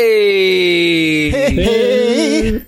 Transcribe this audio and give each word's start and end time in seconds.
Hey! 0.00 1.30
Hey, 1.30 2.58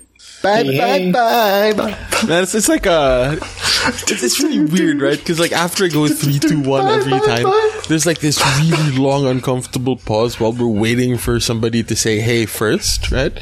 bye, 0.43 0.63
Hey, 0.63 1.11
bye, 1.11 1.73
bye, 1.73 1.73
bye. 1.73 2.27
Man, 2.27 2.43
it's, 2.43 2.53
it's 2.53 2.69
like 2.69 2.85
a, 2.85 3.39
it's, 3.41 4.11
it's 4.23 4.39
really 4.39 4.63
weird, 4.71 5.01
right? 5.01 5.17
Because 5.17 5.39
like 5.39 5.51
after 5.51 5.85
I 5.85 5.87
go 5.87 6.07
three, 6.07 6.37
two, 6.37 6.61
one 6.61 6.87
every 6.87 7.09
Bye, 7.11 7.19
bye, 7.19 7.41
time, 7.41 7.81
there's 7.89 8.05
like 8.05 8.19
this 8.19 8.39
really 8.61 8.91
long, 8.97 9.25
uncomfortable 9.25 9.97
pause 9.97 10.39
while 10.39 10.53
we're 10.53 10.67
waiting 10.67 11.17
for 11.17 11.39
somebody 11.39 11.81
to 11.83 11.95
say 11.95 12.19
"Hey" 12.19 12.45
first, 12.45 13.11
right? 13.11 13.33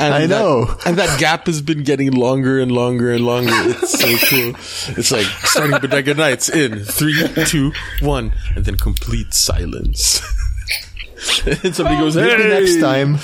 And 0.00 0.12
I 0.12 0.26
that- 0.26 0.28
know. 0.28 0.76
and 0.84 0.98
that 0.98 1.20
gap 1.20 1.46
has 1.46 1.62
been 1.62 1.84
getting 1.84 2.10
longer 2.10 2.58
and 2.58 2.72
longer 2.72 3.12
and 3.12 3.24
longer. 3.24 3.52
It's 3.54 3.92
so 3.92 4.08
cool. 4.28 4.54
It's 4.98 5.12
like 5.12 5.26
starting 5.46 5.78
Bodega 5.78 6.14
Nights 6.14 6.48
in 6.48 6.80
three, 6.80 7.28
two, 7.46 7.70
one, 8.00 8.32
and 8.56 8.64
then 8.64 8.74
complete 8.76 9.32
silence. 9.34 10.20
and 11.64 11.74
somebody 11.74 11.96
goes, 11.98 12.14
"Hey!" 12.14 12.26
Maybe 12.36 12.48
next 12.48 12.80
time 12.80 13.18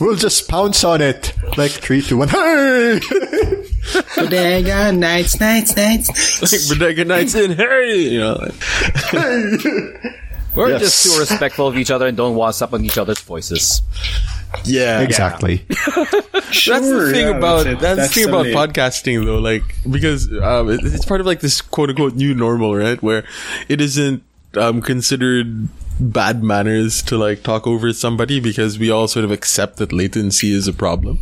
we'll 0.00 0.16
just 0.16 0.48
pounce 0.48 0.84
on 0.84 1.00
it 1.00 1.32
like 1.56 1.70
three, 1.70 2.02
two, 2.02 2.18
one. 2.18 2.28
Hey! 2.28 3.00
Bodega, 4.16 4.92
nights, 4.92 5.38
nights, 5.40 5.76
nights. 5.76 6.08
nights. 6.08 6.52
Like 6.70 6.78
Bodega 6.78 7.04
Nights 7.04 7.34
in, 7.34 7.52
hey, 7.52 8.08
you 8.10 8.20
know. 8.20 8.34
Like, 8.34 8.54
We're 10.54 10.70
Yes. 10.70 10.80
just 10.80 11.04
too 11.04 11.18
respectful 11.18 11.66
of 11.66 11.76
each 11.76 11.90
other 11.90 12.06
and 12.06 12.16
don't 12.16 12.36
want 12.36 12.54
to 12.56 12.64
up 12.64 12.72
on 12.72 12.84
each 12.84 12.96
other's 12.96 13.20
voices. 13.20 13.82
yeah, 14.64 15.00
exactly. 15.00 15.66
Sure, 16.50 16.78
that's 16.78 16.88
the 16.88 17.10
thing 17.12 17.28
yeah, 17.28 17.36
about 17.36 17.64
that's 17.64 17.80
that's, 17.80 18.14
the 18.14 18.20
thing 18.20 18.28
about 18.28 18.46
podcasting 18.46 19.24
though 19.24 19.38
like 19.38 19.64
because 19.90 20.28
um, 20.40 20.70
it, 20.70 20.78
it's 20.84 21.04
part 21.04 21.20
of 21.20 21.26
like 21.26 21.40
this 21.40 21.60
quote 21.60 21.90
unquote 21.90 22.14
new 22.14 22.32
normal 22.34 22.76
right 22.76 23.02
where 23.02 23.24
it 23.68 23.80
isn't 23.80 24.22
um, 24.56 24.80
considered 24.80 25.68
bad 26.00 26.42
manners 26.42 27.02
to 27.02 27.16
like 27.16 27.42
talk 27.42 27.66
over 27.66 27.92
somebody 27.92 28.40
because 28.40 28.78
we 28.78 28.90
all 28.90 29.06
sort 29.08 29.24
of 29.24 29.30
accept 29.30 29.76
that 29.76 29.92
latency 29.92 30.52
is 30.52 30.66
a 30.68 30.72
problem 30.72 31.18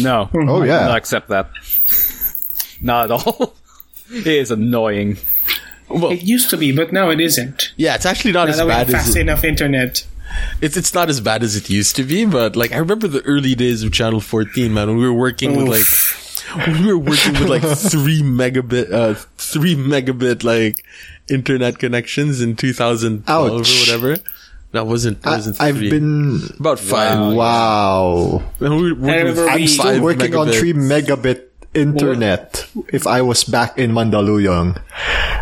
No. 0.00 0.28
Oh, 0.34 0.62
I 0.62 0.66
yeah. 0.66 0.78
do 0.80 0.84
not 0.88 0.96
accept 0.96 1.28
that. 1.28 1.48
Not 2.82 3.04
at 3.06 3.10
all. 3.12 3.54
it 4.12 4.26
is 4.26 4.50
annoying. 4.50 5.16
well 5.88 6.10
It 6.12 6.22
used 6.22 6.50
to 6.50 6.56
be, 6.56 6.72
but 6.72 6.92
now 6.92 7.10
it 7.10 7.20
isn't. 7.20 7.72
yeah 7.76 7.94
it's 7.94 8.06
actually 8.06 8.32
not 8.32 8.46
Now 8.46 8.50
as 8.52 8.56
that 8.58 8.66
we 8.66 8.72
have 8.72 8.86
bad 8.88 8.96
as 8.96 9.04
fast 9.04 9.16
it, 9.16 9.20
enough 9.20 9.44
internet. 9.44 10.06
it's 10.60 10.76
it's 10.76 10.92
not 10.94 11.08
as 11.08 11.20
bad 11.20 11.42
as 11.42 11.54
it 11.56 11.70
used 11.70 11.94
to 11.96 12.02
be 12.04 12.24
but 12.26 12.56
like 12.56 12.72
I 12.72 12.78
remember 12.78 13.08
the 13.08 13.22
early 13.22 13.54
days 13.54 13.82
of 13.82 13.92
channel 13.92 14.20
14 14.20 14.72
man 14.74 14.88
when 14.88 14.96
we 14.98 15.04
were 15.06 15.12
working 15.26 15.56
with 15.56 15.68
like 15.68 15.86
we 16.68 16.86
were 16.86 16.98
working 16.98 17.32
with 17.34 17.48
like 17.48 17.62
three 17.62 18.22
megabit, 18.22 18.92
uh, 18.92 19.14
three 19.36 19.74
megabit 19.76 20.42
like 20.44 20.84
internet 21.28 21.78
connections 21.78 22.40
in 22.40 22.56
2012 22.56 23.50
or 23.50 23.58
whatever. 23.58 24.22
That 24.72 24.86
wasn't. 24.86 25.22
That 25.22 25.32
I, 25.32 25.36
wasn't 25.36 25.60
I've 25.60 25.78
been 25.78 26.40
about 26.58 26.78
five. 26.78 27.34
wow. 27.34 28.42
And 28.60 28.76
we 28.76 28.92
were 28.92 28.98
working 28.98 29.10
I 29.10 29.22
with 29.24 29.38
remember 29.38 29.50
I'm 29.50 29.66
still 29.68 29.84
five 29.84 30.02
working 30.02 30.34
on 30.34 30.48
three 30.48 30.72
megabit 30.72 31.44
internet. 31.74 32.66
If 32.92 33.06
I 33.06 33.22
was 33.22 33.44
back 33.44 33.78
in 33.78 33.92
Mandaluyong, 33.92 34.80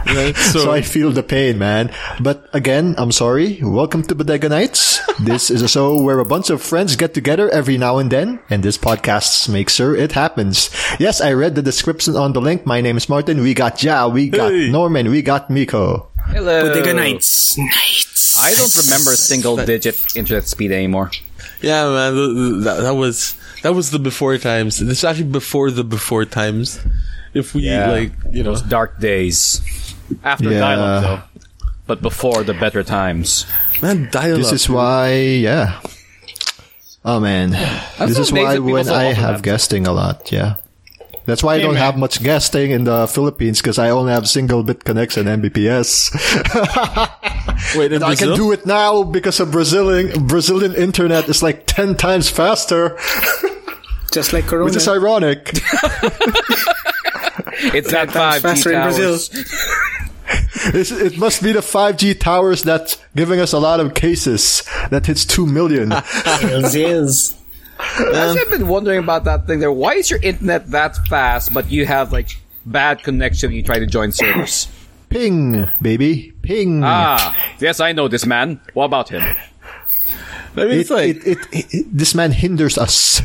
right? 0.06 0.36
So, 0.52 0.58
so 0.64 0.72
I 0.72 0.82
feel 0.82 1.10
the 1.10 1.22
pain, 1.22 1.58
man. 1.58 1.92
But 2.20 2.48
again, 2.52 2.94
I'm 2.98 3.12
sorry. 3.12 3.58
Welcome 3.62 4.02
to 4.04 4.14
Bodega 4.14 4.48
Nights. 4.48 5.00
this 5.24 5.50
is 5.50 5.62
a 5.62 5.68
show 5.68 6.00
where 6.02 6.18
a 6.18 6.24
bunch 6.24 6.50
of 6.50 6.62
friends 6.62 6.96
get 6.96 7.14
together 7.14 7.48
every 7.50 7.78
now 7.78 7.98
and 7.98 8.10
then, 8.10 8.40
and 8.50 8.62
this 8.62 8.78
podcast 8.78 9.48
makes 9.48 9.74
sure 9.74 9.94
it 9.96 10.12
happens. 10.12 10.70
Yes, 10.98 11.20
I 11.20 11.32
read 11.32 11.54
the 11.54 11.62
description 11.62 12.16
on 12.16 12.32
the 12.32 12.40
link. 12.40 12.66
My 12.66 12.80
name 12.80 12.96
is 12.96 13.08
Martin. 13.08 13.40
We 13.40 13.54
got 13.54 13.82
Ja, 13.82 14.08
we 14.08 14.28
got 14.28 14.52
Hey. 14.52 14.70
Norman, 14.70 15.10
we 15.10 15.22
got 15.22 15.50
Miko. 15.50 16.08
Hello. 16.28 16.68
Bodega 16.68 16.94
nights. 16.94 17.56
Nights. 17.58 18.36
I 18.40 18.54
don't 18.54 18.74
remember 18.84 19.12
single 19.14 19.56
digit 19.56 20.16
internet 20.16 20.44
speed 20.48 20.72
anymore. 20.72 21.10
yeah, 21.62 21.84
man, 21.88 22.14
th- 22.14 22.34
th- 22.34 22.64
that, 22.64 22.80
that 22.82 22.94
was 22.94 23.36
that 23.64 23.72
was 23.74 23.90
the 23.90 23.98
before 23.98 24.36
times. 24.38 24.78
This 24.78 24.98
is 25.00 25.04
actually 25.04 25.32
before 25.32 25.72
the 25.72 25.82
before 25.82 26.24
times. 26.28 26.78
If 27.32 27.54
we 27.56 27.62
Yeah. 27.66 27.90
like, 27.90 28.12
you 28.30 28.44
know, 28.44 28.52
Those 28.52 28.62
dark 28.62 29.00
days. 29.00 29.64
After 30.22 30.52
Yeah. 30.52 30.60
dial-up, 30.60 31.02
though. 31.02 31.20
But 31.88 32.00
before 32.04 32.44
the 32.44 32.52
better 32.54 32.84
times. 32.84 33.46
man, 33.82 34.08
dial 34.12 34.36
This 34.36 34.52
is 34.52 34.68
why, 34.68 35.16
yeah. 35.40 35.80
Oh 37.04 37.20
man, 37.20 37.52
this 37.98 38.18
is 38.20 38.32
why 38.32 38.58
when 38.60 38.88
I 38.88 39.12
have 39.12 39.40
have- 39.40 39.42
guesting 39.42 39.86
a 39.88 39.92
lot, 39.92 40.30
yeah. 40.32 40.56
That's 41.26 41.40
why 41.42 41.56
I 41.56 41.60
don't 41.64 41.72
man. 41.80 41.82
have 41.82 41.96
much 41.96 42.20
guesting 42.22 42.68
in 42.70 42.84
the 42.84 43.08
Philippines 43.08 43.60
because 43.64 43.78
I 43.80 43.88
only 43.88 44.12
have 44.12 44.28
single 44.28 44.60
bit 44.62 44.84
connection 44.84 45.24
Mbps. 45.24 46.12
Wait, 47.80 47.92
in 47.96 48.02
I 48.04 48.12
can 48.14 48.36
do 48.36 48.52
it 48.52 48.66
now 48.68 49.02
because 49.08 49.40
of 49.40 49.50
Brazilian 49.50 50.26
Brazilian 50.28 50.74
internet 50.76 51.24
is 51.32 51.40
like 51.42 51.64
ten 51.64 51.96
times 51.96 52.28
faster, 52.28 52.96
Just 54.14 54.32
like 54.32 54.46
Corona. 54.46 54.64
which 54.66 54.76
is 54.76 54.88
ironic. 54.88 55.52
It's 57.74 57.90
that 57.92 58.10
times 58.10 58.42
5G 58.42 58.42
faster 58.42 58.72
in 58.72 58.82
Brazil. 58.82 59.18
It's, 60.66 60.90
it 60.90 61.18
must 61.18 61.42
be 61.42 61.52
the 61.52 61.60
5G 61.60 62.18
towers 62.18 62.62
that's 62.62 62.96
giving 63.14 63.38
us 63.38 63.52
a 63.52 63.58
lot 63.58 63.80
of 63.80 63.92
cases 63.92 64.62
that 64.90 65.04
hits 65.06 65.24
two 65.26 65.44
million. 65.46 65.90
Yes, 66.24 66.74
yes. 66.74 67.34
Actually, 67.78 68.40
I've 68.40 68.50
been 68.50 68.68
wondering 68.68 69.00
about 69.00 69.24
that 69.24 69.46
thing 69.46 69.58
there. 69.58 69.70
Why 69.72 69.94
is 69.94 70.10
your 70.10 70.20
internet 70.22 70.70
that 70.70 70.96
fast, 71.08 71.52
but 71.52 71.70
you 71.70 71.84
have 71.86 72.12
like 72.12 72.30
bad 72.64 73.02
connection 73.02 73.50
when 73.50 73.56
you 73.56 73.62
try 73.62 73.78
to 73.78 73.86
join 73.86 74.12
servers? 74.12 74.68
Ping, 75.10 75.68
baby, 75.82 76.32
ping. 76.42 76.82
Ah, 76.82 77.36
yes, 77.60 77.78
I 77.80 77.92
know 77.92 78.08
this 78.08 78.24
man. 78.26 78.60
What 78.72 78.86
about 78.86 79.10
him? 79.10 79.22
I 80.56 80.64
mean, 80.64 80.70
It, 80.70 80.78
it's 80.78 80.90
like 80.90 81.16
it, 81.16 81.26
it, 81.52 81.74
it- 81.74 81.86
this 81.98 82.14
man 82.14 82.32
hinders 82.32 82.78
us. 82.78 83.20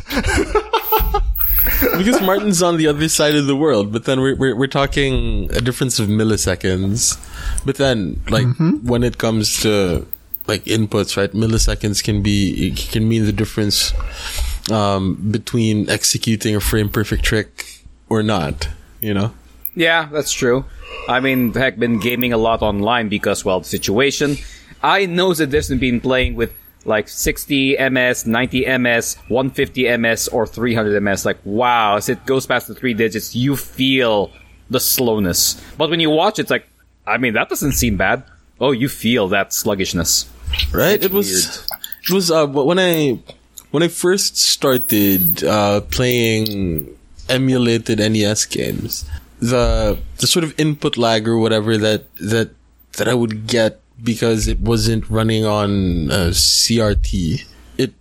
because 1.98 2.20
Martin's 2.22 2.62
on 2.62 2.76
the 2.76 2.86
other 2.86 3.08
side 3.08 3.34
of 3.34 3.46
the 3.46 3.56
world, 3.56 3.92
but 3.92 4.04
then 4.04 4.20
we're 4.20 4.36
we're, 4.36 4.56
we're 4.56 4.66
talking 4.66 5.50
a 5.54 5.60
difference 5.60 5.98
of 5.98 6.08
milliseconds. 6.08 7.18
But 7.64 7.76
then, 7.76 8.22
like 8.28 8.46
when 8.82 9.02
it 9.02 9.18
comes 9.18 9.60
to 9.62 10.06
like 10.46 10.64
inputs, 10.64 11.16
right? 11.16 11.32
Milliseconds 11.32 12.02
can 12.02 12.22
be 12.22 12.72
can 12.74 13.08
mean 13.08 13.24
the 13.24 13.32
difference 13.32 13.92
um, 14.70 15.16
between 15.30 15.88
executing 15.88 16.56
a 16.56 16.60
frame 16.60 16.88
perfect 16.88 17.24
trick 17.24 17.84
or 18.08 18.22
not. 18.22 18.68
You 19.00 19.14
know. 19.14 19.32
Yeah, 19.74 20.08
that's 20.10 20.32
true. 20.32 20.64
I 21.08 21.20
mean, 21.20 21.52
heck, 21.52 21.78
been 21.78 21.98
gaming 21.98 22.32
a 22.32 22.36
lot 22.36 22.62
online 22.62 23.08
because, 23.08 23.44
well, 23.44 23.60
the 23.60 23.66
situation. 23.66 24.36
I 24.82 25.06
know 25.06 25.32
the 25.34 25.46
difference 25.46 25.80
between 25.80 26.00
playing 26.00 26.34
with 26.34 26.52
like 26.84 27.08
60 27.08 27.76
ms, 27.90 28.26
90 28.26 28.78
ms, 28.78 29.16
150 29.28 29.96
ms, 29.98 30.28
or 30.28 30.46
300 30.46 31.00
ms. 31.02 31.24
Like, 31.24 31.38
wow, 31.44 31.96
as 31.96 32.08
it 32.08 32.24
goes 32.26 32.46
past 32.46 32.68
the 32.68 32.74
three 32.74 32.94
digits, 32.94 33.34
you 33.34 33.56
feel 33.56 34.30
the 34.70 34.80
slowness. 34.80 35.60
But 35.76 35.90
when 35.90 36.00
you 36.00 36.10
watch, 36.10 36.38
it's 36.38 36.50
like, 36.50 36.66
I 37.06 37.18
mean, 37.18 37.34
that 37.34 37.48
doesn't 37.48 37.72
seem 37.72 37.96
bad. 37.96 38.24
Oh, 38.60 38.72
you 38.72 38.88
feel 38.88 39.28
that 39.28 39.52
sluggishness. 39.52 40.28
right? 40.72 41.02
It 41.02 41.12
was 41.12 41.66
it 42.02 42.10
was 42.10 42.30
uh, 42.30 42.46
when 42.46 42.78
I 42.78 43.18
when 43.70 43.82
I 43.82 43.88
first 43.88 44.36
started 44.36 45.42
uh, 45.44 45.80
playing 45.82 46.96
emulated 47.28 47.98
NES 47.98 48.44
games. 48.46 49.04
The 49.40 49.98
the 50.18 50.26
sort 50.26 50.44
of 50.44 50.58
input 50.58 50.96
lag 50.98 51.26
or 51.26 51.38
whatever 51.38 51.78
that 51.78 52.14
that 52.16 52.50
that 52.98 53.08
I 53.08 53.14
would 53.14 53.46
get 53.46 53.79
because 54.02 54.48
it 54.48 54.60
wasn't 54.60 55.08
running 55.08 55.44
on 55.44 56.10
uh, 56.10 56.30
CRT. 56.32 57.44
It 57.78 57.94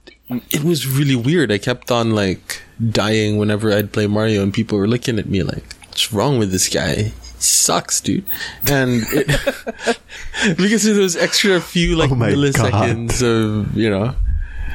it 0.50 0.64
was 0.64 0.88
really 0.88 1.16
weird. 1.16 1.52
I 1.52 1.58
kept 1.58 1.92
on 1.92 2.12
like 2.12 2.62
dying 2.90 3.38
whenever 3.38 3.72
I'd 3.72 3.92
play 3.92 4.08
Mario, 4.08 4.44
and 4.44 4.54
people 4.54 4.78
were 4.78 4.88
looking 4.88 5.20
at 5.20 5.28
me 5.28 5.44
like, 5.44 5.64
"What's 5.88 6.14
wrong 6.14 6.40
with 6.40 6.52
this 6.52 6.70
guy?" 6.70 7.12
Sucks, 7.40 8.02
dude. 8.02 8.26
And 8.70 9.04
it, 9.12 9.28
because 10.58 10.86
of 10.86 10.96
those 10.96 11.16
extra 11.16 11.62
few 11.62 11.96
like 11.96 12.12
Oh 12.12 12.16
my 12.16 12.32
milliseconds 12.32 13.24
of 13.24 13.76
you 13.78 13.90
know, 13.90 14.14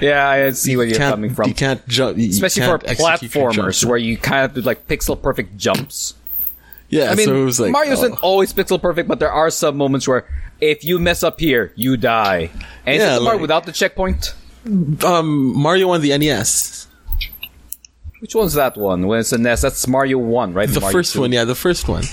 Yeah, 0.01 0.27
I 0.27 0.51
see 0.51 0.77
where 0.77 0.87
you're 0.87 0.99
coming 0.99 1.35
from. 1.35 1.49
You 1.49 1.55
can't 1.55 1.87
jump, 1.87 2.17
you 2.17 2.31
Especially 2.31 2.63
for 2.63 2.79
can't 2.79 3.01
execute 3.01 3.35
your 3.35 3.51
platformers 3.51 3.85
where 3.85 3.99
you 3.99 4.17
kind 4.17 4.47
of 4.47 4.55
do 4.55 4.61
like 4.63 4.89
pixel 4.89 5.21
perfect 5.21 5.59
jumps. 5.59 6.15
Yeah, 6.89 7.11
I 7.11 7.15
mean, 7.17 7.27
so 7.27 7.35
it 7.35 7.45
was 7.45 7.61
like 7.61 7.73
Mario's 7.73 8.03
oh. 8.03 8.09
not 8.09 8.23
always 8.23 8.53
pixel 8.53 8.81
perfect, 8.81 9.09
but 9.09 9.19
there 9.19 9.33
are 9.33 9.51
some 9.51 9.77
moments 9.77 10.07
where 10.07 10.27
if 10.71 10.85
you 10.85 10.99
mess 10.99 11.23
up 11.23 11.41
here, 11.41 11.73
you 11.77 11.97
die. 11.97 12.51
And 12.87 12.97
Yeah, 13.01 13.11
is 13.13 13.17
it 13.17 13.19
the 13.21 13.25
part 13.25 13.35
like- 13.37 13.41
without 13.43 13.65
the 13.67 13.73
checkpoint? 13.73 14.35
um 15.05 15.29
Mario 15.59 15.91
on 15.91 16.01
the 16.01 16.17
NES. 16.17 16.87
Which 18.21 18.35
one's 18.35 18.55
that 18.55 18.77
one? 18.79 19.07
When 19.07 19.21
it's 19.21 19.33
a 19.33 19.39
NES, 19.39 19.61
that's 19.61 19.87
Mario 19.87 20.17
One, 20.17 20.55
right? 20.55 20.69
The 20.69 20.81
Mario 20.81 20.93
first 20.99 21.13
2. 21.13 21.21
one, 21.21 21.33
yeah, 21.33 21.45
the 21.45 21.55
first 21.55 21.89
one. 21.89 22.05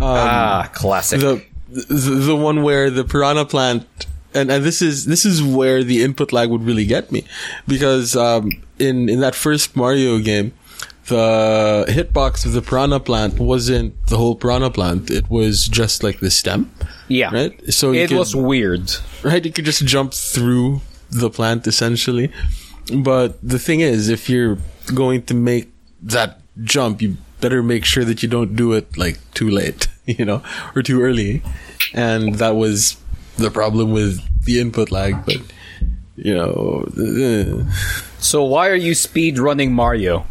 ah, 0.00 0.70
classic. 0.72 1.20
the, 1.20 1.42
the 1.68 2.10
the 2.30 2.36
one 2.36 2.62
where 2.62 2.90
the 2.90 3.02
piranha 3.04 3.44
plant 3.44 3.84
and, 4.34 4.50
and 4.52 4.62
this 4.64 4.80
is 4.82 5.06
this 5.06 5.24
is 5.24 5.42
where 5.42 5.82
the 5.82 6.02
input 6.04 6.32
lag 6.32 6.48
would 6.50 6.62
really 6.62 6.84
get 6.86 7.10
me 7.10 7.24
because 7.66 8.14
um, 8.14 8.50
in 8.78 9.08
in 9.08 9.18
that 9.20 9.34
first 9.34 9.74
Mario 9.74 10.18
game 10.20 10.52
the 11.08 11.84
hitbox 11.88 12.44
of 12.46 12.52
the 12.52 12.62
piranha 12.62 13.00
plant 13.00 13.38
wasn't 13.40 13.94
the 14.06 14.16
whole 14.16 14.34
piranha 14.36 14.70
plant 14.70 15.10
it 15.10 15.28
was 15.30 15.66
just 15.66 16.02
like 16.04 16.20
the 16.20 16.30
stem 16.30 16.70
yeah, 17.08 17.30
right 17.32 17.54
so 17.72 17.92
it 17.92 18.08
could, 18.08 18.18
was 18.18 18.34
weird. 18.34 18.90
right 19.22 19.44
you 19.44 19.52
could 19.52 19.64
just 19.64 19.84
jump 19.86 20.12
through 20.12 20.80
the 21.10 21.30
plant 21.30 21.66
essentially 21.66 22.30
But 22.92 23.38
the 23.42 23.58
thing 23.58 23.80
is, 23.82 24.08
if 24.08 24.30
you're 24.30 24.58
going 24.94 25.22
to 25.26 25.34
make 25.34 25.66
that 26.06 26.38
jump, 26.62 27.02
you 27.02 27.16
better 27.40 27.60
make 27.60 27.84
sure 27.84 28.04
that 28.06 28.22
you 28.22 28.28
don't 28.30 28.54
do 28.54 28.72
it 28.78 28.96
like 28.96 29.18
too 29.34 29.50
late, 29.50 29.88
you 30.06 30.24
know, 30.24 30.38
or 30.74 30.82
too 30.86 31.02
early. 31.02 31.42
And 31.92 32.36
that 32.38 32.54
was 32.54 32.94
the 33.42 33.50
problem 33.50 33.90
with 33.90 34.22
the 34.46 34.60
input 34.62 34.92
lag. 34.94 35.18
But 35.26 35.42
you 36.14 36.30
know, 36.38 36.86
uh, 36.94 37.66
So 38.22 38.44
why 38.46 38.70
are 38.70 38.78
you 38.78 38.94
speed 38.94 39.34
running 39.42 39.74
Mario? 39.74 40.22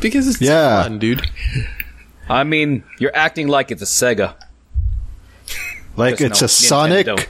because 0.00 0.30
it's 0.30 0.38
Yeah. 0.40 0.82
fun, 0.86 0.98
dude. 1.02 1.26
I 2.30 2.44
mean, 2.46 2.82
you're 3.02 3.14
acting 3.14 3.48
like 3.50 3.70
it's 3.74 3.82
a 3.82 3.90
Sega. 3.90 4.34
Like 5.96 6.20
it's 6.20 6.40
no, 6.40 6.46
a 6.46 6.48
Sonic. 6.48 7.06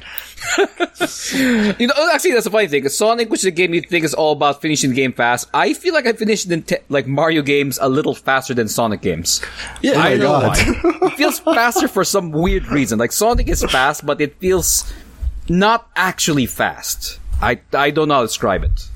You 1.32 1.86
know, 1.86 1.94
actually, 2.12 2.32
that's 2.32 2.46
a 2.46 2.50
funny 2.50 2.66
thing. 2.66 2.82
'cause 2.82 2.96
Sonic, 2.98 3.30
which 3.30 3.40
is 3.40 3.44
a 3.46 3.50
game 3.52 3.72
you 3.74 3.80
think 3.80 4.04
is 4.04 4.12
all 4.12 4.32
about 4.32 4.60
finishing 4.60 4.90
the 4.90 4.96
game 4.96 5.12
fast, 5.12 5.48
I 5.54 5.72
feel 5.72 5.94
like 5.94 6.04
I 6.06 6.12
finished 6.14 6.48
Ninte- 6.48 6.82
like 6.88 7.06
Mario 7.06 7.42
games 7.42 7.78
a 7.80 7.88
little 7.88 8.14
faster 8.14 8.52
than 8.52 8.66
Sonic 8.66 9.02
games. 9.02 9.40
Yeah, 9.82 9.92
I 9.92 9.96
my 9.96 10.08
don't 10.10 10.18
know 10.18 10.40
God. 10.40 10.58
why. 10.82 11.08
It 11.12 11.16
feels 11.16 11.38
faster 11.38 11.86
for 11.86 12.02
some 12.04 12.32
weird 12.32 12.66
reason. 12.68 12.98
Like 12.98 13.12
Sonic 13.12 13.48
is 13.48 13.62
fast, 13.64 14.04
but 14.04 14.20
it 14.20 14.34
feels 14.40 14.92
not 15.48 15.88
actually 15.94 16.46
fast. 16.46 17.20
I 17.40 17.60
I 17.72 17.90
don't 17.90 18.08
know 18.08 18.14
how 18.14 18.20
to 18.22 18.26
describe 18.26 18.64
it. 18.64 18.88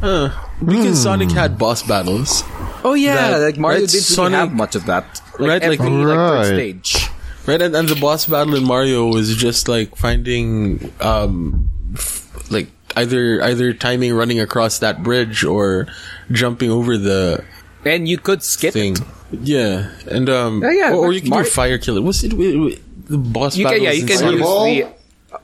because 0.00 0.32
hmm. 0.60 0.94
Sonic 0.94 1.30
had 1.30 1.56
boss 1.58 1.82
battles. 1.82 2.42
Oh 2.84 2.94
yeah, 2.94 3.14
That- 3.38 3.40
like 3.40 3.58
Mario 3.58 3.80
right, 3.80 3.88
didn't 3.88 3.92
really 3.94 4.02
Sonic- 4.04 4.38
have 4.38 4.52
much 4.52 4.74
of 4.76 4.84
that. 4.86 5.04
Like 5.38 5.48
right, 5.48 5.62
like- 5.62 5.80
every 5.80 6.04
like, 6.04 6.16
third 6.16 6.16
Right. 6.16 6.46
stage. 6.46 7.08
Right, 7.46 7.60
and, 7.60 7.74
and 7.74 7.88
the 7.88 7.96
boss 7.96 8.26
battle 8.26 8.54
in 8.54 8.64
Mario 8.64 9.06
was 9.08 9.34
just 9.36 9.66
like 9.68 9.96
finding, 9.96 10.92
um, 11.00 11.68
f- 11.94 12.50
like 12.52 12.68
either 12.96 13.42
either 13.42 13.72
timing 13.72 14.14
running 14.14 14.38
across 14.38 14.78
that 14.78 15.02
bridge 15.02 15.42
or 15.44 15.88
jumping 16.30 16.70
over 16.70 16.96
the 16.96 17.44
And 17.84 18.06
you 18.08 18.18
could 18.18 18.42
skip 18.44 18.72
thing. 18.74 18.94
it. 18.96 19.40
Yeah, 19.40 19.90
and 20.08 20.28
um, 20.28 20.62
Yeah, 20.62 20.70
yeah, 20.70 20.90
or, 20.92 21.06
or 21.08 21.12
you 21.12 21.20
can 21.20 21.30
Mario- 21.30 21.44
do 21.44 21.50
fire 21.50 21.78
kill 21.78 21.96
it. 21.96 22.02
Was 22.04 22.22
it, 22.22 22.30
the 22.30 23.18
boss 23.18 23.56
You 23.56 23.64
battle? 23.64 23.78
can, 23.78 23.84
yeah, 23.86 23.92
you 23.92 24.06
can 24.06 24.32
use 24.32 24.40
the 24.40 24.92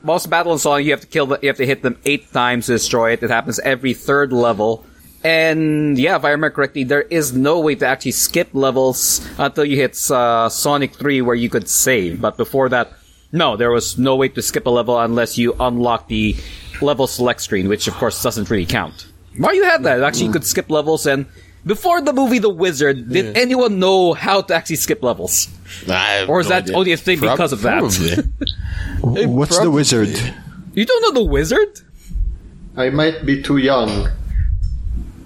boss 0.05 0.27
battle 0.27 0.53
in 0.53 0.59
Sonic. 0.61 0.85
You 0.87 0.93
have 0.93 1.01
to 1.01 1.06
kill 1.09 1.27
the, 1.27 1.39
you 1.43 1.49
have 1.49 1.56
to 1.56 1.67
hit 1.67 1.83
them 1.83 1.97
eight 2.05 2.31
times 2.33 2.67
to 2.67 2.73
destroy 2.73 3.12
it. 3.15 3.23
It 3.25 3.31
happens 3.31 3.59
every 3.61 3.94
third 3.94 4.33
level. 4.33 4.85
And 5.25 5.99
yeah, 5.99 6.17
if 6.17 6.25
I 6.25 6.31
remember 6.31 6.50
correctly, 6.50 6.85
there 6.85 7.03
is 7.03 7.32
no 7.32 7.59
way 7.61 7.75
to 7.76 7.87
actually 7.87 8.12
skip 8.12 8.50
levels 8.53 9.26
until 9.38 9.65
you 9.65 9.76
hit 9.76 9.99
uh, 10.11 10.49
Sonic 10.49 10.94
3 10.94 11.23
where 11.23 11.35
you 11.35 11.50
could 11.50 11.69
save. 11.69 12.20
But 12.20 12.37
before 12.37 12.69
that, 12.69 12.93
no, 13.32 13.56
there 13.56 13.70
was 13.70 13.99
no 13.99 14.17
way 14.17 14.29
to 14.29 14.43
skip 14.43 14.67
a 14.67 14.70
level 14.70 14.99
unless 14.99 15.37
you 15.37 15.55
unlock 15.59 16.09
the 16.09 16.37
level 16.81 17.06
select 17.06 17.41
screen, 17.43 17.69
which 17.69 17.88
of 17.88 17.94
course 17.94 18.23
doesn't 18.23 18.49
really 18.49 18.67
count. 18.67 19.09
Why 19.37 19.53
you 19.53 19.65
had 19.65 19.82
that. 19.85 20.03
Actually, 20.03 20.26
you 20.26 20.32
could 20.32 20.47
skip 20.47 20.70
levels 20.70 21.06
and 21.06 21.26
before 21.67 22.00
the 22.00 22.12
movie 22.12 22.38
The 22.38 22.49
Wizard, 22.49 23.11
did 23.11 23.37
anyone 23.37 23.79
know 23.79 24.15
how 24.15 24.41
to 24.43 24.55
actually 24.55 24.76
skip 24.76 25.03
levels? 25.03 25.49
Or 26.29 26.41
is 26.41 26.49
that 26.49 26.70
only 26.70 26.93
a 26.93 26.97
thing 26.97 27.20
because 27.20 27.53
of 27.53 27.62
that? 27.62 27.81
Probably. 27.81 29.26
What's 29.26 29.59
the 29.59 29.70
wizard? 29.70 30.17
You 30.73 30.87
don't 30.87 31.03
know 31.03 31.12
The 31.20 31.29
Wizard? 31.29 31.81
I 32.76 32.91
might 32.91 33.26
be 33.26 33.43
too 33.43 33.59
young. 33.59 34.09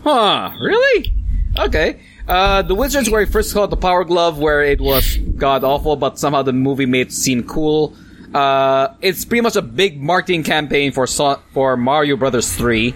Huh, 0.02 0.50
really? 0.60 1.14
Okay. 1.58 2.00
Uh, 2.26 2.62
the 2.62 2.74
Wizards 2.74 3.10
where 3.10 3.24
he 3.24 3.30
first 3.30 3.52
called 3.52 3.70
the 3.70 3.76
Power 3.76 4.04
Glove, 4.04 4.38
where 4.38 4.62
it 4.62 4.80
was 4.80 5.16
god 5.16 5.64
awful, 5.64 5.96
but 5.96 6.18
somehow 6.18 6.42
the 6.42 6.52
movie 6.52 6.86
made 6.86 7.08
it 7.08 7.12
seem 7.12 7.44
cool. 7.44 7.94
Uh, 8.34 8.94
it's 9.02 9.24
pretty 9.24 9.42
much 9.42 9.56
a 9.56 9.62
big 9.62 10.00
marketing 10.00 10.42
campaign 10.42 10.92
for 10.92 11.06
for 11.06 11.76
Mario 11.76 12.16
Brothers 12.16 12.52
3. 12.52 12.94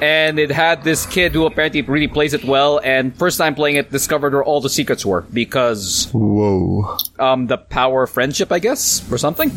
And 0.00 0.38
it 0.38 0.50
had 0.50 0.82
this 0.82 1.04
kid 1.04 1.32
who 1.32 1.44
apparently 1.44 1.82
really 1.82 2.08
plays 2.08 2.32
it 2.32 2.42
well, 2.42 2.80
and 2.82 3.14
first 3.14 3.36
time 3.36 3.54
playing 3.54 3.76
it, 3.76 3.90
discovered 3.90 4.32
where 4.32 4.42
all 4.42 4.62
the 4.62 4.70
secrets 4.70 5.04
were, 5.04 5.26
because, 5.30 6.08
Whoa. 6.12 6.96
um, 7.18 7.48
the 7.48 7.58
power 7.58 8.04
of 8.04 8.10
friendship, 8.10 8.50
I 8.50 8.60
guess, 8.60 9.04
or 9.12 9.18
something? 9.18 9.52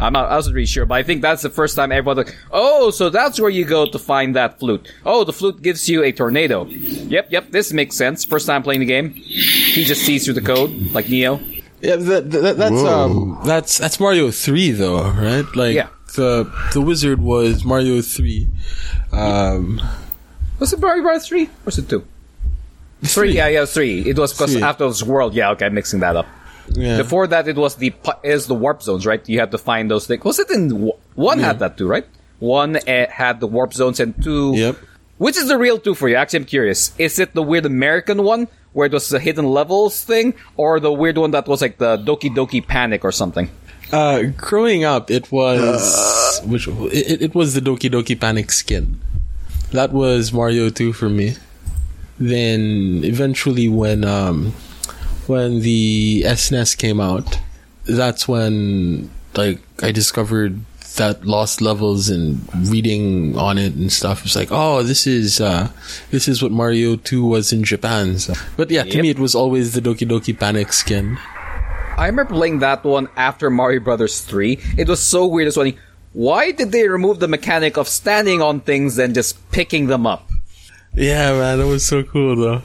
I'm 0.00 0.12
not, 0.12 0.30
I 0.30 0.36
wasn't 0.36 0.54
really 0.54 0.66
sure, 0.66 0.86
but 0.86 0.94
I 0.94 1.02
think 1.02 1.22
that's 1.22 1.42
the 1.42 1.50
first 1.50 1.74
time 1.76 1.90
everyone 1.92 2.18
like, 2.18 2.36
oh, 2.52 2.90
so 2.90 3.10
that's 3.10 3.40
where 3.40 3.50
you 3.50 3.64
go 3.64 3.84
to 3.86 3.98
find 3.98 4.36
that 4.36 4.58
flute. 4.60 4.92
Oh, 5.04 5.24
the 5.24 5.32
flute 5.32 5.60
gives 5.62 5.88
you 5.88 6.04
a 6.04 6.12
tornado. 6.12 6.66
Yep, 6.66 7.28
yep, 7.30 7.50
this 7.50 7.72
makes 7.72 7.96
sense. 7.96 8.24
First 8.24 8.46
time 8.46 8.62
playing 8.62 8.80
the 8.80 8.86
game. 8.86 9.10
He 9.10 9.84
just 9.84 10.02
sees 10.04 10.24
through 10.24 10.34
the 10.34 10.40
code, 10.42 10.70
like 10.92 11.08
Neo. 11.08 11.40
Yeah, 11.80 11.96
that, 11.96 12.30
that, 12.30 12.56
that's 12.56 12.72
Whoa. 12.74 13.04
um, 13.04 13.40
that's 13.44 13.78
that's 13.78 14.00
Mario 14.00 14.30
three 14.32 14.72
though, 14.72 15.10
right? 15.10 15.46
Like 15.54 15.74
Yeah. 15.76 15.88
the 16.16 16.50
the 16.72 16.80
wizard 16.80 17.20
was 17.20 17.64
Mario 17.64 18.00
three. 18.02 18.48
Um, 19.12 19.80
Was 20.58 20.72
it 20.72 20.80
Mario 20.80 21.02
Bros. 21.02 21.26
3? 21.28 21.44
Or 21.44 21.48
was 21.66 21.78
it 21.78 21.88
2? 21.88 22.04
3, 23.04 23.30
yeah, 23.32 23.46
yeah, 23.46 23.64
3. 23.64 24.00
It 24.10 24.18
was 24.18 24.32
because 24.32 24.56
after 24.56 24.82
it 24.84 24.88
was 24.88 25.04
World, 25.04 25.34
yeah, 25.34 25.50
okay, 25.50 25.66
I'm 25.66 25.74
mixing 25.74 26.00
that 26.00 26.16
up. 26.16 26.26
Yeah. 26.72 26.96
Before 26.96 27.26
that, 27.26 27.48
it 27.48 27.56
was 27.56 27.76
the 27.76 27.92
is 28.22 28.46
the 28.46 28.54
warp 28.54 28.82
zones, 28.82 29.06
right? 29.06 29.26
You 29.28 29.40
have 29.40 29.50
to 29.50 29.58
find 29.58 29.90
those 29.90 30.06
things. 30.06 30.24
Was 30.24 30.38
it 30.38 30.50
in 30.50 30.92
one 31.14 31.38
had 31.38 31.58
that 31.60 31.76
too, 31.76 31.88
right? 31.88 32.06
One 32.38 32.76
uh, 32.76 33.06
had 33.10 33.40
the 33.40 33.46
warp 33.46 33.74
zones, 33.74 34.00
and 34.00 34.20
two. 34.22 34.54
Yep. 34.54 34.76
Which 35.18 35.36
is 35.36 35.48
the 35.48 35.58
real 35.58 35.78
two 35.78 35.94
for 35.94 36.08
you? 36.08 36.14
Actually, 36.14 36.40
I'm 36.40 36.44
curious. 36.44 36.92
Is 36.98 37.18
it 37.18 37.34
the 37.34 37.42
weird 37.42 37.66
American 37.66 38.22
one 38.22 38.46
where 38.72 38.86
it 38.86 38.92
was 38.92 39.08
the 39.08 39.18
hidden 39.18 39.46
levels 39.46 40.04
thing, 40.04 40.34
or 40.56 40.78
the 40.78 40.92
weird 40.92 41.18
one 41.18 41.32
that 41.32 41.48
was 41.48 41.60
like 41.60 41.78
the 41.78 41.98
Doki 41.98 42.30
Doki 42.34 42.64
Panic 42.64 43.04
or 43.04 43.10
something? 43.10 43.50
Uh, 43.90 44.24
growing 44.36 44.84
up, 44.84 45.10
it 45.10 45.32
was 45.32 46.40
which 46.44 46.68
it, 46.68 47.22
it 47.22 47.34
was 47.34 47.54
the 47.54 47.60
Doki 47.60 47.90
Doki 47.90 48.18
Panic 48.18 48.52
skin. 48.52 49.00
That 49.72 49.92
was 49.92 50.32
Mario 50.32 50.70
two 50.70 50.92
for 50.92 51.08
me. 51.08 51.36
Then 52.18 53.02
eventually, 53.04 53.68
when 53.68 54.04
um, 54.04 54.54
when 55.28 55.60
the 55.60 56.22
SNES 56.26 56.76
came 56.76 57.00
out, 57.00 57.38
that's 57.84 58.26
when 58.28 59.10
like 59.34 59.60
I 59.82 59.92
discovered 59.92 60.60
that 60.96 61.24
lost 61.24 61.60
levels 61.60 62.08
and 62.08 62.40
reading 62.68 63.36
on 63.38 63.56
it 63.56 63.74
and 63.74 63.92
stuff. 63.92 64.24
It's 64.24 64.34
like, 64.34 64.48
oh, 64.50 64.82
this 64.82 65.06
is 65.06 65.40
uh, 65.40 65.70
this 66.10 66.26
is 66.26 66.42
what 66.42 66.50
Mario 66.50 66.96
two 66.96 67.24
was 67.24 67.52
in 67.52 67.62
Japan. 67.64 68.18
So. 68.18 68.34
But 68.56 68.70
yeah, 68.70 68.82
to 68.82 68.88
Yep. 68.94 69.02
me, 69.02 69.10
it 69.10 69.18
was 69.18 69.34
always 69.34 69.74
the 69.74 69.80
Doki 69.80 70.08
Doki 70.08 70.36
Panic 70.38 70.72
skin. 70.72 71.18
I 71.96 72.06
remember 72.06 72.32
playing 72.34 72.60
that 72.60 72.84
one 72.84 73.08
after 73.16 73.50
Mario 73.50 73.80
Brothers 73.80 74.20
3. 74.20 74.58
It 74.76 74.86
was 74.88 75.02
so 75.02 75.26
weird. 75.26 75.48
It's 75.48 75.56
funny. 75.56 75.76
Why 76.12 76.52
did 76.52 76.70
they 76.72 76.88
remove 76.88 77.18
the 77.18 77.26
mechanic 77.28 77.76
of 77.76 77.88
standing 77.88 78.40
on 78.40 78.60
things 78.60 78.98
and 78.98 79.14
just 79.14 79.36
picking 79.50 79.88
them 79.88 80.06
up? 80.06 80.28
Yeah, 80.94 81.32
man, 81.32 81.58
that 81.58 81.66
was 81.66 81.84
so 81.84 82.02
cool 82.02 82.34
though. 82.36 82.62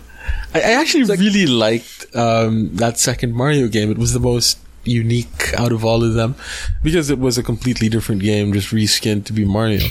I, 0.53 0.59
I 0.59 0.71
actually 0.81 1.03
really 1.03 1.45
liked 1.47 2.05
um, 2.15 2.75
that 2.75 2.99
second 2.99 3.33
Mario 3.33 3.67
game. 3.67 3.91
It 3.91 3.97
was 3.97 4.13
the 4.13 4.19
most 4.19 4.59
unique 4.85 5.53
out 5.57 5.71
of 5.71 5.85
all 5.85 6.03
of 6.03 6.13
them 6.13 6.35
because 6.83 7.09
it 7.09 7.17
was 7.19 7.37
a 7.37 7.43
completely 7.43 7.87
different 7.89 8.21
game, 8.21 8.51
just 8.53 8.69
reskinned 8.69 9.25
to 9.25 9.33
be 9.33 9.45
Mario, 9.45 9.87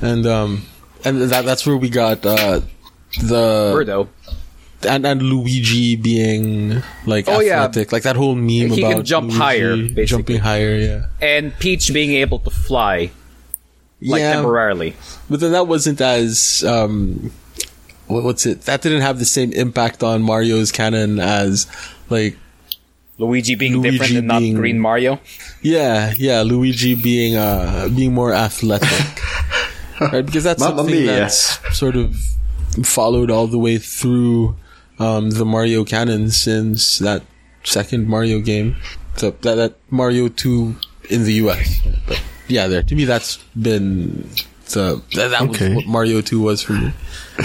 and 0.00 0.26
um, 0.26 0.62
and 1.04 1.20
that 1.22 1.44
that's 1.44 1.66
where 1.66 1.76
we 1.76 1.88
got 1.90 2.24
uh, 2.24 2.60
the 3.20 3.72
Birdo. 3.74 4.08
and 4.88 5.04
and 5.06 5.22
Luigi 5.22 5.96
being 5.96 6.82
like 7.06 7.24
Oh, 7.28 7.40
yeah. 7.40 7.64
athletic, 7.64 7.90
like 7.92 8.04
that 8.04 8.16
whole 8.16 8.34
meme 8.36 8.70
He 8.70 8.80
about 8.82 8.94
can 8.96 9.04
jump 9.04 9.26
Luigi 9.26 9.38
higher, 9.38 9.76
basically. 9.76 10.06
jumping 10.06 10.38
higher, 10.38 10.76
yeah, 10.76 11.06
And 11.20 11.56
Peach 11.58 11.92
being 11.92 12.12
able 12.12 12.38
to 12.40 12.50
fly, 12.50 13.10
like 14.00 14.20
yeah. 14.20 14.34
temporarily. 14.34 14.94
But 15.28 15.40
then 15.40 15.52
that 15.52 15.66
wasn't 15.66 16.00
as 16.00 16.62
um, 16.64 17.32
what's 18.08 18.46
it? 18.46 18.62
That 18.62 18.82
didn't 18.82 19.02
have 19.02 19.18
the 19.18 19.24
same 19.24 19.52
impact 19.52 20.02
on 20.02 20.22
Mario's 20.22 20.72
canon 20.72 21.18
as 21.20 21.66
like 22.10 22.36
Luigi 23.18 23.54
being 23.54 23.74
Luigi 23.76 23.90
different 23.98 24.16
and 24.18 24.26
not 24.28 24.40
being- 24.40 24.54
Green 24.56 24.78
Mario. 24.80 25.20
yeah, 25.62 26.14
yeah, 26.16 26.42
Luigi 26.42 26.94
being 26.94 27.36
uh 27.36 27.88
being 27.94 28.14
more 28.14 28.32
athletic, 28.32 28.88
right? 30.00 30.24
Because 30.24 30.44
that's 30.44 30.60
Mamma 30.60 30.78
something 30.78 30.94
mia. 30.94 31.06
that's 31.06 31.58
sort 31.76 31.96
of 31.96 32.16
followed 32.84 33.30
all 33.30 33.46
the 33.46 33.58
way 33.58 33.78
through 33.78 34.54
um, 35.00 35.30
the 35.30 35.44
Mario 35.44 35.84
canon 35.84 36.30
since 36.30 36.98
that 36.98 37.22
second 37.64 38.08
Mario 38.08 38.40
game, 38.40 38.76
so 39.16 39.30
that, 39.42 39.54
that 39.56 39.74
Mario 39.90 40.28
Two 40.28 40.76
in 41.10 41.24
the 41.24 41.32
US. 41.44 41.80
But 42.06 42.20
yeah, 42.46 42.68
there 42.68 42.82
to 42.82 42.94
me 42.94 43.04
that's 43.04 43.38
been 43.60 44.28
the 44.70 45.02
that, 45.14 45.28
that 45.30 45.42
Okay. 45.50 45.68
was 45.74 45.76
what 45.76 45.86
Mario 45.86 46.20
Two 46.20 46.40
was 46.40 46.62
for 46.62 46.74
me. 46.74 46.92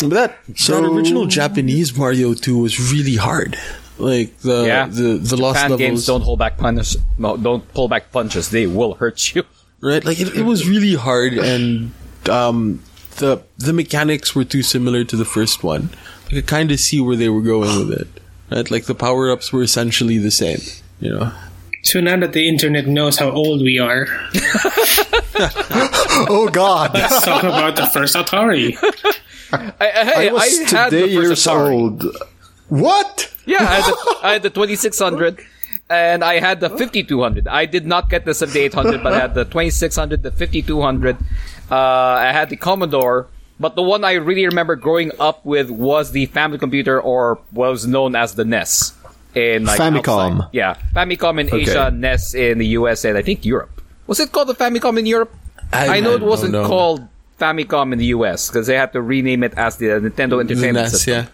But 0.00 0.10
that 0.10 0.38
So- 0.56 0.80
that 0.80 0.86
original 0.88 1.26
Japanese 1.26 1.96
Mario 1.96 2.34
Two 2.34 2.58
was 2.58 2.92
really 2.92 3.16
hard. 3.16 3.56
Like 3.98 4.38
the 4.40 4.64
Yeah. 4.66 4.86
the 4.86 5.18
the 5.18 5.36
lost 5.36 5.60
levels 5.62 5.78
games 5.78 6.06
don't 6.06 6.22
hold 6.22 6.38
back 6.38 6.56
punches. 6.56 6.96
No, 7.18 7.36
don't 7.36 7.62
pull 7.74 7.86
back 7.88 8.10
punches. 8.12 8.48
They 8.48 8.66
will 8.66 8.94
hurt 8.94 9.34
you. 9.34 9.44
right? 9.80 10.02
Like 10.04 10.18
it, 10.20 10.34
it 10.36 10.42
was 10.44 10.66
really 10.68 10.94
hard, 10.94 11.34
and 11.34 11.92
um, 12.28 12.82
the 13.16 13.42
the 13.58 13.72
mechanics 13.74 14.34
were 14.34 14.44
too 14.44 14.62
similar 14.62 15.04
to 15.04 15.16
the 15.16 15.24
first 15.26 15.62
one. 15.62 15.90
I 16.28 16.34
could 16.34 16.46
kind 16.46 16.70
of 16.72 16.80
see 16.80 17.00
where 17.00 17.16
they 17.16 17.28
were 17.28 17.42
going 17.42 17.76
with 17.88 18.00
it, 18.00 18.08
right? 18.50 18.70
Like 18.70 18.84
the 18.86 18.94
power 18.94 19.30
ups 19.30 19.52
were 19.52 19.62
essentially 19.62 20.16
the 20.16 20.30
same, 20.30 20.60
you 21.00 21.10
know. 21.12 21.32
So 21.82 22.00
now 22.00 22.16
that 22.20 22.32
the 22.32 22.46
internet 22.48 22.86
knows 22.86 23.18
how 23.18 23.30
old 23.30 23.60
we 23.62 23.78
are, 23.78 24.06
Oh 26.28 26.48
God! 26.52 26.92
let's 26.94 27.24
talk 27.24 27.42
about 27.42 27.76
the 27.76 27.86
first 27.86 28.14
Atari. 28.16 28.76
I, 29.52 29.72
I, 29.80 30.04
hey, 30.04 30.28
I 30.28 30.32
was 30.32 30.70
had 30.70 30.90
today 30.90 31.08
the 31.08 31.14
first 31.16 31.46
years 31.46 31.46
Atari. 31.46 31.72
old. 31.72 32.04
What? 32.68 33.32
Yeah, 33.46 33.58
I 33.62 33.64
had, 33.64 33.84
the, 33.84 34.18
I 34.22 34.32
had 34.34 34.42
the 34.42 34.50
2600 34.54 35.40
and 35.88 36.22
I 36.22 36.38
had 36.38 36.60
the 36.60 36.70
5200. 36.70 37.48
I 37.48 37.66
did 37.66 37.86
not 37.86 38.08
get 38.10 38.24
the 38.24 38.34
7800, 38.34 39.02
but 39.02 39.12
I 39.12 39.18
had 39.20 39.34
the 39.34 39.44
2600, 39.44 40.22
the 40.22 40.30
5200. 40.30 41.16
Uh, 41.70 41.74
I 41.74 42.32
had 42.32 42.48
the 42.50 42.56
Commodore, 42.56 43.26
but 43.58 43.74
the 43.74 43.82
one 43.82 44.04
I 44.04 44.12
really 44.12 44.46
remember 44.46 44.76
growing 44.76 45.10
up 45.18 45.44
with 45.44 45.68
was 45.70 46.12
the 46.12 46.26
Family 46.26 46.58
Computer, 46.58 47.00
or 47.00 47.40
what 47.50 47.70
was 47.70 47.86
known 47.86 48.14
as 48.14 48.34
the 48.34 48.44
NES. 48.44 48.94
In 49.34 49.64
like 49.64 49.78
Famicom. 49.80 50.34
outside. 50.40 50.48
Yeah, 50.52 50.74
Famicom 50.94 51.40
in 51.40 51.54
Asia, 51.54 51.90
NES 51.92 52.34
in 52.34 52.58
the 52.58 52.66
US, 52.78 53.04
and 53.04 53.16
I 53.16 53.22
think 53.22 53.44
Europe. 53.44 53.80
Was 54.08 54.18
it 54.18 54.32
called 54.32 54.48
the 54.48 54.54
Famicom 54.54 54.98
in 54.98 55.06
Europe? 55.06 55.32
I- 55.72 55.98
I 55.98 56.00
know 56.00 56.12
I 56.12 56.16
it 56.16 56.22
wasn't 56.22 56.52
don't 56.52 56.62
know. 56.62 56.68
called 56.68 57.06
Famicom 57.40 57.92
in 57.92 57.98
the 57.98 58.12
US 58.16 58.48
because 58.48 58.66
they 58.66 58.76
had 58.76 58.92
to 58.92 59.00
rename 59.00 59.42
it 59.42 59.54
as 59.56 59.76
the 59.80 59.86
Nintendo 59.86 60.36
The 60.36 60.44
Entertainment 60.44 60.74
NES, 60.84 60.90
System. 60.92 61.12
yeah. 61.14 61.26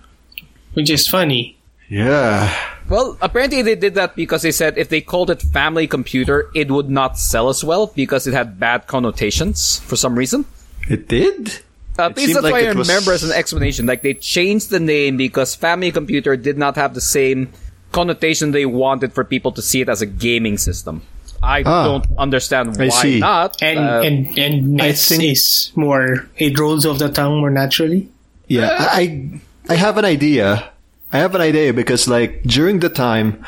Which 0.74 0.90
is 0.90 1.08
funny. 1.08 1.58
Yeah. 1.88 2.54
Well, 2.88 3.18
apparently 3.20 3.62
they 3.62 3.74
did 3.74 3.94
that 3.94 4.14
because 4.14 4.42
they 4.42 4.52
said 4.52 4.78
if 4.78 4.88
they 4.88 5.00
called 5.00 5.30
it 5.30 5.42
family 5.42 5.86
computer, 5.86 6.50
it 6.54 6.70
would 6.70 6.88
not 6.90 7.18
sell 7.18 7.48
as 7.48 7.64
well 7.64 7.88
because 7.94 8.26
it 8.26 8.34
had 8.34 8.60
bad 8.60 8.86
connotations 8.86 9.78
for 9.80 9.96
some 9.96 10.14
reason. 10.14 10.44
It 10.88 11.08
did. 11.08 11.60
Uh, 11.98 12.10
It 12.10 12.16
least 12.16 12.34
that's 12.34 12.44
like 12.44 12.52
why 12.52 12.60
I 12.60 12.70
it 12.70 12.76
was- 12.76 12.88
remember 12.88 13.12
as 13.12 13.24
an 13.24 13.32
explanation. 13.32 13.86
Like 13.86 14.02
they 14.02 14.14
changed 14.14 14.70
the 14.70 14.78
name 14.80 15.16
because 15.16 15.54
family 15.54 15.90
computer 15.90 16.36
did 16.36 16.58
not 16.58 16.76
have 16.76 16.94
the 16.94 17.00
same 17.00 17.50
connotation 17.90 18.50
they 18.52 18.66
wanted 18.66 19.12
for 19.14 19.24
people 19.24 19.50
to 19.52 19.62
see 19.62 19.80
it 19.80 19.88
as 19.88 20.02
a 20.02 20.06
gaming 20.06 20.58
system. 20.58 21.02
I 21.42 21.62
Ah. 21.64 21.84
don't 21.84 22.06
understand 22.18 22.76
I 22.80 22.88
why 22.88 23.02
see. 23.02 23.18
not. 23.20 23.56
And 23.62 23.78
Uh, 23.78 24.00
and 24.04 24.16
and 24.38 24.54
I 24.82 24.88
NES 24.92 25.08
think- 25.08 25.24
is 25.24 25.70
more 25.76 26.26
it 26.36 26.58
rolls 26.58 26.86
off 26.86 26.98
the 26.98 27.08
tongue 27.08 27.40
more 27.40 27.50
naturally. 27.50 28.08
Yeah, 28.48 28.70
I 28.78 29.40
I 29.68 29.74
have 29.74 29.98
an 29.98 30.04
idea. 30.04 30.70
I 31.12 31.18
have 31.18 31.34
an 31.34 31.40
idea 31.40 31.72
because 31.72 32.06
like 32.10 32.42
during 32.44 32.80
the 32.80 32.88
time, 32.90 33.42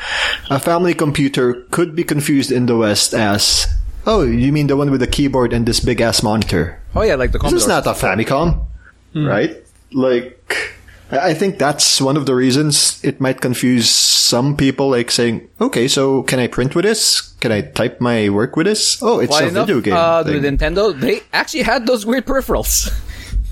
a 0.49 0.59
family 0.59 0.93
computer 0.93 1.67
could 1.71 1.95
be 1.95 2.03
confused 2.03 2.51
in 2.51 2.65
the 2.67 2.75
West 2.77 3.13
as, 3.13 3.67
oh, 4.07 4.23
you 4.23 4.51
mean 4.51 4.67
the 4.67 4.75
one 4.79 4.89
with 4.91 5.01
the 5.01 5.07
keyboard 5.11 5.51
and 5.53 5.65
this 5.67 5.79
big 5.79 5.99
ass 6.01 6.23
monitor? 6.23 6.79
oh 6.95 7.03
yeah, 7.03 7.15
like 7.15 7.31
the 7.31 7.39
This 7.39 7.53
is 7.53 7.67
not 7.67 7.85
a 7.85 7.93
Famicom, 7.93 8.63
right? 9.13 9.55
Like, 9.93 10.39
I 11.11 11.31
I 11.31 11.33
think 11.33 11.59
that's 11.59 11.99
one 12.01 12.17
of 12.17 12.25
the 12.25 12.33
reasons 12.35 12.99
it 13.03 13.19
might 13.21 13.41
confuse 13.41 13.89
some 13.91 14.55
people. 14.55 14.89
Like 14.89 15.11
saying, 15.11 15.47
okay, 15.61 15.87
so 15.87 16.23
can 16.23 16.39
I 16.39 16.47
print 16.47 16.73
with 16.75 16.85
this? 16.85 17.28
Can 17.39 17.51
I 17.51 17.61
type 17.61 18.01
my 18.01 18.29
work 18.29 18.55
with 18.55 18.65
this? 18.67 19.01
Oh, 19.01 19.19
it's 19.19 19.31
Why 19.31 19.43
a 19.43 19.47
enough, 19.47 19.67
video 19.67 19.81
game. 19.81 19.93
uh, 19.93 20.23
thing. 20.23 20.41
with 20.41 20.43
Nintendo, 20.43 20.97
they 20.99 21.21
actually 21.31 21.63
had 21.63 21.85
those 21.87 22.05
weird 22.05 22.25
peripherals. 22.25 22.91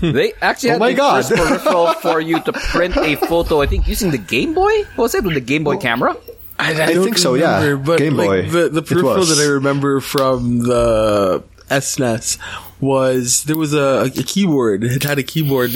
they 0.00 0.32
actually 0.42 0.70
Oh 0.70 0.72
had 0.74 0.80
my 0.80 0.90
the 0.90 0.96
God. 0.96 1.24
first 1.24 1.34
peripheral 1.42 1.92
for 2.02 2.20
you 2.20 2.40
to 2.42 2.52
print 2.52 2.96
a 2.96 3.16
photo. 3.16 3.62
I 3.62 3.66
think 3.66 3.88
using 3.88 4.10
the 4.10 4.18
Game 4.18 4.52
Boy. 4.54 4.84
What 4.94 5.04
was 5.04 5.14
it 5.14 5.24
with 5.24 5.34
the 5.34 5.40
Game 5.40 5.64
Boy 5.64 5.76
camera? 5.78 6.16
I, 6.58 6.70
I 6.82 6.92
don't 6.92 7.04
think 7.04 7.18
so, 7.18 7.34
yeah. 7.34 7.74
But 7.76 7.98
Game 7.98 8.16
like, 8.16 8.28
Boy. 8.28 8.48
the 8.50 8.68
the 8.68 8.82
peripheral 8.82 9.24
that 9.24 9.38
I 9.42 9.46
remember 9.52 10.00
from 10.00 10.58
the 10.60 11.42
SNES 11.70 12.36
was 12.80 13.44
there 13.44 13.56
was 13.56 13.72
a, 13.74 14.04
a 14.06 14.10
keyboard. 14.10 14.84
It 14.84 15.02
had 15.04 15.18
a 15.18 15.22
keyboard. 15.22 15.70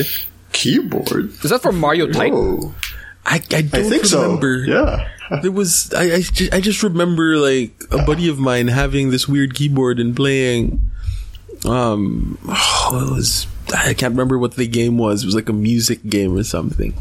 keyboard. 0.52 1.30
Is 1.44 1.50
that 1.50 1.62
for 1.62 1.72
Mario 1.72 2.06
Type? 2.10 2.32
Oh, 2.34 2.74
I, 3.24 3.36
I 3.36 3.38
don't 3.62 3.74
I 3.74 3.88
think 3.88 4.04
remember. 4.10 4.66
so. 4.66 4.70
Yeah. 4.72 5.08
There 5.40 5.52
was 5.52 5.92
I 5.94 6.14
I 6.14 6.20
just, 6.20 6.54
I 6.54 6.60
just 6.60 6.82
remember 6.82 7.36
like 7.36 7.70
a 7.90 8.04
buddy 8.04 8.28
of 8.28 8.38
mine 8.38 8.68
having 8.68 9.10
this 9.10 9.26
weird 9.26 9.54
keyboard 9.54 9.98
and 9.98 10.14
playing. 10.14 10.80
Um, 11.64 12.38
oh, 12.48 13.08
it 13.10 13.14
was 13.14 13.46
I 13.74 13.94
can't 13.94 14.12
remember 14.12 14.38
what 14.38 14.56
the 14.56 14.66
game 14.66 14.98
was. 14.98 15.22
It 15.22 15.26
was 15.26 15.34
like 15.34 15.48
a 15.48 15.54
music 15.54 16.04
game 16.06 16.36
or 16.36 16.42
something. 16.44 16.92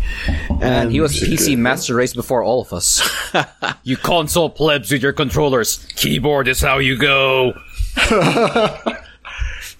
And 0.61 0.91
he 0.91 1.01
was 1.01 1.13
PC 1.19 1.57
Master 1.57 1.95
Race 1.95 2.13
before 2.13 2.43
all 2.43 2.61
of 2.61 2.71
us. 2.71 3.01
you 3.83 3.97
console 3.97 4.49
plebs 4.49 4.91
with 4.91 5.01
your 5.01 5.13
controllers. 5.13 5.85
Keyboard 5.95 6.47
is 6.47 6.61
how 6.61 6.77
you 6.77 6.97
go. 6.97 7.53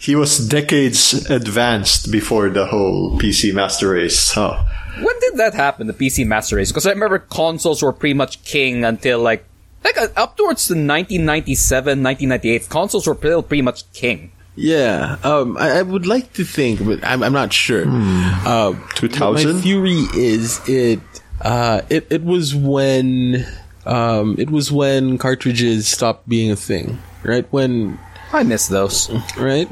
He 0.01 0.15
was 0.15 0.39
decades 0.39 1.29
advanced 1.29 2.11
before 2.11 2.49
the 2.49 2.65
whole 2.65 3.19
PC 3.19 3.53
Master 3.53 3.89
Race. 3.91 4.31
Huh. 4.31 4.63
When 4.99 5.19
did 5.21 5.37
that 5.37 5.53
happen, 5.53 5.87
the 5.87 5.93
PC 5.93 6.25
Master 6.27 6.57
Race? 6.57 6.71
Because 6.71 6.85
I 6.85 6.91
remember 6.91 7.19
consoles 7.19 7.81
were 7.81 7.93
pretty 7.93 8.13
much 8.13 8.43
king 8.43 8.83
until 8.83 9.19
like 9.19 9.45
like 9.83 9.97
uh, 9.97 10.07
up 10.15 10.37
towards 10.37 10.67
the 10.67 10.73
1997, 10.75 12.03
1998. 12.03 12.69
Consoles 12.69 13.07
were 13.07 13.15
still 13.15 13.41
pretty 13.41 13.61
much 13.61 13.89
king. 13.93 14.31
Yeah, 14.55 15.17
um, 15.23 15.55
I, 15.57 15.79
I 15.79 15.81
would 15.81 16.05
like 16.05 16.33
to 16.33 16.43
think, 16.43 16.85
but 16.85 16.99
I'm, 17.03 17.23
I'm 17.23 17.31
not 17.33 17.53
sure. 17.53 17.85
Uh, 17.87 18.73
but 18.73 18.95
2000? 18.95 19.55
My 19.55 19.61
theory 19.61 20.03
is 20.13 20.59
it, 20.67 20.99
uh, 21.39 21.81
it, 21.89 22.05
it 22.11 22.23
was 22.23 22.53
when, 22.53 23.45
um, 23.85 24.35
it 24.37 24.49
was 24.51 24.69
when 24.69 25.17
cartridges 25.17 25.87
stopped 25.87 26.27
being 26.27 26.51
a 26.51 26.57
thing, 26.57 26.99
right? 27.23 27.47
When, 27.51 27.97
I 28.33 28.43
miss 28.43 28.67
those. 28.67 29.09
right? 29.37 29.69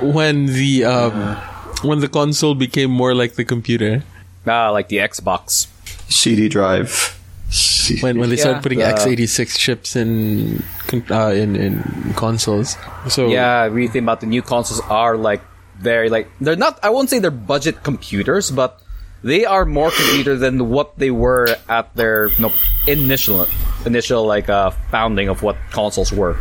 When 0.00 0.46
the, 0.46 0.84
um, 0.84 1.36
when 1.82 1.98
the 1.98 2.08
console 2.08 2.54
became 2.54 2.90
more 2.90 3.14
like 3.14 3.34
the 3.34 3.44
computer. 3.44 4.04
Ah, 4.46 4.70
like 4.70 4.88
the 4.88 4.98
Xbox. 4.98 5.66
CD 6.08 6.48
drive. 6.48 7.16
C- 7.50 8.00
When, 8.00 8.18
when 8.18 8.30
they 8.30 8.36
Yeah, 8.36 8.42
started 8.42 8.62
putting 8.62 8.78
the- 8.78 8.84
x86 8.86 9.58
chips 9.58 9.96
in, 9.96 10.62
uh, 11.10 11.32
in, 11.34 11.56
in 11.56 11.82
consoles. 12.16 12.76
So, 13.08 13.28
Yeah, 13.28 13.68
we 13.68 13.88
think 13.88 14.04
about 14.04 14.20
the 14.20 14.26
new 14.26 14.42
consoles 14.42 14.80
are 14.88 15.16
like 15.16 15.42
very 15.78 16.08
like 16.10 16.28
they're 16.40 16.56
not. 16.56 16.78
I 16.82 16.90
won't 16.90 17.08
say 17.10 17.18
they're 17.18 17.30
budget 17.30 17.82
computers, 17.82 18.50
but 18.50 18.80
they 19.24 19.44
are 19.46 19.64
more 19.64 19.90
computer 19.90 20.36
than 20.36 20.68
what 20.68 20.98
they 20.98 21.10
were 21.10 21.56
at 21.68 21.94
their 21.96 22.28
you 22.28 22.40
know, 22.40 22.52
initial 22.86 23.46
initial 23.86 24.26
like 24.26 24.48
uh, 24.50 24.70
founding 24.90 25.28
of 25.28 25.42
what 25.42 25.56
consoles 25.72 26.12
were. 26.12 26.34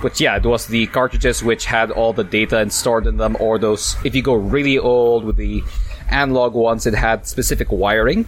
Which 0.00 0.18
yeah, 0.20 0.36
it 0.36 0.44
was 0.44 0.66
the 0.66 0.86
cartridges 0.88 1.42
which 1.44 1.66
had 1.66 1.90
all 1.90 2.14
the 2.14 2.24
data 2.24 2.56
and 2.58 2.72
stored 2.72 3.06
in 3.06 3.18
them, 3.18 3.36
or 3.38 3.58
those. 3.58 3.96
If 4.02 4.14
you 4.14 4.22
go 4.22 4.32
really 4.34 4.78
old 4.78 5.24
with 5.24 5.36
the 5.36 5.62
analog 6.10 6.54
ones, 6.54 6.86
it 6.86 6.94
had 6.94 7.26
specific 7.26 7.68
wiring. 7.70 8.26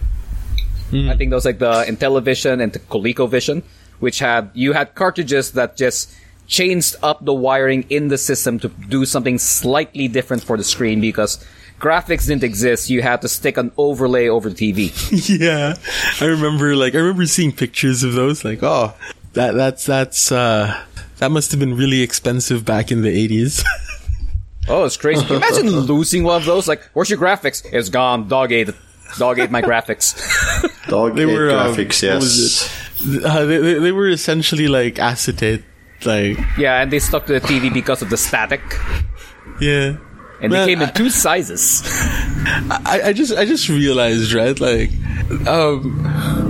I 0.93 1.15
think 1.17 1.31
those 1.31 1.43
like 1.43 1.57
the 1.57 1.85
Intellivision 1.87 2.61
and 2.61 2.71
the 2.71 2.77
ColecoVision, 2.77 3.63
which 3.99 4.19
had 4.19 4.51
you 4.53 4.73
had 4.73 4.93
cartridges 4.93 5.53
that 5.53 5.75
just 5.75 6.13
changed 6.45 6.95
up 7.01 7.25
the 7.25 7.33
wiring 7.33 7.85
in 7.89 8.09
the 8.09 8.17
system 8.17 8.59
to 8.59 8.67
do 8.67 9.03
something 9.05 9.39
slightly 9.39 10.07
different 10.07 10.43
for 10.43 10.55
the 10.55 10.63
screen 10.63 11.01
because 11.01 11.43
graphics 11.79 12.27
didn't 12.27 12.43
exist. 12.43 12.91
You 12.91 13.01
had 13.01 13.21
to 13.23 13.27
stick 13.27 13.57
an 13.57 13.71
overlay 13.75 14.27
over 14.27 14.49
the 14.49 14.55
TV. 14.55 14.91
Yeah, 15.39 15.75
I 16.21 16.25
remember 16.29 16.75
like 16.75 16.93
I 16.93 16.99
remember 16.99 17.25
seeing 17.25 17.51
pictures 17.51 18.03
of 18.03 18.13
those. 18.13 18.45
Like, 18.45 18.61
oh, 18.61 18.93
that 19.33 19.55
that's 19.55 19.85
that's 19.85 20.31
uh 20.31 20.79
that 21.17 21.31
must 21.31 21.49
have 21.51 21.59
been 21.59 21.75
really 21.75 22.01
expensive 22.01 22.65
back 22.65 22.91
in 22.91 23.01
the 23.01 23.09
eighties. 23.09 23.63
Oh, 24.67 24.85
it's 24.85 24.97
crazy! 24.97 25.21
Can 25.25 25.29
you 25.29 25.37
imagine 25.37 25.69
losing 25.69 26.23
one 26.23 26.37
of 26.37 26.45
those? 26.45 26.67
Like, 26.67 26.83
where's 26.93 27.09
your 27.09 27.19
graphics? 27.19 27.65
It's 27.71 27.89
gone. 27.89 28.27
Dog 28.27 28.51
ate. 28.51 28.69
Dog 29.17 29.39
ate 29.39 29.51
my 29.51 29.61
graphics. 29.61 30.15
Dog 30.87 31.15
they 31.15 31.23
ate 31.23 31.25
were 31.25 31.51
um, 31.51 31.73
graphics, 31.73 32.01
what 32.01 32.03
yes. 32.03 32.21
was 32.21 33.15
it? 33.15 33.25
Uh, 33.25 33.45
they, 33.45 33.57
they 33.57 33.73
they 33.79 33.91
were 33.91 34.09
essentially 34.09 34.67
like 34.67 34.99
acetate. 34.99 35.63
Like, 36.05 36.37
yeah, 36.57 36.81
and 36.81 36.91
they 36.91 36.99
stuck 36.99 37.27
to 37.27 37.33
the 37.33 37.41
TV 37.41 37.73
because 37.73 38.01
of 38.01 38.09
the 38.09 38.17
static, 38.17 38.61
yeah. 39.61 39.95
and 40.41 40.51
Man, 40.51 40.51
they 40.51 40.65
came 40.65 40.81
in 40.81 40.93
two 40.93 41.09
sizes. 41.09 41.81
I, 41.85 43.01
I 43.05 43.13
just 43.13 43.33
I 43.33 43.45
just 43.45 43.69
realized 43.69 44.33
right 44.33 44.59
like 44.59 44.91
um 45.47 46.42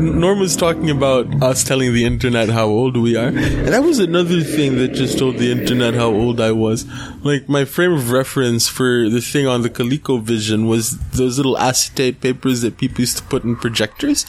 Norm 0.00 0.38
was 0.40 0.56
talking 0.56 0.88
about 0.90 1.42
us 1.42 1.62
telling 1.62 1.92
the 1.92 2.04
internet 2.04 2.48
how 2.48 2.66
old 2.66 2.96
we 2.96 3.16
are. 3.16 3.28
And 3.28 3.68
that 3.68 3.82
was 3.82 3.98
another 3.98 4.40
thing 4.40 4.76
that 4.78 4.88
just 4.94 5.18
told 5.18 5.36
the 5.36 5.52
internet 5.52 5.94
how 5.94 6.08
old 6.10 6.40
I 6.40 6.52
was. 6.52 6.86
Like 7.22 7.48
my 7.48 7.64
frame 7.64 7.92
of 7.92 8.10
reference 8.10 8.66
for 8.68 9.08
the 9.08 9.20
thing 9.20 9.46
on 9.46 9.62
the 9.62 9.70
ColecoVision 9.70 10.66
was 10.68 10.98
those 11.10 11.36
little 11.36 11.58
acetate 11.58 12.20
papers 12.20 12.62
that 12.62 12.78
people 12.78 13.00
used 13.00 13.18
to 13.18 13.22
put 13.24 13.44
in 13.44 13.56
projectors. 13.56 14.26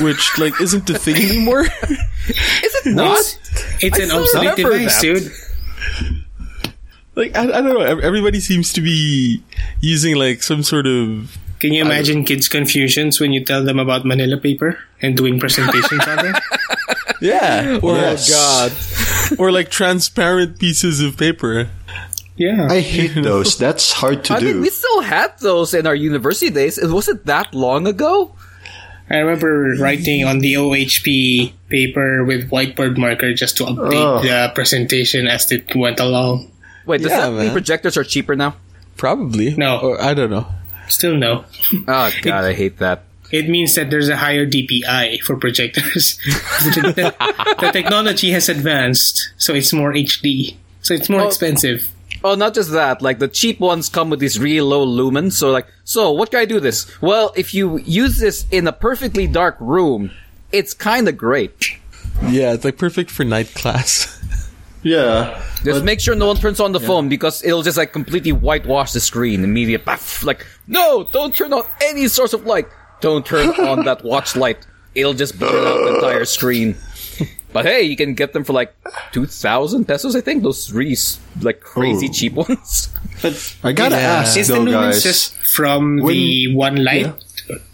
Which 0.00 0.38
like 0.38 0.60
isn't 0.60 0.88
a 0.88 0.98
thing 0.98 1.16
anymore. 1.16 1.60
Is 2.26 2.74
it 2.86 2.94
not? 2.94 3.18
It's 3.80 3.98
I 3.98 4.02
an 4.02 4.08
still 4.08 4.22
obsolete 4.22 4.56
device, 4.56 5.00
dude. 5.00 5.32
like 7.14 7.36
I, 7.36 7.42
I 7.42 7.60
don't 7.60 7.74
know. 7.74 7.80
Everybody 7.80 8.40
seems 8.40 8.72
to 8.72 8.80
be 8.80 9.42
using 9.80 10.16
like 10.16 10.42
some 10.42 10.62
sort 10.62 10.86
of 10.86 11.36
Can 11.62 11.70
you 11.72 11.86
imagine 11.86 12.24
kids' 12.26 12.48
confusions 12.50 13.20
when 13.22 13.30
you 13.32 13.44
tell 13.44 13.62
them 13.62 13.78
about 13.78 14.02
Manila 14.04 14.34
paper 14.36 14.82
and 15.00 15.14
doing 15.16 15.38
presentations 15.38 16.02
on 16.10 16.26
it? 16.26 16.36
yeah, 17.22 17.78
or 17.82 17.94
Yes. 17.94 18.26
God. 18.26 19.38
or 19.38 19.52
like 19.54 19.70
transparent 19.70 20.58
pieces 20.58 20.98
of 21.00 21.14
paper. 21.16 21.70
Yeah. 22.34 22.66
I 22.66 22.80
hate 22.80 23.14
those. 23.14 23.54
That's 23.56 23.92
hard 23.92 24.24
to 24.26 24.34
I 24.34 24.40
do. 24.40 24.46
mean, 24.58 24.60
we 24.66 24.70
still 24.74 25.02
had 25.06 25.38
those 25.38 25.72
in 25.72 25.86
our 25.86 25.94
university 25.94 26.50
days. 26.50 26.78
It 26.78 26.90
wasn't 26.90 27.26
that 27.26 27.54
long 27.54 27.86
ago? 27.86 28.34
I 29.10 29.18
remember 29.22 29.76
writing 29.78 30.24
on 30.24 30.40
the 30.40 30.54
OHP 30.58 31.52
paper 31.68 32.24
with 32.24 32.50
whiteboard 32.50 32.96
marker 32.98 33.34
just 33.34 33.56
to 33.58 33.64
update 33.70 33.94
Oh. 34.02 34.22
the 34.22 34.50
presentation 34.54 35.28
as 35.28 35.46
it 35.52 35.70
went 35.76 36.00
along. 36.00 36.50
Wait, 36.86 37.02
does 37.02 37.12
Yeah, 37.12 37.30
that 37.30 37.38
mean 37.38 37.52
projectors 37.52 37.96
are 37.96 38.02
cheaper 38.04 38.34
now? 38.34 38.56
Probably. 38.96 39.54
No. 39.54 39.78
Or, 39.78 40.00
I 40.02 40.14
don't 40.14 40.30
know. 40.30 40.46
Still 40.92 41.16
no. 41.16 41.44
Oh 41.88 42.10
god, 42.22 42.44
I 42.44 42.52
hate 42.52 42.78
that. 42.78 43.04
It 43.30 43.48
means 43.48 43.74
that 43.76 43.88
there's 43.88 44.10
a 44.10 44.16
higher 44.16 44.46
DPI 44.46 45.20
for 45.22 45.36
projectors. 45.36 46.18
the, 46.76 46.92
the- 46.94 47.56
the 47.60 47.70
technology 47.72 48.30
has 48.32 48.48
advanced, 48.50 49.32
so 49.38 49.54
it's 49.54 49.72
more 49.72 49.92
HD. 49.94 50.56
So 50.82 50.92
it's 50.94 51.08
more 51.08 51.22
Oh. 51.22 51.26
expensive. 51.28 51.90
Oh, 52.22 52.34
not 52.34 52.52
just 52.54 52.70
that. 52.72 53.00
Like 53.00 53.18
the 53.20 53.28
cheap 53.28 53.58
ones 53.58 53.88
come 53.88 54.10
with 54.10 54.20
these 54.20 54.38
really 54.38 54.60
low 54.60 54.86
lumens. 54.86 55.32
So 55.32 55.50
like, 55.50 55.66
so 55.84 56.10
what 56.12 56.30
can 56.30 56.40
I 56.40 56.44
do 56.44 56.60
this? 56.60 56.86
Well, 57.00 57.32
if 57.34 57.54
you 57.54 57.78
use 57.78 58.18
this 58.18 58.46
in 58.50 58.66
a 58.68 58.72
perfectly 58.72 59.26
dark 59.26 59.56
room, 59.60 60.10
it's 60.52 60.74
kind 60.74 61.08
of 61.08 61.16
great. 61.16 61.70
Yeah, 62.28 62.52
it's 62.52 62.64
like 62.64 62.76
perfect 62.76 63.10
for 63.10 63.24
night 63.24 63.54
class. 63.54 64.08
Yeah. 64.82 65.42
Just 65.64 65.84
make 65.84 66.00
sure 66.00 66.14
no 66.14 66.26
one 66.26 66.36
turns 66.36 66.58
on 66.60 66.72
the 66.72 66.80
phone 66.80 67.08
because 67.08 67.44
it'll 67.44 67.62
just 67.62 67.76
like 67.78 67.92
completely 67.92 68.32
whitewash 68.32 68.92
the 68.92 69.00
screen 69.00 69.44
immediate. 69.44 69.84
Baff, 69.84 70.24
like, 70.24 70.46
no, 70.66 71.04
don't 71.12 71.34
turn 71.34 71.52
on 71.52 71.64
any 71.82 72.08
source 72.08 72.32
of 72.32 72.44
light. 72.46 72.66
Don't 73.00 73.24
turn 73.24 73.48
on 73.50 73.84
that 73.84 74.02
watch 74.04 74.34
light. 74.36 74.66
It'll 74.94 75.14
just 75.14 75.38
burn 75.38 75.54
out 75.66 75.84
the 75.84 75.94
entire 75.96 76.24
screen. 76.24 76.76
But 77.52 77.66
hey, 77.66 77.82
you 77.82 77.96
can 77.96 78.14
get 78.14 78.32
them 78.32 78.44
for 78.44 78.54
like 78.54 78.74
two 79.12 79.26
thousand 79.26 79.84
pesos. 79.86 80.16
I 80.16 80.22
think 80.22 80.42
those 80.42 80.72
really 80.72 80.92
s- 80.92 81.20
like 81.42 81.60
crazy 81.60 82.06
Ooh. 82.06 82.12
cheap 82.12 82.32
ones. 82.32 82.88
But 83.20 83.56
I 83.62 83.72
gotta 83.72 83.96
Yeah. 83.96 84.24
ask 84.24 84.36
is 84.38 84.48
the 84.48 84.54
though, 84.54 84.60
lumens 84.64 84.72
guys. 84.72 85.02
just 85.02 85.34
from 85.54 85.98
the 85.98 86.54
one 86.54 86.82
light? 86.82 87.12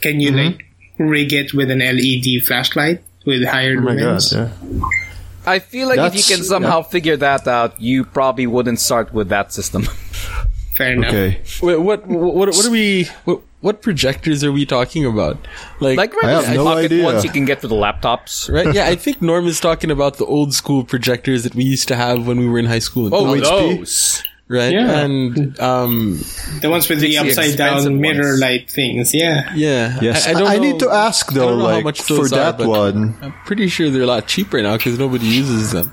Can 0.01 0.19
you 0.21 0.33
like 0.33 0.59
mm-hmm. 0.59 1.05
rig 1.09 1.33
it 1.33 1.55
with 1.55 1.71
an 1.71 1.79
LED 1.79 2.43
flashlight 2.45 3.03
with 3.25 3.45
higher 3.47 3.77
oh 3.79 3.83
my 3.83 3.95
god. 3.95 4.19
lumens? 4.19 4.35
Yeah. 4.35 4.89
I 5.49 5.59
feel 5.59 5.89
like 5.89 5.99
if 5.99 6.15
you 6.15 6.37
can 6.37 6.45
somehow 6.45 6.83
figure 6.83 7.17
that 7.17 7.47
out, 7.49 7.81
you 7.81 8.05
probably 8.05 8.47
wouldn't 8.47 8.81
start 8.81 9.13
with 9.13 9.29
that 9.31 9.53
system. 9.53 9.83
Fair 10.77 10.93
enough. 10.93 11.09
Okay. 11.09 11.41
Wait, 11.63 11.77
what, 11.81 12.07
what, 12.07 12.49
what 12.55 12.67
are 12.67 12.71
we, 12.71 13.09
what, 13.25 13.41
what 13.61 13.83
projectors 13.83 14.45
are 14.45 14.53
we 14.53 14.65
talking 14.65 15.05
about? 15.05 15.37
Like, 15.81 15.97
like 15.99 16.15
I 16.23 16.31
have 16.31 16.47
right 16.47 16.57
no 16.57 16.65
pocket 16.65 16.85
idea. 16.85 17.05
ones 17.05 17.25
you 17.25 17.31
can 17.31 17.45
get 17.45 17.61
for 17.61 17.67
the 17.67 17.75
laptops. 17.75 18.53
right? 18.53 18.73
Yeah, 18.73 18.87
I 18.87 18.95
think 18.95 19.21
Norm 19.21 19.47
is 19.47 19.59
talking 19.59 19.91
about 19.91 20.19
the 20.19 20.27
old 20.27 20.55
school 20.55 20.85
projectors 20.85 21.43
that 21.43 21.55
we 21.55 21.65
used 21.65 21.89
to 21.89 21.97
have 21.97 22.27
when 22.27 22.39
we 22.39 22.47
were 22.47 22.59
in 22.59 22.67
high 22.67 22.79
school. 22.79 23.13
Oh, 23.13 23.25
HP? 23.25 23.43
those. 23.79 24.23
Right? 24.49 24.73
Yeah. 24.73 25.01
And, 25.01 25.59
um, 25.61 26.21
The 26.61 26.69
ones 26.71 26.89
with 26.89 27.01
the 27.01 27.15
It's 27.17 27.37
the 27.37 27.43
upside 27.43 27.57
down 27.59 28.01
mirror 28.01 28.29
ones. 28.31 28.41
light 28.41 28.71
things. 28.71 29.15
Yeah. 29.15 29.53
yeah. 29.55 29.99
Yes. 30.01 30.27
I, 30.27 30.33
don't 30.33 30.45
know- 30.45 30.59
need 30.59 30.81
to 30.81 30.91
ask 30.91 31.33
though, 31.33 31.59
how 31.59 31.65
like 31.65 31.85
much 31.85 32.03
for 32.03 32.15
those 32.15 32.33
are, 32.33 32.53
that 32.53 32.67
one. 32.67 33.17
I'm 33.23 33.33
pretty 33.45 33.69
sure 33.69 33.91
they're 33.91 34.03
a 34.03 34.07
lot 34.07 34.27
cheaper 34.27 34.61
now 34.63 34.77
because 34.77 34.99
nobody 34.99 35.27
uses 35.27 35.73
them. 35.73 35.93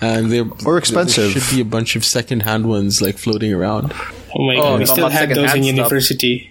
And 0.00 0.30
they're 0.30 0.44
Or 0.66 0.76
expensive. 0.76 1.32
There 1.32 1.40
should 1.40 1.54
be 1.56 1.62
a 1.62 1.64
bunch 1.64 1.96
of 1.96 2.04
second-hand 2.04 2.68
ones 2.68 3.00
like 3.00 3.16
floating 3.16 3.54
around. 3.54 3.92
Oh 4.36 4.44
my 4.46 4.56
Oh, 4.56 4.62
god. 4.62 4.78
We 4.80 4.86
still 4.86 4.98
about 5.06 5.12
had 5.12 5.28
those 5.30 5.54
in 5.54 5.62
stuff. 5.62 5.64
university. 5.64 6.50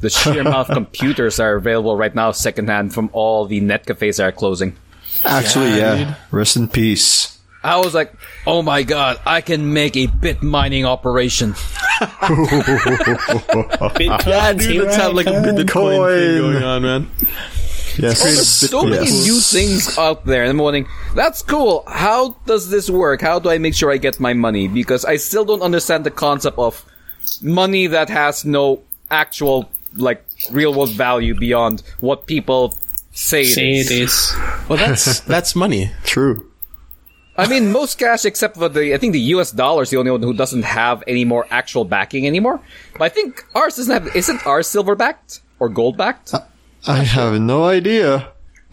The 0.00 0.10
sheer 0.10 0.40
amount 0.46 0.68
of 0.68 0.74
computers 0.74 1.40
are 1.40 1.54
available 1.54 1.96
right 1.96 2.14
now 2.14 2.32
secondhand 2.32 2.92
from 2.92 3.08
all 3.14 3.46
the 3.46 3.60
net 3.60 3.86
cafes 3.86 4.18
that 4.18 4.24
are 4.24 4.32
closing. 4.32 4.76
Actually, 5.24 5.78
Yeah, 5.78 5.94
yeah. 5.94 6.14
Rest 6.30 6.56
in 6.56 6.68
peace. 6.68 7.38
I 7.62 7.78
was 7.78 7.94
like, 7.94 8.12
oh 8.46 8.62
my 8.62 8.82
god, 8.82 9.20
I 9.26 9.40
can 9.40 9.72
make 9.72 9.96
a 9.96 10.06
bit 10.06 10.42
mining 10.42 10.84
operation. 10.84 11.54
Yeah, 14.00 14.52
dude, 14.52 14.84
let's 14.84 14.96
have 14.96 15.12
like 15.14 15.26
a 15.26 15.30
Bitcoin 15.30 16.06
thing 16.16 16.38
going 16.40 16.62
on, 16.62 16.82
man. 16.82 17.08
Yes. 17.96 18.22
There's 18.24 18.48
so 18.48 18.82
many 18.82 19.06
Yes. 19.06 19.24
new 19.24 19.38
things 19.40 19.96
out 19.98 20.26
there. 20.26 20.42
And 20.42 20.50
I'm 20.50 20.58
wondering, 20.58 20.88
that's 21.14 21.42
cool. 21.42 21.84
How 21.86 22.30
does 22.44 22.68
this 22.68 22.90
work? 22.90 23.20
How 23.20 23.38
do 23.38 23.50
I 23.50 23.58
make 23.58 23.74
sure 23.74 23.92
I 23.92 23.98
get 23.98 24.18
my 24.18 24.32
money? 24.34 24.66
Because 24.66 25.04
I 25.04 25.14
still 25.16 25.44
don't 25.44 25.62
understand 25.62 26.02
the 26.04 26.10
concept 26.10 26.58
of 26.58 26.84
money 27.40 27.86
that 27.86 28.08
has 28.10 28.44
no 28.44 28.82
actual, 29.12 29.70
like, 29.94 30.24
real 30.50 30.74
world 30.74 30.90
value 30.90 31.36
beyond 31.38 31.82
what 32.00 32.26
people 32.26 32.76
say 33.12 33.42
it 33.42 33.54
Say 33.54 33.70
is. 33.74 33.90
it 33.92 34.00
is. 34.02 34.32
Well, 34.68 34.78
that's 34.78 35.20
that's 35.20 35.54
money. 35.54 35.92
True. 36.02 36.50
I 37.36 37.48
mean, 37.48 37.72
most 37.72 37.98
cash 37.98 38.24
except 38.24 38.56
for 38.56 38.68
the, 38.68 38.94
I 38.94 38.98
think 38.98 39.12
the 39.12 39.20
US 39.34 39.50
dollar 39.50 39.82
is 39.82 39.90
the 39.90 39.96
only 39.96 40.10
one 40.10 40.22
who 40.22 40.32
doesn't 40.32 40.62
have 40.62 41.02
any 41.06 41.24
more 41.24 41.46
actual 41.50 41.84
backing 41.84 42.26
anymore. 42.26 42.60
But 42.96 43.02
I 43.04 43.08
think 43.08 43.44
ours 43.54 43.76
doesn't 43.76 43.92
have, 43.92 44.14
isn't 44.16 44.46
ours 44.46 44.66
silver 44.68 44.94
backed? 44.94 45.40
Or 45.58 45.68
gold 45.68 45.96
backed? 45.96 46.32
I 46.86 46.98
have 47.02 47.40
no 47.40 47.64
idea. 47.64 48.28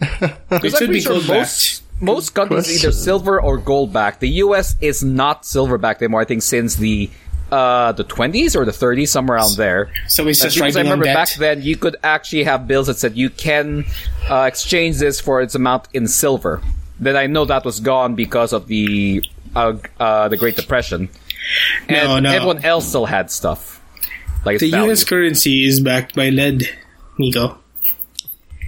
It 0.50 0.76
should 0.76 0.90
be 0.90 1.02
gold 1.02 1.26
most, 1.28 1.82
most 2.00 2.30
countries 2.34 2.66
Question. 2.66 2.88
either 2.88 2.92
silver 2.92 3.40
or 3.40 3.56
gold 3.58 3.92
backed. 3.92 4.20
The 4.20 4.28
US 4.46 4.76
is 4.80 5.02
not 5.02 5.44
silver 5.46 5.78
backed 5.78 6.02
anymore, 6.02 6.20
I 6.20 6.24
think, 6.24 6.42
since 6.42 6.76
the, 6.76 7.10
uh, 7.50 7.92
the 7.92 8.04
20s 8.04 8.54
or 8.56 8.64
the 8.64 8.72
30s, 8.72 9.08
somewhere 9.08 9.38
around 9.38 9.56
there. 9.56 9.90
So 10.08 10.26
it's 10.28 10.40
Uh, 10.40 10.44
just 10.46 10.56
because 10.56 10.76
I 10.76 10.80
writing 10.80 10.92
on 10.92 11.00
remember 11.00 11.14
back 11.18 11.34
then 11.34 11.62
you 11.62 11.76
could 11.76 11.96
actually 12.04 12.44
have 12.44 12.66
bills 12.68 12.86
that 12.86 12.98
said 12.98 13.16
you 13.16 13.30
can 13.30 13.84
uh, 14.30 14.42
exchange 14.42 14.98
this 14.98 15.20
for 15.20 15.40
its 15.42 15.54
amount 15.54 15.88
in 15.92 16.06
silver. 16.06 16.60
Then 17.00 17.16
I 17.16 17.26
know 17.26 17.44
that 17.46 17.64
was 17.64 17.80
gone 17.80 18.14
because 18.14 18.52
of 18.52 18.66
the 18.68 19.24
uh, 19.56 19.74
uh, 19.98 20.28
the 20.28 20.36
Great 20.36 20.56
Depression, 20.56 21.08
and 21.88 22.08
No, 22.08 22.18
no. 22.20 22.30
everyone 22.30 22.64
else 22.64 22.88
still 22.88 23.06
had 23.06 23.30
stuff 23.30 23.80
like 24.44 24.58
The 24.60 24.70
value. 24.70 24.92
US 24.92 25.04
currency 25.04 25.64
is 25.66 25.80
backed 25.80 26.14
by 26.14 26.30
lead, 26.30 26.68
Miko. 27.18 27.58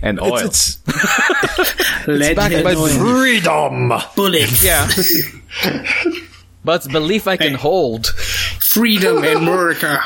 and 0.02 0.20
oil. 0.20 0.36
It's, 0.38 0.78
it's 0.88 2.06
Lead 2.06 2.36
backed 2.36 2.64
by 2.64 2.74
oil. 2.74 2.88
Freedom. 2.88 3.92
bullets. 4.16 4.62
yeah. 4.64 4.88
But 6.66 6.76
it's 6.76 6.88
belief 6.88 7.28
I 7.28 7.36
can 7.36 7.50
Hey. 7.52 7.56
hold. 7.58 8.06
Freedom 8.06 9.22
in 9.22 9.36
America. 9.36 10.00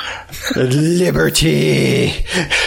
Liberty. 0.57 2.13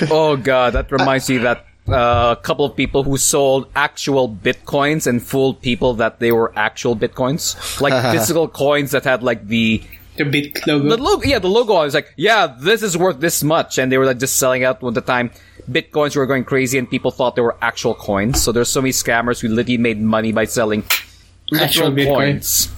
Oh 0.10 0.38
god, 0.38 0.74
that 0.74 0.92
reminds 0.92 1.30
me 1.30 1.40
that 1.40 1.66
uh, 1.88 2.36
a 2.38 2.42
couple 2.42 2.64
of 2.66 2.76
people 2.76 3.04
who 3.04 3.18
sold 3.18 3.68
actual 3.76 4.30
bitcoins 4.30 5.08
and 5.08 5.22
fooled 5.22 5.62
people 5.62 5.96
that 5.96 6.20
they 6.20 6.32
were 6.32 6.54
actual 6.56 6.96
bitcoins, 6.96 7.82
like 7.82 7.94
physical 8.16 8.48
coins 8.48 8.92
that 8.92 9.04
had 9.04 9.24
like 9.24 9.48
the 9.48 9.82
The 10.18 10.26
bit 10.26 10.68
logo. 10.68 10.90
the 10.90 10.98
logo. 10.98 11.24
Yeah, 11.26 11.40
the 11.40 11.48
logo. 11.50 11.74
I 11.74 11.86
was 11.86 11.94
like, 11.94 12.14
yeah, 12.18 12.48
this 12.60 12.84
is 12.84 12.96
worth 12.98 13.20
this 13.20 13.44
much, 13.44 13.78
and 13.80 13.92
they 13.92 13.98
were 13.98 14.06
like 14.06 14.20
just 14.20 14.38
selling 14.38 14.64
out 14.64 14.84
at 14.84 14.94
the 14.94 15.02
time. 15.02 15.32
Bitcoins 15.70 16.16
were 16.16 16.26
going 16.26 16.44
crazy, 16.44 16.78
and 16.78 16.90
people 16.90 17.12
thought 17.12 17.36
they 17.36 17.42
were 17.42 17.58
actual 17.62 17.96
coins. 17.96 18.42
So 18.42 18.52
there's 18.52 18.70
so 18.70 18.82
many 18.82 18.92
scammers 18.92 19.40
who 19.42 19.48
literally 19.48 19.78
made 19.78 20.00
money 20.02 20.32
by 20.32 20.46
selling 20.46 20.84
Actual 21.54 21.90
literal 21.90 21.92
Bitcoin. 21.92 22.72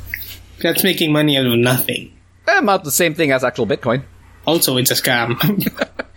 That's 0.62 0.84
making 0.84 1.12
money 1.12 1.38
out 1.38 1.46
of 1.46 1.58
nothing. 1.60 2.12
Eh, 2.48 2.60
About 2.60 2.84
the 2.84 2.92
same 2.92 3.14
thing 3.14 3.32
as 3.32 3.44
actual 3.44 3.66
Bitcoin. 3.68 4.04
Also, 4.46 4.78
it's 4.78 4.92
a 4.92 4.96
scam. 4.96 5.36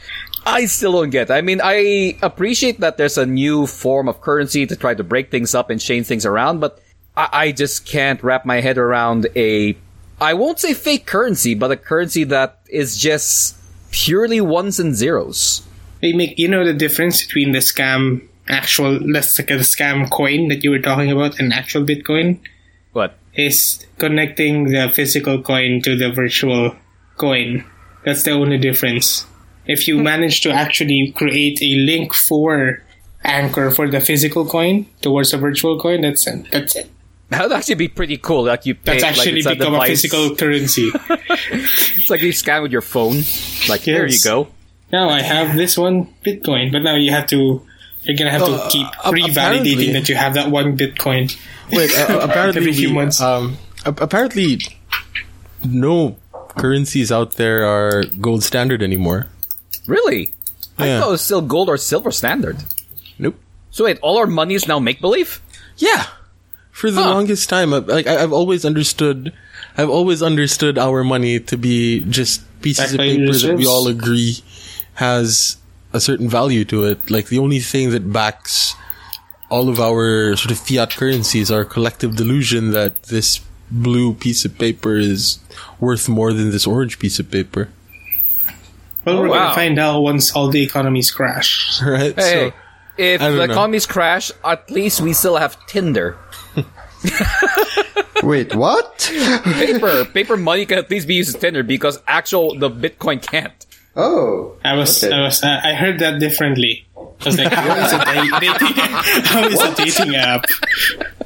I 0.47 0.67
still 0.67 0.93
don't 0.93 1.11
get. 1.11 1.31
I 1.31 1.41
mean, 1.41 1.61
I 1.63 2.17
appreciate 2.23 2.79
that 2.81 2.97
there's 2.97 3.19
a 3.19 3.27
new 3.27 3.67
form 3.67 4.09
of 4.09 4.21
currency 4.21 4.65
to 4.67 4.77
try 4.77 4.95
to 4.95 5.03
break 5.03 5.31
things 5.31 5.55
up 5.55 5.71
and 5.71 5.81
change 5.81 6.07
things 6.07 6.25
around, 6.25 6.61
but 6.61 6.81
I, 7.17 7.29
I 7.33 7.53
just 7.53 7.85
can't 7.85 8.23
wrap 8.23 8.47
my 8.47 8.61
head 8.61 8.79
around 8.79 9.27
a. 9.35 9.77
I 10.21 10.35
won't 10.35 10.61
say 10.61 10.73
fake 10.73 11.05
currency, 11.05 11.55
but 11.55 11.71
a 11.73 11.77
currency 11.77 12.25
that 12.25 12.61
is 12.71 12.97
just 12.97 13.57
purely 13.91 14.41
ones 14.41 14.79
and 14.79 14.95
zeros. 14.95 15.67
they 16.01 16.13
make 16.13 16.39
you 16.39 16.49
know 16.49 16.65
the 16.65 16.75
difference 16.75 17.25
between 17.25 17.53
the 17.53 17.59
scam 17.61 18.23
actual 18.49 18.93
let's 19.03 19.39
like 19.39 19.49
the 19.49 19.55
scam 19.67 20.09
coin 20.11 20.49
that 20.49 20.63
you 20.63 20.71
were 20.71 20.79
talking 20.79 21.11
about 21.11 21.39
and 21.41 21.53
actual 21.53 21.83
Bitcoin 21.85 22.39
What? 22.93 23.15
is 23.35 23.85
connecting 23.99 24.65
the 24.71 24.91
physical 24.95 25.43
coin 25.43 25.83
to 25.83 25.97
the 25.97 26.11
virtual 26.13 26.77
coin. 27.17 27.65
That's 28.05 28.23
the 28.23 28.33
only 28.33 28.59
difference. 28.59 29.27
If 29.67 29.89
you 29.89 29.99
manage 29.99 30.41
to 30.43 30.51
actually 30.53 31.13
create 31.17 31.61
a 31.63 31.75
link 31.77 32.15
for 32.15 32.83
Anchor 33.25 33.71
for 33.71 33.89
the 33.91 34.01
physical 34.01 34.47
coin 34.47 34.87
towards 35.03 35.33
a 35.35 35.39
virtual 35.39 35.79
coin, 35.81 36.03
that's 36.03 36.27
it. 36.27 36.47
That's 36.53 36.77
it. 36.77 36.91
That 37.31 37.43
would 37.43 37.53
actually 37.53 37.75
be 37.75 37.89
pretty 37.89 38.19
cool. 38.19 38.45
Like 38.45 38.67
you 38.67 38.75
pay, 38.77 39.01
That's 39.01 39.03
actually 39.19 39.41
a 39.41 39.51
become 39.51 39.75
a 39.75 39.83
device. 39.83 39.89
physical 39.91 40.37
currency. 40.37 40.93
It's 41.99 42.09
like 42.11 42.23
you 42.23 42.31
scan 42.33 42.63
with 42.63 42.71
your 42.71 42.83
phone. 42.83 43.23
Like 43.69 43.81
here 43.81 44.07
you 44.07 44.19
go. 44.23 44.47
now 44.93 45.09
I 45.09 45.23
have 45.23 45.57
this 45.57 45.77
one 45.77 46.07
Bitcoin, 46.25 46.71
but 46.71 46.83
now 46.83 46.95
you 46.95 47.11
have 47.11 47.27
to. 47.35 47.63
You're 48.05 48.17
gonna 48.17 48.31
have 48.31 48.43
Uh, 48.47 48.63
to 48.63 48.71
keep 48.71 48.87
ap- 48.87 49.11
revalidating 49.13 49.93
that 49.95 50.09
you 50.09 50.15
have 50.15 50.35
that 50.35 50.53
one 50.53 50.79
Bitcoin. 50.79 51.35
Wait, 51.73 51.91
uh, 51.99 52.21
apparently, 52.23 52.61
Every 52.63 52.73
few 52.73 52.91
we- 52.91 52.95
months. 52.95 53.21
um, 53.21 53.59
apparently, 53.85 54.61
no 55.65 56.17
currencies 56.57 57.11
out 57.11 57.33
there 57.37 57.67
are 57.67 58.05
gold 58.21 58.45
standard 58.45 58.83
anymore. 58.83 59.27
Really? 59.87 60.33
I 60.79 60.99
thought 61.01 61.09
it 61.09 61.13
was 61.13 61.23
still 61.23 61.41
gold 61.43 61.69
or 61.69 61.77
silver 61.79 62.11
standard. 62.11 62.59
Nope. 63.19 63.37
So 63.71 63.85
wait, 63.85 63.99
all 64.03 64.19
our 64.19 64.27
money 64.27 64.55
is 64.55 64.69
now 64.69 64.79
make 64.79 65.01
believe. 65.01 65.41
Yeah. 65.79 66.07
For 66.71 66.91
the 66.91 67.03
Huh. 67.03 67.11
longest 67.15 67.49
time, 67.49 67.73
I- 67.73 67.79
like 67.79 68.07
I- 68.07 68.23
I've 68.23 68.33
always 68.33 68.65
understood, 68.65 69.33
I've 69.79 69.89
always 69.89 70.23
understood 70.23 70.77
our 70.79 71.03
money 71.05 71.41
to 71.41 71.57
be 71.57 72.01
just 72.09 72.43
pieces 72.61 72.93
Backed 72.93 72.95
of 72.95 72.99
paper 73.01 73.33
that 73.33 73.57
we 73.57 73.67
all 73.67 73.89
agree 73.89 74.43
has 74.95 75.57
a 75.93 76.01
certain 76.01 76.29
value 76.29 76.65
to 76.67 76.85
it. 76.85 77.11
Like 77.11 77.29
the 77.29 77.39
only 77.39 77.61
thing 77.61 77.91
that 77.91 78.13
backs 78.13 78.75
all 79.49 79.69
of 79.69 79.81
our 79.81 80.37
sort 80.37 80.51
of 80.51 80.59
fiat 80.59 80.91
currencies 80.97 81.51
our 81.51 81.65
collective 81.65 82.17
delusion 82.17 82.73
that 82.73 83.05
this 83.05 83.41
blue 83.71 84.13
piece 84.15 84.45
of 84.45 84.59
paper 84.59 84.97
is 84.97 85.39
worth 85.81 86.09
more 86.09 86.33
than 86.33 86.51
this 86.51 86.67
orange 86.67 86.99
piece 86.99 87.19
of 87.19 87.31
paper. 87.31 87.69
Well, 89.07 89.21
we're 89.23 89.29
wow. 89.29 89.39
gonna 89.45 89.55
find 89.55 89.79
out 89.79 90.01
once 90.03 90.33
all 90.35 90.49
the 90.49 90.63
economies 90.63 91.11
crash. 91.11 91.81
Right? 91.87 92.15
Hey, 92.15 92.51
So, 92.51 92.53
if 92.99 93.21
the 93.21 93.31
know. 93.37 93.43
economies 93.43 93.87
crash, 93.87 94.33
at 94.45 94.71
least 94.71 95.01
we 95.01 95.13
still 95.13 95.37
have 95.37 95.57
Tinder. 95.67 96.17
Wait, 98.23 98.55
what? 98.55 99.11
Paper, 99.45 100.05
paper 100.07 100.37
money 100.37 100.67
can 100.67 100.79
at 100.79 100.91
least 100.91 101.07
be 101.07 101.15
used 101.15 101.35
as 101.35 101.41
Tinder 101.41 101.63
because 101.63 102.01
actual 102.09 102.59
the 102.59 102.69
Bitcoin 102.71 103.23
can't. 103.23 103.65
Oh. 103.95 104.57
I 104.65 104.75
was, 104.75 105.05
Okay. 105.05 105.15
I 105.15 105.21
was, 105.23 105.43
uh, 105.43 105.61
I 105.63 105.75
heard 105.75 105.99
that 106.01 106.19
differently. 106.19 106.87
I 106.97 107.25
was 107.25 107.39
like, 107.39 107.53
how 107.53 107.77
is 107.77 107.93
a 107.93 107.99
dating? 108.05 109.25
How 109.25 109.45
is 109.47 109.61
a 109.63 109.75
dating 109.75 110.17
app? 110.17 110.45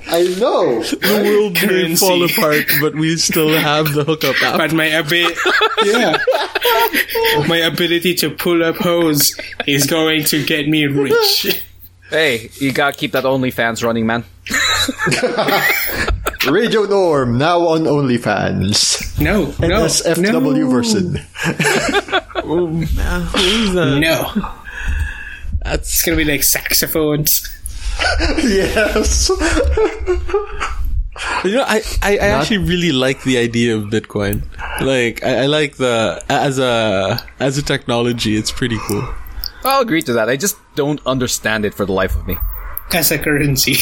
I 0.09 0.23
know. 0.39 0.83
the 0.83 1.23
world 1.25 1.71
may 1.71 1.95
fall 1.97 2.23
apart, 2.25 2.67
but 2.81 2.95
we 2.95 3.17
still 3.17 3.57
have 3.57 3.93
the 3.93 4.05
hookup 4.05 4.41
app. 4.43 4.59
But 4.59 4.73
my 4.73 4.95
abi- 4.97 5.35
yeah, 5.85 6.17
my 7.49 7.59
ability 7.59 8.15
to 8.17 8.31
pull 8.31 8.65
up 8.65 8.77
hose 8.77 9.39
is 9.67 9.87
going 9.87 10.25
to 10.25 10.45
get 10.45 10.69
me 10.69 10.87
rich. 10.87 11.63
Hey, 12.11 12.51
you 12.55 12.73
gotta 12.73 12.97
keep 12.97 13.13
that 13.13 13.25
OnlyFans 13.25 13.85
running, 13.85 14.07
man. 14.07 14.25
Radio 16.51 16.85
Norm, 16.85 17.39
now 17.39 17.61
on 17.69 17.83
OnlyFans. 17.85 19.21
No, 19.21 19.45
no, 19.45 19.51
NSFW 19.85 20.59
no, 20.61 20.71
version. 20.71 21.19
oh, 22.45 22.67
man, 22.67 23.23
who's 23.27 23.73
that? 23.75 23.99
No, 24.01 24.33
That's 25.63 25.91
it's 25.95 26.03
gonna 26.03 26.17
be 26.17 26.25
like 26.25 26.43
saxophones. 26.43 27.47
yes. 28.43 29.31
You 31.45 31.53
know, 31.53 31.65
I, 31.67 31.83
I, 32.03 32.13
I 32.17 32.27
actually 32.29 32.59
really 32.59 32.93
like 32.93 33.23
the 33.25 33.37
idea 33.37 33.77
of 33.77 33.85
Bitcoin. 33.85 34.43
Like, 34.81 35.23
I, 35.23 35.43
I 35.45 35.47
like 35.47 35.77
the 35.77 36.23
as 36.29 36.59
a 36.59 37.21
as 37.39 37.59
a 37.59 37.63
technology, 37.63 38.37
it's 38.37 38.51
pretty 38.51 38.79
cool. 38.89 39.07
I'll 39.65 39.83
agree 39.83 40.01
to 40.03 40.15
that. 40.15 40.29
I 40.31 40.37
just 40.37 40.57
don't 40.77 41.01
understand 41.07 41.65
it 41.65 41.75
for 41.75 41.85
the 41.85 41.93
life 41.93 42.17
of 42.17 42.27
me. 42.27 42.37
as 42.93 43.11
a 43.11 43.19
currency. 43.19 43.75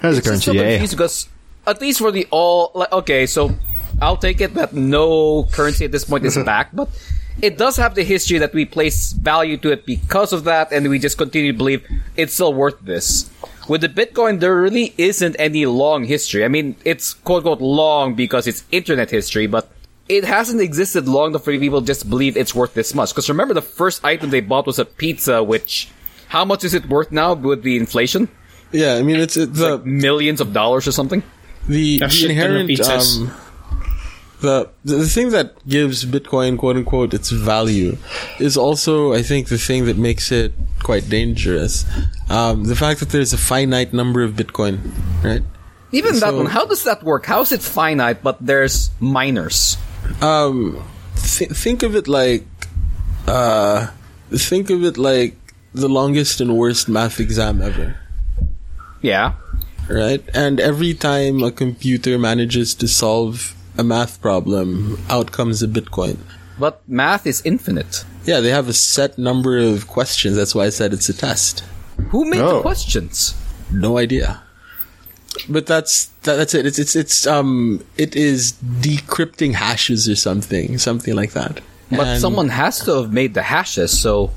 That's 0.00 0.16
a 0.16 0.18
It's 0.18 0.26
currency, 0.26 0.44
so 0.44 0.52
yeah. 0.52 0.70
confused 0.72 0.92
because 0.92 1.28
at 1.66 1.80
least 1.80 1.98
for 2.00 2.10
the 2.10 2.26
all, 2.30 2.72
like, 2.74 2.92
okay, 2.92 3.26
so 3.26 3.54
I'll 4.02 4.16
take 4.16 4.40
it 4.40 4.54
that 4.54 4.72
no 4.74 5.44
currency 5.44 5.84
at 5.84 5.92
this 5.92 6.04
point 6.04 6.24
is 6.24 6.36
back, 6.44 6.70
but 6.72 6.88
it 7.42 7.58
does 7.58 7.76
have 7.76 7.94
the 7.94 8.04
history 8.04 8.38
that 8.38 8.54
we 8.54 8.64
place 8.64 9.12
value 9.12 9.56
to 9.58 9.72
it 9.72 9.86
because 9.86 10.32
of 10.32 10.44
that, 10.44 10.72
and 10.72 10.88
we 10.88 10.98
just 10.98 11.18
continue 11.18 11.52
to 11.52 11.58
believe 11.58 11.86
it's 12.16 12.34
still 12.34 12.54
worth 12.54 12.80
this. 12.80 13.30
With 13.68 13.80
the 13.80 13.88
Bitcoin, 13.88 14.40
there 14.40 14.54
really 14.54 14.94
isn't 14.98 15.36
any 15.38 15.66
long 15.66 16.04
history. 16.04 16.44
I 16.44 16.48
mean, 16.48 16.76
it's 16.84 17.14
quote 17.14 17.38
unquote 17.38 17.60
long 17.60 18.14
because 18.14 18.46
it's 18.46 18.64
internet 18.70 19.10
history, 19.10 19.46
but 19.46 19.70
it 20.08 20.24
hasn't 20.24 20.60
existed 20.60 21.08
long 21.08 21.30
enough 21.30 21.44
for 21.44 21.58
people 21.58 21.80
just 21.80 22.08
believe 22.10 22.36
it's 22.36 22.54
worth 22.54 22.74
this 22.74 22.94
much. 22.94 23.10
Because 23.10 23.28
remember, 23.28 23.54
the 23.54 23.62
first 23.62 24.04
item 24.04 24.30
they 24.30 24.40
bought 24.40 24.66
was 24.66 24.78
a 24.78 24.84
pizza, 24.84 25.42
which 25.42 25.88
how 26.28 26.44
much 26.44 26.64
is 26.64 26.74
it 26.74 26.88
worth 26.88 27.10
now 27.10 27.34
with 27.34 27.62
the 27.62 27.76
inflation? 27.76 28.28
Yeah, 28.70 28.94
I 28.94 29.02
mean, 29.02 29.16
it's, 29.16 29.36
it's 29.36 29.58
the 29.58 29.78
Millions 29.78 30.40
of 30.40 30.52
dollars 30.52 30.86
or 30.88 30.92
something. 30.92 31.22
the, 31.68 31.98
the 31.98 32.08
shit 32.08 32.36
ton 32.36 32.56
of 32.56 32.68
inherent 32.68 32.80
um, 32.90 33.34
the 34.44 34.68
the 34.84 35.08
thing 35.08 35.30
that 35.30 35.56
gives 35.66 36.04
Bitcoin 36.04 36.58
quote 36.60 36.76
unquote 36.76 37.14
its 37.14 37.30
value 37.30 37.96
is 38.38 38.56
also 38.56 39.12
I 39.16 39.22
think 39.22 39.48
the 39.48 39.58
thing 39.58 39.86
that 39.88 39.96
makes 39.96 40.30
it 40.30 40.52
quite 40.84 41.08
dangerous. 41.08 41.84
Um, 42.28 42.64
the 42.64 42.76
fact 42.76 43.00
that 43.00 43.08
there's 43.08 43.32
a 43.32 43.40
finite 43.40 43.92
number 43.92 44.22
of 44.22 44.36
Bitcoin, 44.36 44.92
right? 45.24 45.42
Even 45.92 46.18
that 46.20 46.34
one, 46.34 46.46
how 46.46 46.66
does 46.66 46.84
that 46.84 47.02
work? 47.02 47.24
How 47.26 47.40
is 47.40 47.52
it 47.52 47.62
finite, 47.62 48.22
but 48.22 48.36
there's 48.44 48.90
miners. 49.00 49.78
Um, 50.20 50.82
th- 51.16 51.50
think 51.54 51.82
of 51.86 51.94
it 51.94 52.08
like, 52.08 52.44
uh, 53.30 53.88
think 54.34 54.70
of 54.70 54.82
it 54.82 54.98
like 54.98 55.38
the 55.72 55.88
longest 55.88 56.40
and 56.42 56.58
worst 56.58 56.88
math 56.88 57.20
exam 57.20 57.62
ever. 57.62 57.96
Yeah. 59.02 59.34
right? 59.88 60.24
And 60.34 60.58
every 60.58 60.94
time 60.94 61.42
a 61.42 61.52
computer 61.52 62.18
manages 62.18 62.74
to 62.82 62.88
solve 62.88 63.54
a 63.76 63.84
math 63.84 64.20
problem, 64.20 64.98
out 65.08 65.32
comes 65.32 65.62
a 65.62 65.68
Bitcoin. 65.68 66.18
But 66.58 66.80
math 66.88 67.26
is 67.26 67.42
infinite. 67.44 68.04
Yeah, 68.24 68.40
they 68.40 68.50
have 68.50 68.68
a 68.68 68.72
set 68.72 69.18
number 69.18 69.58
of 69.58 69.86
questions. 69.88 70.36
That's 70.36 70.54
why 70.54 70.66
I 70.66 70.70
said 70.70 70.92
it's 70.92 71.08
a 71.08 71.14
test. 71.14 71.64
Who 72.10 72.24
made 72.24 72.38
the 72.40 72.58
Oh. 72.58 72.62
questions? 72.62 73.34
No 73.70 73.98
idea. 73.98 74.40
But 75.48 75.66
that's 75.66 76.06
that, 76.22 76.36
that's 76.36 76.54
it. 76.54 76.64
It's 76.64 76.78
it's 76.78 76.94
it's 76.94 77.26
um 77.26 77.82
it 77.96 78.14
is 78.14 78.52
decrypting 78.80 79.54
hashes 79.54 80.08
or 80.08 80.14
something, 80.14 80.78
something 80.78 81.14
like 81.14 81.32
that. 81.32 81.60
But 81.90 82.06
And- 82.06 82.20
someone 82.20 82.50
has 82.50 82.78
to 82.86 83.02
have 83.02 83.12
made 83.12 83.34
the 83.34 83.42
hashes, 83.42 83.90
so. 84.00 84.30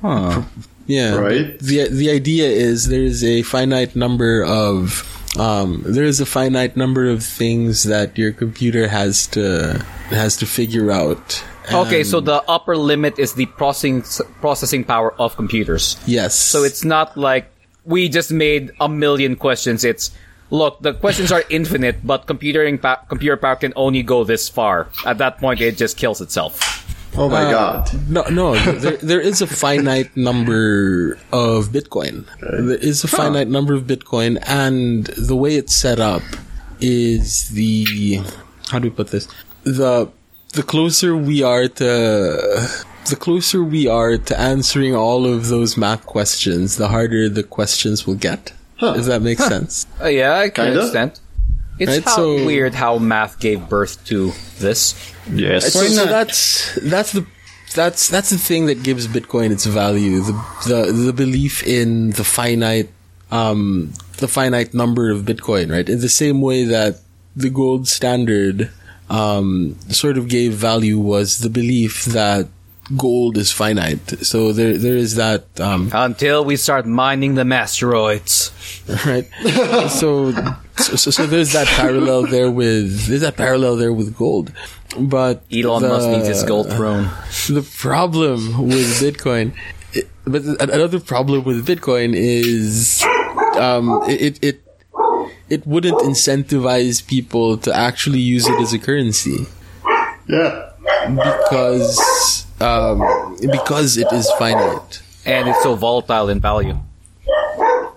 Huh. 0.00 0.42
Yeah. 0.86 1.16
Right. 1.16 1.58
The 1.58 1.88
the 1.88 2.10
idea 2.10 2.48
is 2.48 2.86
there 2.88 3.02
is 3.02 3.24
a 3.24 3.42
finite 3.42 3.96
number 3.96 4.44
of 4.44 5.02
um, 5.38 5.82
there 5.86 6.04
is 6.04 6.20
a 6.20 6.26
finite 6.26 6.76
number 6.76 7.08
of 7.08 7.22
things 7.22 7.84
that 7.84 8.18
your 8.18 8.32
computer 8.32 8.88
has 8.88 9.26
to 9.28 9.84
has 10.10 10.36
to 10.38 10.46
figure 10.46 10.90
out. 10.90 11.44
Okay, 11.70 12.02
so 12.02 12.20
the 12.20 12.42
upper 12.48 12.76
limit 12.76 13.18
is 13.18 13.34
the 13.34 13.44
processing 13.46 14.02
processing 14.40 14.84
power 14.84 15.12
of 15.20 15.36
computers. 15.36 15.96
yes. 16.06 16.34
So 16.34 16.64
it's 16.64 16.84
not 16.84 17.16
like 17.16 17.50
we 17.84 18.08
just 18.08 18.32
made 18.32 18.72
a 18.80 18.88
million 18.88 19.36
questions. 19.36 19.84
It's 19.84 20.10
look, 20.50 20.80
the 20.80 20.94
questions 20.94 21.30
are 21.30 21.44
infinite, 21.50 22.06
but 22.06 22.26
computing 22.26 22.78
pa- 22.78 23.04
computer 23.08 23.36
power 23.36 23.56
can 23.56 23.72
only 23.76 24.02
go 24.02 24.24
this 24.24 24.48
far. 24.48 24.88
At 25.04 25.18
that 25.18 25.38
point, 25.38 25.60
it 25.60 25.76
just 25.76 25.96
kills 25.98 26.20
itself. 26.20 26.87
Oh 27.16 27.28
my 27.28 27.44
Uh, 27.44 27.50
god. 27.50 27.90
No, 28.08 28.22
no. 28.30 28.54
there, 28.56 28.96
there 28.98 29.20
is 29.20 29.40
a 29.42 29.46
finite 29.46 30.16
number 30.16 31.18
of 31.32 31.68
Bitcoin. 31.68 32.26
There 32.40 32.76
is 32.76 33.02
a 33.04 33.08
finite 33.08 33.48
number 33.48 33.74
of 33.74 33.84
Bitcoin, 33.84 34.38
and 34.46 35.06
the 35.06 35.34
way 35.36 35.56
it's 35.56 35.74
set 35.74 35.98
up 35.98 36.22
is 36.80 37.48
the 37.50 38.20
how 38.70 38.78
do 38.78 38.84
we 38.88 38.90
put 38.94 39.08
this? 39.08 39.26
The 39.64 40.08
the 40.52 40.62
closer 40.62 41.16
we 41.16 41.42
are 41.42 41.66
to 41.68 41.84
the 43.10 43.16
closer 43.18 43.64
we 43.64 43.88
are 43.88 44.16
to 44.18 44.38
answering 44.38 44.94
all 44.94 45.26
of 45.26 45.48
those 45.48 45.76
math 45.76 46.06
questions, 46.06 46.76
the 46.76 46.88
harder 46.88 47.28
the 47.28 47.42
questions 47.42 48.06
will 48.06 48.14
get. 48.16 48.52
Does 48.80 49.06
that 49.06 49.22
make 49.22 49.38
sense? 49.40 49.86
Uh, 50.00 50.06
yeah, 50.06 50.34
I 50.38 50.50
can 50.50 50.66
Kinda. 50.66 50.78
understand. 50.80 51.18
It's 51.78 51.90
Right, 51.92 52.04
how 52.04 52.16
so- 52.16 52.44
weird 52.44 52.74
how 52.74 52.98
math 52.98 53.38
gave 53.40 53.68
birth 53.68 54.04
to 54.06 54.32
this. 54.58 54.94
Yes. 55.30 55.72
So, 55.72 55.82
so 55.86 56.06
that's 56.06 56.74
that's 56.82 57.12
the 57.12 57.26
that's 57.74 58.08
that's 58.08 58.30
the 58.30 58.38
thing 58.38 58.66
that 58.66 58.82
gives 58.82 59.06
Bitcoin 59.06 59.50
its 59.52 59.66
value. 59.66 60.20
The 60.20 60.32
the 60.66 60.92
the 60.92 61.12
belief 61.12 61.62
in 61.62 62.10
the 62.12 62.24
finite 62.24 62.90
um 63.30 63.92
the 64.18 64.28
finite 64.28 64.74
number 64.74 65.10
of 65.10 65.22
Bitcoin, 65.22 65.70
right? 65.70 65.88
In 65.88 66.00
the 66.00 66.08
same 66.08 66.40
way 66.40 66.64
that 66.64 67.00
the 67.36 67.50
gold 67.50 67.86
standard 67.86 68.70
um 69.10 69.76
sort 69.90 70.18
of 70.18 70.28
gave 70.28 70.52
value 70.54 70.98
was 70.98 71.38
the 71.38 71.50
belief 71.50 72.04
that 72.06 72.48
gold 72.96 73.36
is 73.36 73.52
finite. 73.52 74.24
So 74.24 74.52
there 74.52 74.76
there 74.78 74.96
is 74.96 75.16
that 75.16 75.44
um 75.60 75.90
Until 75.92 76.44
we 76.44 76.56
start 76.56 76.86
mining 76.86 77.34
the 77.34 77.44
asteroids. 77.54 78.50
right? 79.06 79.26
so, 79.90 80.32
so, 80.76 81.10
so 81.10 81.26
there's 81.26 81.52
that 81.52 81.66
parallel 81.68 82.26
there 82.26 82.50
with 82.50 83.06
there's 83.08 83.20
that 83.22 83.36
parallel 83.36 83.76
there 83.76 83.92
with 83.92 84.16
gold, 84.16 84.52
but 84.98 85.42
Elon 85.52 85.82
the- 85.82 85.88
Musk 85.88 86.08
needs 86.08 86.28
his 86.28 86.42
gold 86.44 86.70
throne. 86.72 87.10
The 87.48 87.62
problem 87.76 88.68
with 88.68 89.00
Bitcoin, 89.00 89.52
it, 89.92 90.08
but 90.24 90.42
another 90.60 91.00
problem 91.00 91.44
with 91.44 91.66
Bitcoin 91.66 92.12
is 92.14 93.02
um, 93.58 94.02
it 94.08 94.38
it 94.42 94.62
it 95.48 95.66
wouldn't 95.66 95.98
incentivize 96.00 97.04
people 97.06 97.56
to 97.58 97.74
actually 97.74 98.20
use 98.20 98.46
it 98.46 98.60
as 98.60 98.72
a 98.72 98.78
currency 98.78 99.46
Yeah. 100.28 100.70
because 101.08 102.44
um, 102.60 103.36
because 103.40 103.96
it 103.96 104.10
is 104.12 104.30
finite. 104.38 105.02
And 105.26 105.48
it's 105.48 105.62
so 105.62 105.74
volatile 105.74 106.28
in 106.28 106.40
value. 106.40 106.78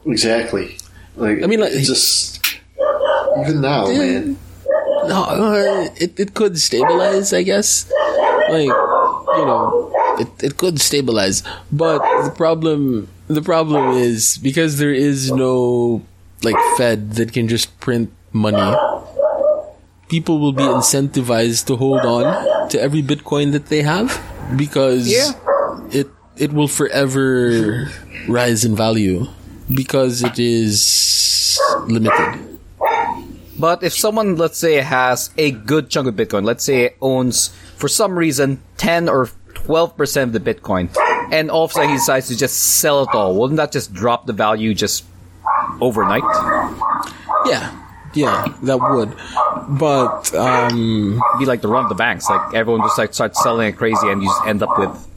Exactly. 0.05 0.77
Like 1.15 1.43
I 1.43 1.47
mean, 1.47 1.59
like- 1.61 1.71
it's 1.71 1.87
just 1.87 2.39
even 3.39 3.61
now, 3.61 3.85
man. 3.87 4.37
No, 5.07 5.23
uh, 5.23 5.89
it 5.95 6.19
it 6.19 6.33
could 6.33 6.59
stabilize, 6.59 7.33
I 7.33 7.43
guess. 7.43 7.89
Like 8.49 8.67
you 8.69 9.45
know, 9.47 9.91
it 10.19 10.29
it 10.43 10.57
could 10.57 10.79
stabilize, 10.81 11.43
but 11.71 11.99
the 12.23 12.31
problem 12.35 13.07
the 13.27 13.41
problem 13.41 13.95
is 13.97 14.37
because 14.37 14.77
there 14.77 14.93
is 14.93 15.31
no 15.31 16.01
like 16.43 16.57
Fed 16.77 17.13
that 17.15 17.31
can 17.33 17.47
just 17.47 17.79
print 17.79 18.11
money. 18.33 18.75
People 20.09 20.39
will 20.39 20.51
be 20.53 20.63
incentivized 20.67 21.65
to 21.67 21.77
hold 21.77 22.01
on 22.03 22.67
to 22.69 22.81
every 22.81 23.01
Bitcoin 23.01 23.53
that 23.53 23.67
they 23.67 23.81
have 23.81 24.11
because 24.55 25.07
Yeah. 25.07 25.31
it 25.91 26.07
it 26.37 26.53
will 26.53 26.67
forever 26.67 27.87
rise 28.27 28.63
in 28.65 28.75
value 28.75 29.27
because 29.73 30.23
it 30.23 30.39
is 30.39 31.59
limited. 31.87 32.39
But 33.59 33.83
if 33.83 33.93
someone, 33.93 34.37
let's 34.37 34.57
say, 34.57 34.75
has 34.81 35.29
a 35.37 35.51
good 35.51 35.89
chunk 35.89 36.07
of 36.07 36.15
Bitcoin, 36.15 36.45
let's 36.45 36.63
say 36.63 36.85
it 36.85 36.97
owns, 37.01 37.51
for 37.77 37.87
some 37.87 38.17
reason, 38.17 38.59
10 38.77 39.07
or 39.07 39.29
12% 39.53 40.23
of 40.23 40.33
the 40.33 40.39
Bitcoin, 40.39 40.89
and 41.31 41.51
all 41.51 41.65
of 41.65 41.71
a 41.71 41.73
sudden 41.75 41.89
he 41.91 41.95
decides 41.97 42.27
to 42.29 42.35
just 42.37 42.57
sell 42.81 43.03
it 43.03 43.09
all, 43.13 43.35
wouldn't 43.35 43.57
that 43.57 43.71
just 43.71 43.93
drop 43.93 44.25
the 44.25 44.33
value 44.33 44.73
just 44.73 45.03
overnight? 45.79 46.23
Yeah, 47.45 47.69
yeah, 48.13 48.45
that 48.63 48.77
would. 48.77 49.15
But 49.79 50.33
um, 50.35 51.21
Be 51.39 51.45
like 51.45 51.61
the 51.61 51.67
run 51.67 51.83
of 51.85 51.89
the 51.89 51.95
banks, 51.95 52.29
like 52.29 52.53
everyone 52.53 52.81
just 52.81 52.97
like 52.97 53.13
starts 53.13 53.41
selling 53.43 53.67
it 53.69 53.77
crazy 53.77 54.07
and 54.09 54.21
you 54.21 54.27
just 54.29 54.45
end 54.47 54.61
up 54.63 54.77
with 54.77 55.07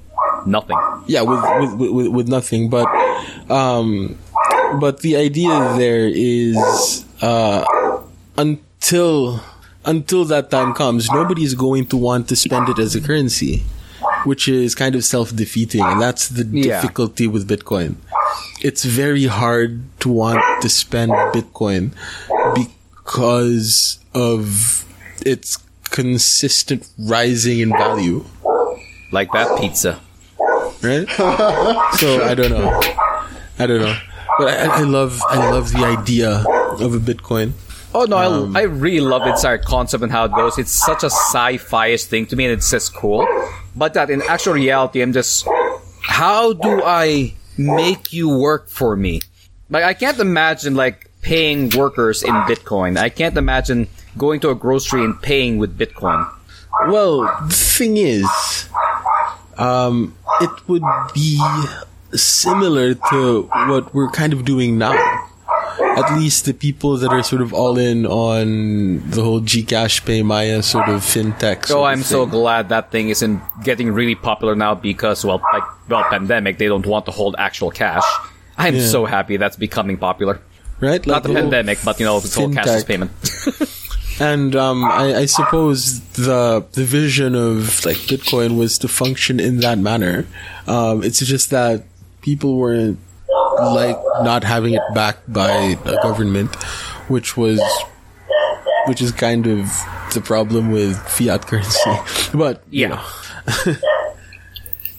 nothing. 0.47 0.79
yeah, 1.07 1.23
with 1.23 1.41
with, 1.81 1.91
with, 1.91 2.09
with 2.09 2.29
nothing. 2.29 2.69
But 2.71 2.87
um, 3.51 4.19
but 4.81 5.01
the 5.01 5.17
idea 5.17 5.75
there 5.77 6.07
is 6.09 7.05
uh, 7.23 7.65
until 8.37 9.41
until 9.85 10.25
that 10.27 10.51
time 10.51 10.73
comes, 10.75 11.11
nobody's 11.11 11.55
going 11.55 11.87
to 11.87 11.97
want 11.97 12.29
to 12.29 12.37
spend 12.37 12.69
it 12.69 12.79
as 12.79 12.95
a 12.95 13.01
currency, 13.01 13.63
which 14.25 14.49
is 14.49 14.75
kind 14.75 14.95
of 14.95 15.05
self 15.05 15.35
defeating, 15.35 15.83
and 15.83 16.01
that's 16.01 16.29
the 16.29 16.45
Yeah. 16.45 16.81
difficulty 16.81 17.27
with 17.27 17.49
Bitcoin. 17.49 17.97
It's 18.63 18.85
very 18.85 19.27
hard 19.27 19.83
to 20.01 20.09
want 20.09 20.41
to 20.63 20.69
spend 20.71 21.13
Bitcoin 21.37 21.93
because 23.05 23.99
of 24.15 24.85
its 25.25 25.59
consistent 25.91 26.89
rising 26.99 27.61
in 27.61 27.71
value. 27.71 28.25
Like 29.13 29.31
that 29.33 29.61
pizza. 29.61 30.01
right? 30.83 31.09
so 31.99 32.25
I 32.25 32.35
don't 32.35 32.51
know. 32.51 32.81
I 33.59 33.67
don't 33.67 33.81
know. 33.81 33.97
But 34.39 34.49
I, 34.49 34.81
I 34.81 34.83
love 34.83 35.21
I 35.29 35.51
love 35.51 35.71
the 35.71 35.85
idea 35.85 36.45
of 36.81 36.95
a 36.95 36.99
Bitcoin. 36.99 37.53
Oh 37.95 38.07
no, 38.07 38.17
I, 38.17 38.27
um, 38.27 38.57
I 38.57 38.63
really 38.63 38.99
love 39.01 39.23
its 39.29 39.43
entire 39.43 39.59
concept 39.59 40.03
and 40.03 40.11
how 40.11 40.25
it 40.25 40.33
goes. 40.33 40.59
It's 40.59 40.73
such 40.73 41.05
a 41.05 41.11
sci-fi-ish 41.11 42.05
thing 42.07 42.27
to 42.27 42.37
me, 42.37 42.47
and 42.47 42.53
it's 42.55 42.69
just 42.69 42.93
cool. 42.93 43.25
But 43.77 43.95
that 43.95 44.11
in 44.11 44.23
actual 44.23 44.55
reality, 44.55 45.01
I'm 45.01 45.13
just, 45.13 45.47
how 46.03 46.55
do 46.55 46.83
I 46.83 47.35
make 47.57 48.13
you 48.13 48.37
work 48.37 48.69
for 48.69 48.97
me? 48.97 49.21
Like 49.71 49.85
I 49.85 49.95
can't 49.95 50.19
imagine 50.19 50.75
like 50.75 51.09
paying 51.25 51.71
workers 51.75 52.23
in 52.23 52.35
Bitcoin. 52.45 52.97
I 52.97 53.09
can't 53.09 53.37
imagine 53.37 53.89
going 54.17 54.39
to 54.41 54.51
a 54.51 54.55
grocery 54.55 55.03
and 55.03 55.21
paying 55.21 55.59
with 55.59 55.77
Bitcoin. 55.77 56.29
Well, 56.89 57.23
the 57.49 57.55
thing 57.55 57.97
is, 57.97 58.29
um, 59.57 60.15
it 60.41 60.51
would 60.69 60.85
be 61.15 61.41
similar 62.13 62.95
to 63.11 63.43
what 63.71 63.95
we're 63.95 64.11
kind 64.11 64.33
of 64.33 64.45
doing 64.45 64.77
now. 64.79 64.95
At 65.97 66.19
least 66.19 66.45
the 66.45 66.55
people 66.55 66.97
that 66.99 67.11
are 67.11 67.23
sort 67.23 67.43
of 67.43 67.53
all 67.55 67.79
in 67.79 68.07
on 68.07 69.11
the 69.11 69.23
whole 69.23 69.41
Gcash 69.41 70.03
PayMaya 70.03 70.63
sort 70.63 70.89
of 70.89 71.03
fintech. 71.03 71.67
So 71.67 71.81
of 71.81 71.87
I'm 71.87 72.03
so 72.03 72.27
glad 72.27 72.69
that 72.69 72.91
thing 72.91 73.09
isn't 73.09 73.41
getting 73.65 73.91
really 73.93 74.15
popular 74.15 74.55
now 74.55 74.75
because, 74.75 75.25
well, 75.25 75.41
like, 75.53 75.63
well, 75.89 76.05
pandemic, 76.11 76.59
they 76.59 76.67
don't 76.69 76.87
want 76.87 77.07
to 77.07 77.13
hold 77.13 77.35
actual 77.39 77.71
cash. 77.71 78.03
I'm 78.57 78.75
Yeah. 78.77 78.87
so 78.87 79.05
happy 79.05 79.37
that's 79.37 79.57
becoming 79.57 79.97
popular. 79.97 80.41
Right? 80.81 81.05
Not 81.07 81.23
the 81.23 81.29
whole- 81.31 81.37
pandemic, 81.37 81.79
but 81.85 81.99
you 82.01 82.07
know, 82.07 82.19
it's 82.19 82.35
whole 82.35 82.49
cashless 82.51 82.87
payment. 82.87 83.11
And 84.21 84.55
um, 84.55 84.85
I, 84.85 85.17
I 85.17 85.27
suppose 85.27 85.99
the 86.15 86.65
the 86.71 86.85
vision 86.85 87.35
of 87.35 87.85
like 87.85 87.97
Bitcoin 88.07 88.57
was 88.57 88.79
to 88.79 88.87
function 88.87 89.41
in 89.41 89.59
that 89.67 89.77
manner. 89.79 90.25
Um, 90.69 91.03
it's 91.03 91.19
just 91.19 91.51
that 91.51 91.83
people 92.23 92.57
weren't 92.57 93.01
like 93.59 93.99
not 94.23 94.45
having 94.45 94.75
it 94.75 94.83
backed 94.95 95.27
by 95.33 95.51
a 95.85 95.97
government, 96.01 96.55
which 97.11 97.37
was 97.37 97.59
which 98.87 99.03
is 99.03 99.11
kind 99.11 99.49
of 99.49 99.67
the 100.15 100.21
problem 100.23 100.71
with 100.71 100.97
fiat 101.11 101.45
currency. 101.51 101.91
But 102.33 102.63
you 102.71 102.87
Yeah. 102.87 102.89
know. 102.95 103.03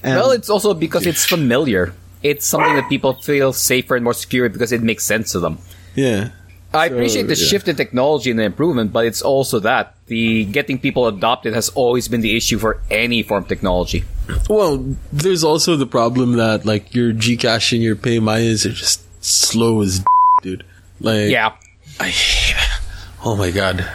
And- 0.03 0.19
Well, 0.19 0.31
it's 0.31 0.49
also 0.49 0.73
because 0.73 1.05
it's 1.07 1.25
familiar. 1.25 1.93
It's 2.29 2.45
something 2.47 2.75
that 2.75 2.89
people 2.89 3.13
feel 3.21 3.53
safer 3.53 3.95
and 3.95 4.03
more 4.03 4.13
secure 4.17 4.49
because 4.49 4.71
it 4.71 4.81
makes 4.81 5.03
sense 5.05 5.31
to 5.33 5.39
them. 5.39 5.59
yeah. 5.95 6.29
I 6.73 6.87
appreciate 6.87 7.27
the 7.31 7.39
yeah. 7.39 7.47
shift 7.49 7.69
in 7.71 7.75
technology 7.77 8.29
and 8.31 8.37
the 8.37 8.43
improvement, 8.43 8.91
but 8.91 9.05
it's 9.05 9.21
also 9.21 9.59
that 9.63 9.95
the 10.07 10.43
getting 10.57 10.77
people 10.77 11.07
adopted 11.07 11.53
has 11.53 11.69
always 11.69 12.09
been 12.09 12.19
the 12.19 12.35
issue 12.35 12.59
for 12.59 12.81
any 12.91 13.23
form 13.23 13.43
of 13.43 13.47
technology. 13.47 14.03
Well, 14.49 14.83
there's 15.13 15.41
also 15.51 15.77
the 15.77 15.85
problem 15.87 16.33
that 16.35 16.65
like 16.65 16.93
your 16.93 17.13
Gcash 17.13 17.71
and 17.71 17.81
your 17.81 17.95
PayMayas 17.95 18.65
are 18.65 18.75
just 18.75 18.99
slow 19.23 19.81
as 19.87 20.03
dude. 20.41 20.65
Like 20.99 21.29
Yeah. 21.31 21.55
I. 21.99 22.11
Oh 23.23 23.37
my 23.37 23.51
god. 23.51 23.87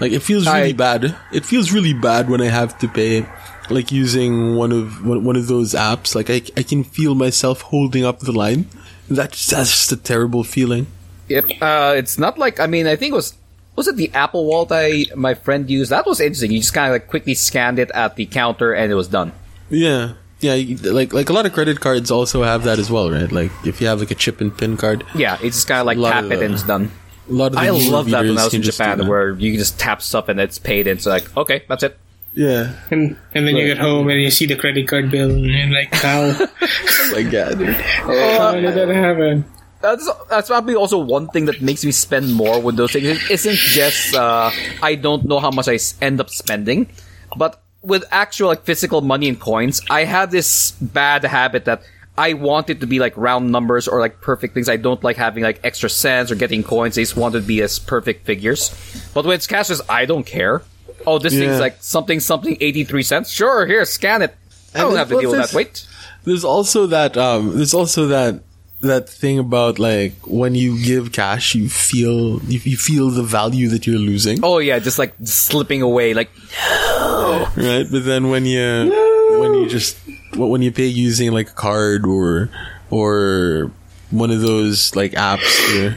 Like 0.00 0.12
it 0.12 0.22
feels 0.22 0.46
really 0.46 0.70
I- 0.70 0.84
bad. 0.86 1.16
It 1.32 1.44
feels 1.44 1.72
really 1.72 1.94
bad 1.94 2.30
when 2.30 2.40
I 2.40 2.46
have 2.60 2.78
to 2.78 2.86
pay 2.86 3.26
like 3.70 3.92
using 3.92 4.56
one 4.56 4.72
of 4.72 5.04
one, 5.04 5.36
of 5.36 5.46
those 5.46 5.74
apps. 5.74 6.14
Like 6.14 6.30
I 6.30 6.42
I 6.56 6.62
can 6.62 6.84
feel 6.84 7.14
myself 7.14 7.62
holding 7.62 8.04
up 8.04 8.20
the 8.20 8.32
line. 8.32 8.66
That's 9.08 9.46
that's 9.48 9.70
just 9.70 9.92
a 9.92 9.96
terrible 9.96 10.44
feeling. 10.44 10.86
Yep. 11.28 11.44
Uh, 11.60 11.94
it's 11.96 12.18
not 12.18 12.38
like 12.38 12.60
I 12.60 12.66
mean 12.66 12.86
I 12.86 12.96
think 12.96 13.12
it 13.12 13.16
was 13.16 13.34
was 13.76 13.86
it 13.88 13.96
the 13.96 14.10
Apple 14.14 14.46
Wallet 14.46 14.70
I 14.72 15.06
my 15.14 15.34
friend 15.34 15.68
used? 15.70 15.90
That 15.90 16.06
was 16.06 16.20
interesting. 16.20 16.50
You 16.52 16.60
just 16.60 16.74
kind 16.74 16.88
of 16.88 16.92
like 16.94 17.08
quickly 17.08 17.34
scanned 17.34 17.78
it 17.78 17.90
at 17.92 18.16
the 18.16 18.26
counter 18.26 18.72
and 18.72 18.90
it 18.90 18.94
was 18.96 19.08
done. 19.08 19.32
Yeah. 19.70 20.14
Yeah, 20.40 20.54
like 20.92 21.12
like 21.12 21.28
a 21.30 21.32
lot 21.32 21.46
of 21.46 21.52
credit 21.52 21.80
cards 21.80 22.12
also 22.12 22.44
have 22.44 22.62
that 22.62 22.78
as 22.78 22.88
well, 22.90 23.10
right? 23.10 23.30
Like 23.30 23.50
if 23.66 23.80
you 23.80 23.88
have 23.88 23.98
like 23.98 24.12
a 24.12 24.14
chip 24.14 24.40
and 24.40 24.56
pin 24.56 24.76
card, 24.76 25.04
Yeah, 25.12 25.34
it's 25.42 25.56
just 25.56 25.66
kind 25.66 25.80
of 25.80 25.86
like 25.86 25.98
tap 25.98 26.24
of, 26.24 26.30
it 26.32 26.42
and 26.42 26.54
it's 26.54 26.62
done. 26.62 26.92
a 27.28 27.32
lot 27.32 27.52
of 27.52 27.58
I 27.58 27.70
love 27.70 28.08
that 28.10 28.20
when 28.24 28.38
I 28.38 28.44
was 28.44 28.54
in 28.54 28.60
can 28.60 28.62
just 28.62 28.78
do 28.78 28.84
Japan 28.84 29.08
where 29.08 29.30
you 29.30 29.50
can 29.50 29.58
just 29.58 29.80
tap 29.80 30.00
stuff 30.00 30.28
and 30.28 30.38
it's 30.38 30.58
paid 30.60 30.86
and 30.86 30.98
it's 30.98 31.06
like 31.06 31.36
okay 31.36 31.64
that's 31.68 31.82
it. 31.82 31.98
Yeah. 32.32 32.74
And, 32.90 33.16
and 33.34 33.46
then 33.46 33.56
you 33.56 33.66
get 33.66 33.78
home 33.78 34.08
and 34.08 34.20
you 34.20 34.30
see 34.30 34.46
the 34.46 34.56
credit 34.56 34.86
card 34.88 35.10
bill 35.10 35.30
and 35.30 35.44
you're 35.46 35.68
like, 35.68 35.92
how, 35.94 36.34
Oh 36.38 37.10
my 37.12 37.22
god. 37.22 37.60
how 37.62 38.52
did 38.52 38.74
that 38.74 38.88
happen? 38.88 39.44
That's 39.80 40.10
that's 40.28 40.48
probably 40.48 40.74
also 40.74 40.98
one 40.98 41.28
thing 41.28 41.44
that 41.46 41.62
makes 41.62 41.84
me 41.84 41.92
spend 41.92 42.34
more 42.34 42.60
with 42.60 42.76
those 42.76 42.92
things. 42.92 43.06
It 43.06 43.30
isn't 43.30 43.54
just 43.56 44.14
uh, 44.14 44.50
I 44.82 44.96
don't 44.96 45.24
know 45.24 45.38
how 45.38 45.52
much 45.52 45.68
I 45.68 45.78
end 46.02 46.20
up 46.20 46.30
spending, 46.30 46.88
but 47.36 47.62
with 47.82 48.04
actual 48.10 48.48
like 48.48 48.64
physical 48.64 49.02
money 49.02 49.28
and 49.28 49.38
coins, 49.38 49.80
I 49.88 50.02
have 50.04 50.32
this 50.32 50.72
bad 50.72 51.22
habit 51.24 51.64
that 51.66 51.82
I 52.16 52.32
want 52.32 52.70
it 52.70 52.80
to 52.80 52.86
be 52.88 52.98
like 52.98 53.16
round 53.16 53.52
numbers 53.52 53.86
or 53.86 54.00
like 54.00 54.20
perfect 54.20 54.54
things. 54.54 54.68
I 54.68 54.76
don't 54.76 55.02
like 55.04 55.16
having 55.16 55.44
like 55.44 55.60
extra 55.62 55.88
cents 55.88 56.32
or 56.32 56.34
getting 56.34 56.64
coins. 56.64 56.98
I 56.98 57.02
just 57.02 57.16
want 57.16 57.36
it 57.36 57.42
to 57.42 57.46
be 57.46 57.62
as 57.62 57.78
perfect 57.78 58.26
figures. 58.26 58.74
But 59.14 59.24
when 59.24 59.36
it's 59.36 59.46
cashless, 59.46 59.80
I 59.88 60.06
don't 60.06 60.26
care. 60.26 60.62
Oh, 61.06 61.18
this 61.18 61.32
Yeah. 61.34 61.40
thing's 61.46 61.60
like 61.60 61.76
something 61.80 62.20
something 62.20 62.56
eighty 62.60 62.84
three 62.84 63.02
cents. 63.02 63.30
Sure, 63.30 63.66
here, 63.66 63.84
scan 63.84 64.22
it. 64.22 64.34
I 64.74 64.80
don't 64.80 64.96
have 64.96 65.08
to 65.08 65.20
deal 65.20 65.30
with 65.30 65.40
that. 65.50 65.54
Wait. 65.56 65.86
There's 66.24 66.44
also 66.44 66.86
that 66.88 67.16
um 67.16 67.56
there's 67.56 67.72
also 67.74 68.06
that 68.08 68.40
that 68.80 69.08
thing 69.08 69.38
about 69.38 69.78
like 69.78 70.12
when 70.26 70.54
you 70.54 70.80
give 70.84 71.10
cash 71.10 71.54
you 71.54 71.68
feel 71.68 72.40
you, 72.44 72.60
you 72.62 72.76
feel 72.76 73.10
the 73.10 73.22
value 73.24 73.68
that 73.70 73.86
you're 73.86 73.98
losing 73.98 74.38
Oh 74.44 74.58
yeah, 74.58 74.78
just 74.78 74.98
like 74.98 75.14
slipping 75.24 75.82
away. 75.82 76.14
Like 76.14 76.30
no. 76.60 77.48
right 77.56 77.86
but 77.90 78.04
then 78.04 78.28
when 78.30 78.44
you 78.44 78.92
when 79.40 79.54
you 79.54 79.68
just 79.68 79.96
when 80.36 80.62
you 80.62 80.70
pay 80.70 80.86
using 80.86 81.32
like 81.32 81.48
a 81.50 81.54
card 81.54 82.04
or 82.06 82.50
or 82.90 83.70
one 84.10 84.30
of 84.30 84.40
those 84.40 84.94
like 84.94 85.12
apps 85.12 85.48
where 85.74 85.96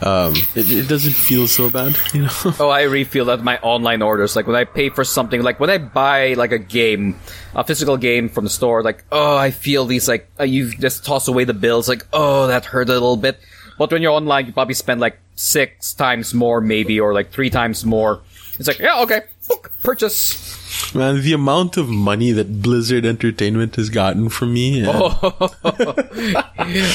um 0.00 0.34
it, 0.54 0.70
it 0.70 0.88
doesn't 0.88 1.12
feel 1.12 1.48
so 1.48 1.68
bad 1.70 1.96
you 2.14 2.22
know 2.22 2.30
Oh, 2.60 2.68
I 2.68 2.82
really 2.82 3.04
feel 3.04 3.24
that 3.26 3.42
my 3.42 3.58
online 3.58 4.02
orders, 4.02 4.36
like 4.36 4.46
when 4.46 4.56
I 4.56 4.64
pay 4.64 4.90
for 4.90 5.04
something, 5.04 5.42
like 5.42 5.58
when 5.60 5.70
I 5.70 5.78
buy 5.78 6.34
like 6.34 6.52
a 6.52 6.58
game, 6.58 7.18
a 7.54 7.64
physical 7.64 7.96
game 7.96 8.28
from 8.28 8.44
the 8.44 8.50
store, 8.50 8.82
like 8.82 9.04
oh, 9.10 9.36
I 9.36 9.50
feel 9.50 9.84
these 9.86 10.08
like 10.08 10.30
uh, 10.38 10.44
you 10.44 10.70
just 10.70 11.04
toss 11.04 11.26
away 11.28 11.44
the 11.44 11.54
bills, 11.54 11.88
like 11.88 12.06
oh, 12.12 12.46
that 12.46 12.64
hurt 12.64 12.88
a 12.88 12.92
little 12.92 13.16
bit. 13.16 13.38
But 13.78 13.92
when 13.92 14.02
you're 14.02 14.12
online, 14.12 14.46
you 14.46 14.52
probably 14.52 14.74
spend 14.74 15.00
like 15.00 15.18
six 15.36 15.94
times 15.94 16.34
more, 16.34 16.60
maybe, 16.60 16.98
or 17.00 17.14
like 17.14 17.30
three 17.30 17.50
times 17.50 17.84
more. 17.84 18.20
It's 18.58 18.66
like 18.68 18.78
yeah, 18.78 19.00
okay, 19.02 19.22
book, 19.48 19.70
purchase. 19.82 20.57
Man 20.94 21.22
the 21.22 21.32
amount 21.32 21.76
of 21.76 21.88
money 21.88 22.30
that 22.32 22.62
Blizzard 22.62 23.04
Entertainment 23.04 23.76
has 23.76 23.90
gotten 23.90 24.28
from 24.28 24.52
me 24.54 24.84
uh, 24.86 24.92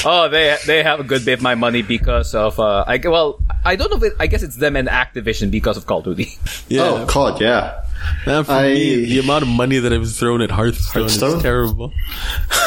Oh, 0.04 0.28
they 0.30 0.56
they 0.66 0.82
have 0.82 1.00
a 1.00 1.04
good 1.04 1.24
bit 1.24 1.34
of 1.34 1.42
my 1.42 1.54
money 1.54 1.82
because 1.82 2.34
of 2.34 2.58
uh, 2.60 2.84
I 2.86 2.98
well, 3.04 3.38
I 3.64 3.76
don't 3.76 3.90
know 3.90 3.96
if 3.96 4.02
it, 4.04 4.12
I 4.18 4.26
guess 4.26 4.42
it's 4.42 4.56
them 4.56 4.76
and 4.76 4.88
Activision 4.88 5.50
because 5.50 5.76
of 5.76 5.86
Call 5.86 5.98
of 5.98 6.04
Duty. 6.04 6.36
yeah 6.68 6.82
Oh, 6.82 7.06
COD, 7.06 7.40
yeah. 7.40 7.84
man, 8.26 8.44
for 8.44 8.52
I- 8.52 8.72
me, 8.74 9.04
the 9.06 9.18
amount 9.20 9.42
of 9.42 9.48
money 9.48 9.78
that 9.78 9.92
I've 9.92 10.10
thrown 10.10 10.40
at 10.42 10.50
Hearthstone, 10.50 11.02
Hearthstone? 11.02 11.36
is 11.38 11.42
terrible 11.42 11.92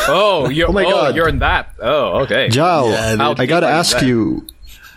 Oh, 0.09 0.49
you're, 0.49 0.69
Oh 0.69 0.73
my 0.73 0.83
God. 0.83 1.15
you're 1.15 1.27
in 1.29 1.39
that. 1.39 1.73
Oh, 1.79 2.21
okay. 2.23 2.49
Joao, 2.49 2.89
Yeah, 2.89 3.33
I 3.37 3.45
gotta 3.45 3.67
ask 3.67 3.99
that? 3.99 4.05
you, 4.07 4.47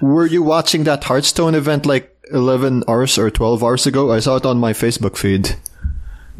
were 0.00 0.26
you 0.26 0.42
watching 0.42 0.84
that 0.84 1.04
Hearthstone 1.04 1.54
event 1.54 1.86
like 1.86 2.16
11 2.32 2.84
hours 2.88 3.18
or 3.18 3.30
12 3.30 3.62
hours 3.64 3.86
ago? 3.86 4.12
I 4.12 4.20
saw 4.20 4.36
it 4.36 4.46
on 4.46 4.58
my 4.58 4.72
Facebook 4.72 5.16
feed. 5.16 5.56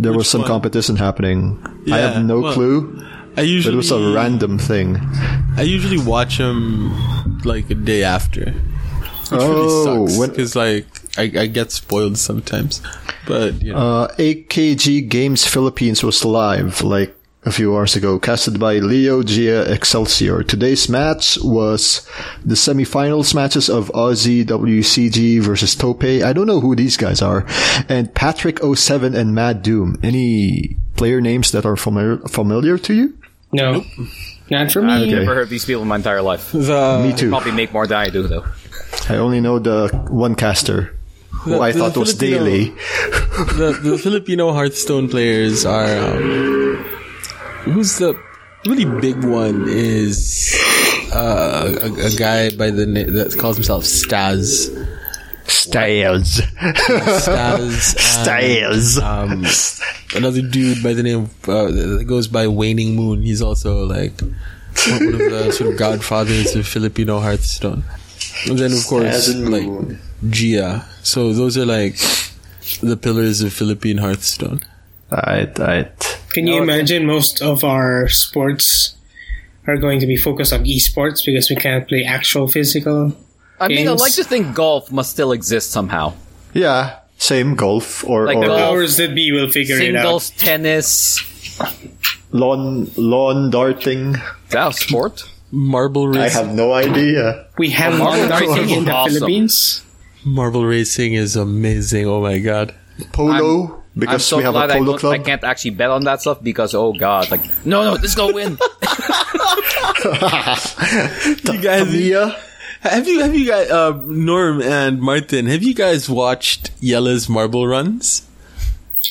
There 0.00 0.12
was 0.12 0.28
some 0.28 0.40
one? 0.42 0.48
competition 0.48 0.96
happening. 0.96 1.60
I 1.92 1.98
have 1.98 2.24
no 2.24 2.40
well- 2.40 2.54
clue. 2.54 3.04
I 3.36 3.44
But 3.44 3.48
usually 3.48 3.74
it 3.74 3.76
was 3.76 3.90
a 3.92 4.12
random 4.12 4.58
thing. 4.58 4.96
I 5.56 5.62
usually 5.62 5.98
watch 5.98 6.38
them 6.38 6.90
like 7.44 7.70
a 7.70 7.74
day 7.76 8.02
after. 8.02 8.50
Which 9.30 9.40
Oh, 9.40 9.52
really 9.54 10.08
sucks 10.08 10.18
when- 10.18 10.30
because 10.30 10.56
like 10.56 10.86
I, 11.16 11.22
I 11.38 11.46
get 11.46 11.70
spoiled 11.70 12.18
sometimes. 12.18 12.80
But 13.26 13.62
you 13.62 13.72
know, 13.72 13.78
Uh, 13.78 14.08
AKG 14.18 15.08
Games 15.08 15.46
Philippines 15.46 16.02
was 16.02 16.24
live 16.24 16.82
like 16.82 17.14
a 17.44 17.50
few 17.50 17.74
hours 17.74 17.96
ago, 17.96 18.18
casted 18.18 18.60
by 18.60 18.78
Leo 18.78 19.22
Gia 19.22 19.62
Excelsior. 19.72 20.42
Today's 20.42 20.88
match 20.90 21.38
was 21.42 22.06
the 22.44 22.54
semifinals 22.54 23.34
matches 23.34 23.70
of 23.70 23.88
Aussie 23.92 24.44
WCG 24.44 25.40
versus 25.40 25.74
Tope. 25.74 26.04
I 26.04 26.32
don't 26.34 26.46
know 26.46 26.60
who 26.60 26.76
these 26.76 26.96
guys 26.98 27.22
are. 27.22 27.46
And 27.88 28.12
Patrick 28.14 28.58
07 28.62 29.14
and 29.14 29.34
Mad 29.34 29.62
Doom. 29.62 29.96
Any 30.02 30.76
player 30.96 31.20
names 31.22 31.50
that 31.52 31.64
are 31.64 31.76
familiar, 31.76 32.18
familiar 32.28 32.76
to 32.78 32.92
you? 32.94 33.16
No, 33.52 33.84
not 34.50 34.70
for 34.70 34.82
me. 34.82 34.92
I've 34.92 35.02
Okay. 35.08 35.12
never 35.12 35.34
heard 35.34 35.48
these 35.48 35.64
people 35.64 35.82
in 35.82 35.88
my 35.88 35.96
entire 35.96 36.20
life. 36.22 36.52
the 36.52 37.00
Me 37.02 37.16
too. 37.16 37.30
Probably 37.30 37.52
make 37.52 37.72
more 37.72 37.86
than 37.86 37.96
I 37.98 38.10
do, 38.10 38.22
though. 38.28 38.44
I 39.08 39.16
only 39.16 39.40
know 39.40 39.58
the 39.58 39.88
one 40.10 40.34
caster 40.34 40.94
who 41.30 41.52
The- 41.52 41.60
I 41.60 41.72
thought 41.72 41.96
was 41.96 42.12
Filipino- 42.12 42.44
Daily. 42.44 42.64
the, 43.56 43.78
the 43.82 43.98
Filipino 43.98 44.52
Hearthstone 44.52 45.08
players 45.08 45.64
are. 45.64 46.16
Um, 46.16 46.59
who's 47.64 47.98
the 47.98 48.18
really 48.66 48.84
big 49.00 49.24
one? 49.24 49.66
Is 49.68 50.56
uh, 51.12 51.78
a, 51.82 52.06
a 52.06 52.10
guy 52.16 52.50
by 52.56 52.70
the 52.70 52.86
name 52.86 53.12
that 53.14 53.36
calls 53.38 53.56
himself 53.56 53.84
Staz. 53.84 54.68
Styles. 55.46 56.40
Staz. 56.40 57.98
Styles. 57.98 58.98
um, 58.98 59.44
another 60.14 60.42
dude 60.42 60.82
by 60.82 60.92
the 60.92 61.02
name 61.02 61.28
uh, 61.48 61.64
that 61.66 62.04
goes 62.06 62.28
by 62.28 62.46
Waning 62.46 62.94
Moon. 62.94 63.22
He's 63.22 63.42
also 63.42 63.84
like 63.84 64.20
one 64.20 65.14
of 65.14 65.18
the 65.18 65.52
sort 65.56 65.72
of 65.72 65.78
godfathers 65.78 66.54
of 66.54 66.66
Filipino 66.66 67.18
Hearthstone. 67.18 67.82
And 68.46 68.58
then 68.58 68.72
of 68.72 68.86
course 68.86 69.34
like 69.34 69.98
Gia. 70.28 70.84
So 71.02 71.32
those 71.32 71.58
are 71.58 71.66
like 71.66 71.96
the 72.80 72.96
pillars 72.96 73.42
of 73.42 73.52
Philippine 73.52 73.98
Hearthstone. 73.98 74.60
Right, 75.10 75.58
right. 75.58 76.18
Can 76.32 76.46
you 76.46 76.62
imagine 76.62 77.04
most 77.06 77.42
of 77.42 77.64
our 77.64 78.08
sports 78.08 78.94
are 79.66 79.76
going 79.76 79.98
to 80.00 80.06
be 80.06 80.16
focused 80.16 80.52
on 80.52 80.64
esports 80.64 81.24
because 81.24 81.50
we 81.50 81.56
can't 81.56 81.88
play 81.88 82.04
actual 82.04 82.46
physical? 82.48 83.16
I 83.58 83.68
mean, 83.68 83.86
I 83.88 83.90
Games. 83.90 84.00
like 84.00 84.14
to 84.14 84.24
think 84.24 84.54
golf 84.54 84.90
must 84.92 85.10
still 85.10 85.32
exist 85.32 85.70
somehow. 85.70 86.14
Yeah, 86.54 87.00
same 87.18 87.54
golf 87.56 88.04
or, 88.04 88.26
Like 88.26 88.36
or 88.36 88.40
the 88.40 88.46
The 88.48 88.56
Golf, 88.56 88.70
powers 88.70 88.96
that 88.96 89.14
be 89.14 89.32
will 89.32 89.50
figure 89.50 89.76
it 89.76 89.94
out. 89.96 90.02
Singles, 90.02 90.30
tennis. 90.30 91.20
lawn 92.32 92.90
lawn 92.96 93.50
darting. 93.50 94.14
Is 94.14 94.20
that 94.50 94.68
a 94.68 94.72
sport? 94.72 95.24
Marble 95.50 96.08
racing. 96.08 96.22
I 96.22 96.28
have 96.46 96.54
no 96.54 96.72
idea. 96.72 97.46
We 97.58 97.70
have 97.70 97.98
Marvel 97.98 98.20
one 98.20 98.28
darting 98.28 98.50
racing 98.50 98.70
in 98.78 98.84
the 98.84 98.92
awesome. 98.92 99.14
Philippines. 99.14 99.84
Marble 100.24 100.64
racing 100.64 101.14
is 101.14 101.34
amazing. 101.36 102.06
Oh 102.06 102.20
my 102.22 102.38
god. 102.38 102.74
Polo 103.12 103.74
I'm 103.74 103.79
because 104.00 104.24
so 104.24 104.38
we 104.38 104.42
have 104.42 104.54
a 104.54 104.58
glad 104.58 104.70
I, 104.70 104.78
polo 104.78 104.92
don't, 104.92 104.98
club. 104.98 105.12
I 105.14 105.18
can't 105.18 105.44
actually 105.44 105.72
bet 105.72 105.90
on 105.90 106.04
that 106.04 106.20
stuff 106.20 106.42
because, 106.42 106.74
oh 106.74 106.92
god, 106.92 107.30
like, 107.30 107.44
no, 107.64 107.84
no, 107.84 107.96
this 107.96 108.14
go 108.14 108.32
win. 108.32 108.58
You 110.00 111.60
guys, 111.60 111.86
Tamiya. 111.86 112.36
have 112.80 113.06
you 113.06 113.20
have 113.20 113.34
you 113.34 113.46
guys 113.46 113.70
uh, 113.70 114.00
Norm 114.06 114.62
and 114.62 115.00
Martin? 115.00 115.46
Have 115.46 115.62
you 115.62 115.74
guys 115.74 116.08
watched 116.08 116.70
Jelle's 116.80 117.28
marble 117.28 117.66
runs? 117.66 118.26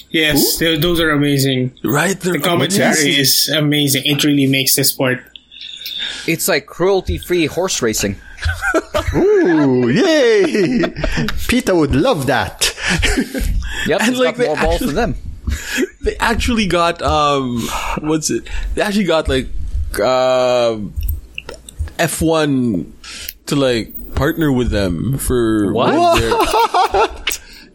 Yes, 0.10 0.58
th- 0.58 0.82
those 0.82 1.00
are 1.00 1.12
amazing. 1.12 1.72
Right, 1.84 2.20
The 2.20 2.40
commentary 2.40 3.18
is 3.18 3.50
amazing. 3.56 4.04
It 4.06 4.24
really 4.24 4.48
makes 4.48 4.76
the 4.76 4.84
sport. 4.84 5.20
it's 6.28 6.48
like 6.48 6.66
cruelty-free 6.68 7.48
horse 7.48 7.82
racing. 7.82 8.16
Ooh, 9.16 9.90
yay! 9.90 10.84
Peter 11.48 11.76
would 11.76 11.96
love 11.96 12.28
that. 12.28 12.70
Yep, 13.88 14.02
And, 14.02 14.10
it's 14.10 14.20
like, 14.20 14.38
got 14.38 14.46
more 14.48 14.56
they 14.56 14.62
balls 14.64 14.80
than 14.82 14.96
them. 14.96 15.16
They 16.04 16.16
actually 16.18 16.68
got 16.68 17.02
um, 17.02 17.62
what's 18.02 18.30
it? 18.30 18.48
They 18.76 18.82
actually 18.82 19.06
got 19.06 19.28
like 19.28 19.48
um 20.00 20.94
F 21.98 22.22
one 22.22 22.94
to 23.48 23.56
like 23.56 24.16
partner 24.16 24.52
with 24.52 24.70
them 24.72 25.18
for 25.18 25.74
What? 25.74 25.94
one 25.94 27.10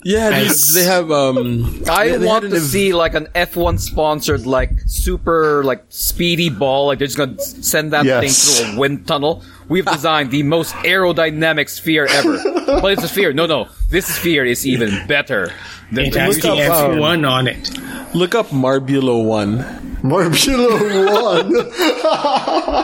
Yeah, 0.06 0.28
they, 0.30 0.44
Nice. 0.46 0.74
they 0.74 0.84
have 0.84 1.10
um. 1.10 1.82
I 1.88 2.08
they- 2.08 2.16
they 2.18 2.26
want 2.26 2.44
to 2.50 2.56
ev- 2.56 2.62
see 2.62 2.92
like 2.92 3.14
an 3.14 3.26
F1 3.34 3.80
sponsored 3.80 4.44
like 4.46 4.70
super 4.86 5.64
like 5.64 5.84
speedy 5.88 6.50
ball. 6.50 6.86
Like 6.88 6.98
they're 6.98 7.06
just 7.08 7.16
gonna 7.16 7.40
send 7.40 7.92
that 7.94 8.04
Yes. 8.04 8.20
thing 8.20 8.66
through 8.66 8.76
a 8.76 8.78
wind 8.80 9.06
tunnel. 9.06 9.42
We've 9.68 9.86
designed 9.86 10.30
the 10.30 10.42
most 10.42 10.74
aerodynamic 10.76 11.68
sphere 11.68 12.06
ever, 12.06 12.38
but 12.66 12.92
it's 12.92 13.02
a 13.04 13.08
sphere. 13.08 13.32
No, 13.32 13.46
no, 13.46 13.68
this 13.90 14.06
sphere 14.06 14.44
is 14.44 14.66
even 14.66 15.06
better. 15.06 15.52
Than 15.92 16.06
It 16.06 16.14
has 16.14 16.38
the. 16.38 16.48
F1 16.48 17.28
on 17.28 17.46
it. 17.46 17.70
Look 18.14 18.34
up 18.34 18.46
Marbula 18.48 19.24
One. 19.24 19.58
Marbula 20.02 21.52
1? 21.54 21.70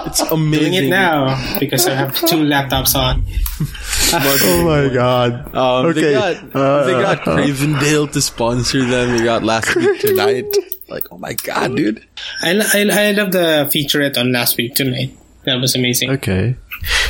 It's 0.06 0.20
amazing. 0.22 0.72
Doing 0.72 0.84
it 0.86 0.88
now 0.88 1.58
because 1.60 1.86
I 1.86 1.94
have 1.94 2.14
two 2.16 2.36
laptops 2.36 2.94
on. 2.96 3.24
oh 4.12 4.64
my 4.64 4.92
god. 4.92 5.54
Um, 5.54 5.86
Okay, 5.86 6.00
They 6.00 6.12
got, 6.14 6.56
uh, 6.56 6.84
they 6.84 6.92
got 6.92 7.18
Cravendale 7.20 8.10
to 8.12 8.20
sponsor 8.20 8.84
them. 8.84 9.16
They 9.18 9.24
got 9.24 9.42
last 9.44 9.74
week 9.76 10.00
tonight. 10.00 10.46
Like, 10.88 11.06
oh 11.12 11.18
my 11.18 11.34
god, 11.34 11.76
dude. 11.76 12.04
I, 12.42 12.50
I, 12.74 13.08
I 13.08 13.12
love 13.12 13.30
the 13.32 13.68
featurette 13.72 14.18
on 14.18 14.32
last 14.32 14.56
week 14.56 14.74
tonight. 14.74 15.16
That 15.44 15.60
was 15.60 15.74
amazing. 15.74 16.10
Okay. 16.10 16.56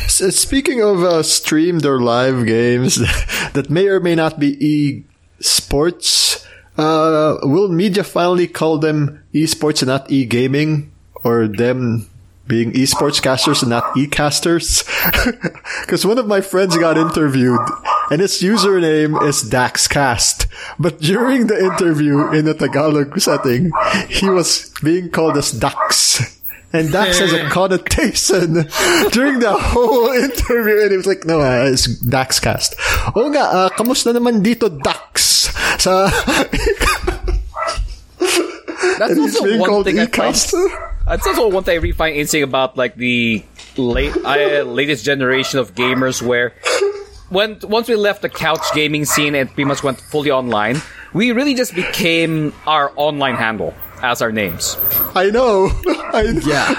S- 0.04 0.36
speaking 0.36 0.82
of 0.82 1.02
uh, 1.02 1.22
streamed 1.22 1.84
or 1.86 2.00
live 2.00 2.46
games 2.46 2.96
that 3.54 3.70
may 3.70 3.86
or 3.88 4.00
may 4.00 4.14
not 4.14 4.38
be 4.38 4.56
e-sports, 4.64 6.46
uh, 6.78 7.38
will 7.42 7.68
media 7.68 8.04
finally 8.04 8.46
call 8.46 8.78
them 8.78 9.22
e-sports 9.32 9.82
and 9.82 9.88
not 9.88 10.10
e-gaming? 10.10 10.92
Or 11.22 11.46
them 11.48 12.08
being 12.46 12.72
e-sports 12.74 13.20
casters 13.20 13.62
and 13.62 13.70
not 13.70 13.94
e-casters? 13.96 14.84
Because 15.82 16.06
one 16.06 16.18
of 16.18 16.26
my 16.26 16.40
friends 16.40 16.78
got 16.78 16.96
interviewed 16.96 17.60
and 18.10 18.20
his 18.20 18.40
username 18.40 19.20
is 19.28 19.44
DaxCast. 19.44 20.46
But 20.78 21.00
during 21.00 21.46
the 21.46 21.58
interview 21.58 22.30
in 22.32 22.48
a 22.48 22.54
Tagalog 22.54 23.18
setting, 23.20 23.70
he 24.08 24.28
was 24.30 24.72
being 24.82 25.10
called 25.10 25.36
as 25.36 25.52
Dax. 25.52 26.39
And 26.72 26.92
Dax 26.92 27.18
has 27.18 27.32
a 27.38 27.48
connotation 27.50 28.54
during 29.10 29.40
the 29.40 29.52
whole 29.58 30.08
interview. 30.26 30.82
And 30.82 30.90
he 30.90 30.96
was 30.96 31.06
like, 31.06 31.24
no, 31.26 31.40
uh, 31.40 31.66
it's 31.72 31.88
Daxcast. 32.02 32.78
Oo 33.18 33.26
nga, 33.34 33.44
uh, 33.50 33.68
kamusta 33.74 34.14
naman 34.14 34.42
dito, 34.42 34.70
Dax? 34.70 35.50
Sa, 35.82 36.06
That's 38.98 39.12
and 39.12 39.20
also 39.20 39.58
one 39.58 39.84
thing 39.84 39.98
I 39.98 40.06
find. 40.06 40.36
e-caster? 40.36 40.64
That's 41.06 41.26
also 41.26 41.48
one 41.48 41.64
thing 41.64 41.72
I 41.74 41.80
really 41.80 41.96
find 41.96 42.14
interesting 42.14 42.42
about 42.44 42.76
like 42.76 42.94
the 42.96 43.42
late 43.76 44.14
uh, 44.24 44.62
latest 44.62 45.04
generation 45.04 45.58
of 45.58 45.74
gamers, 45.74 46.22
where 46.22 46.52
when 47.30 47.58
once 47.64 47.88
we 47.88 47.96
left 47.96 48.22
the 48.22 48.28
couch 48.28 48.62
gaming 48.74 49.04
scene 49.04 49.34
and 49.34 49.48
pretty 49.48 49.64
much 49.64 49.82
went 49.82 49.98
fully 50.00 50.30
online, 50.30 50.82
we 51.12 51.32
really 51.32 51.54
just 51.54 51.74
became 51.74 52.52
our 52.66 52.92
online 52.96 53.34
handle 53.36 53.74
as 54.02 54.22
our 54.22 54.32
names. 54.32 54.76
I 55.14 55.30
know. 55.30 55.68
I, 55.86 56.22
Yeah. 56.44 56.74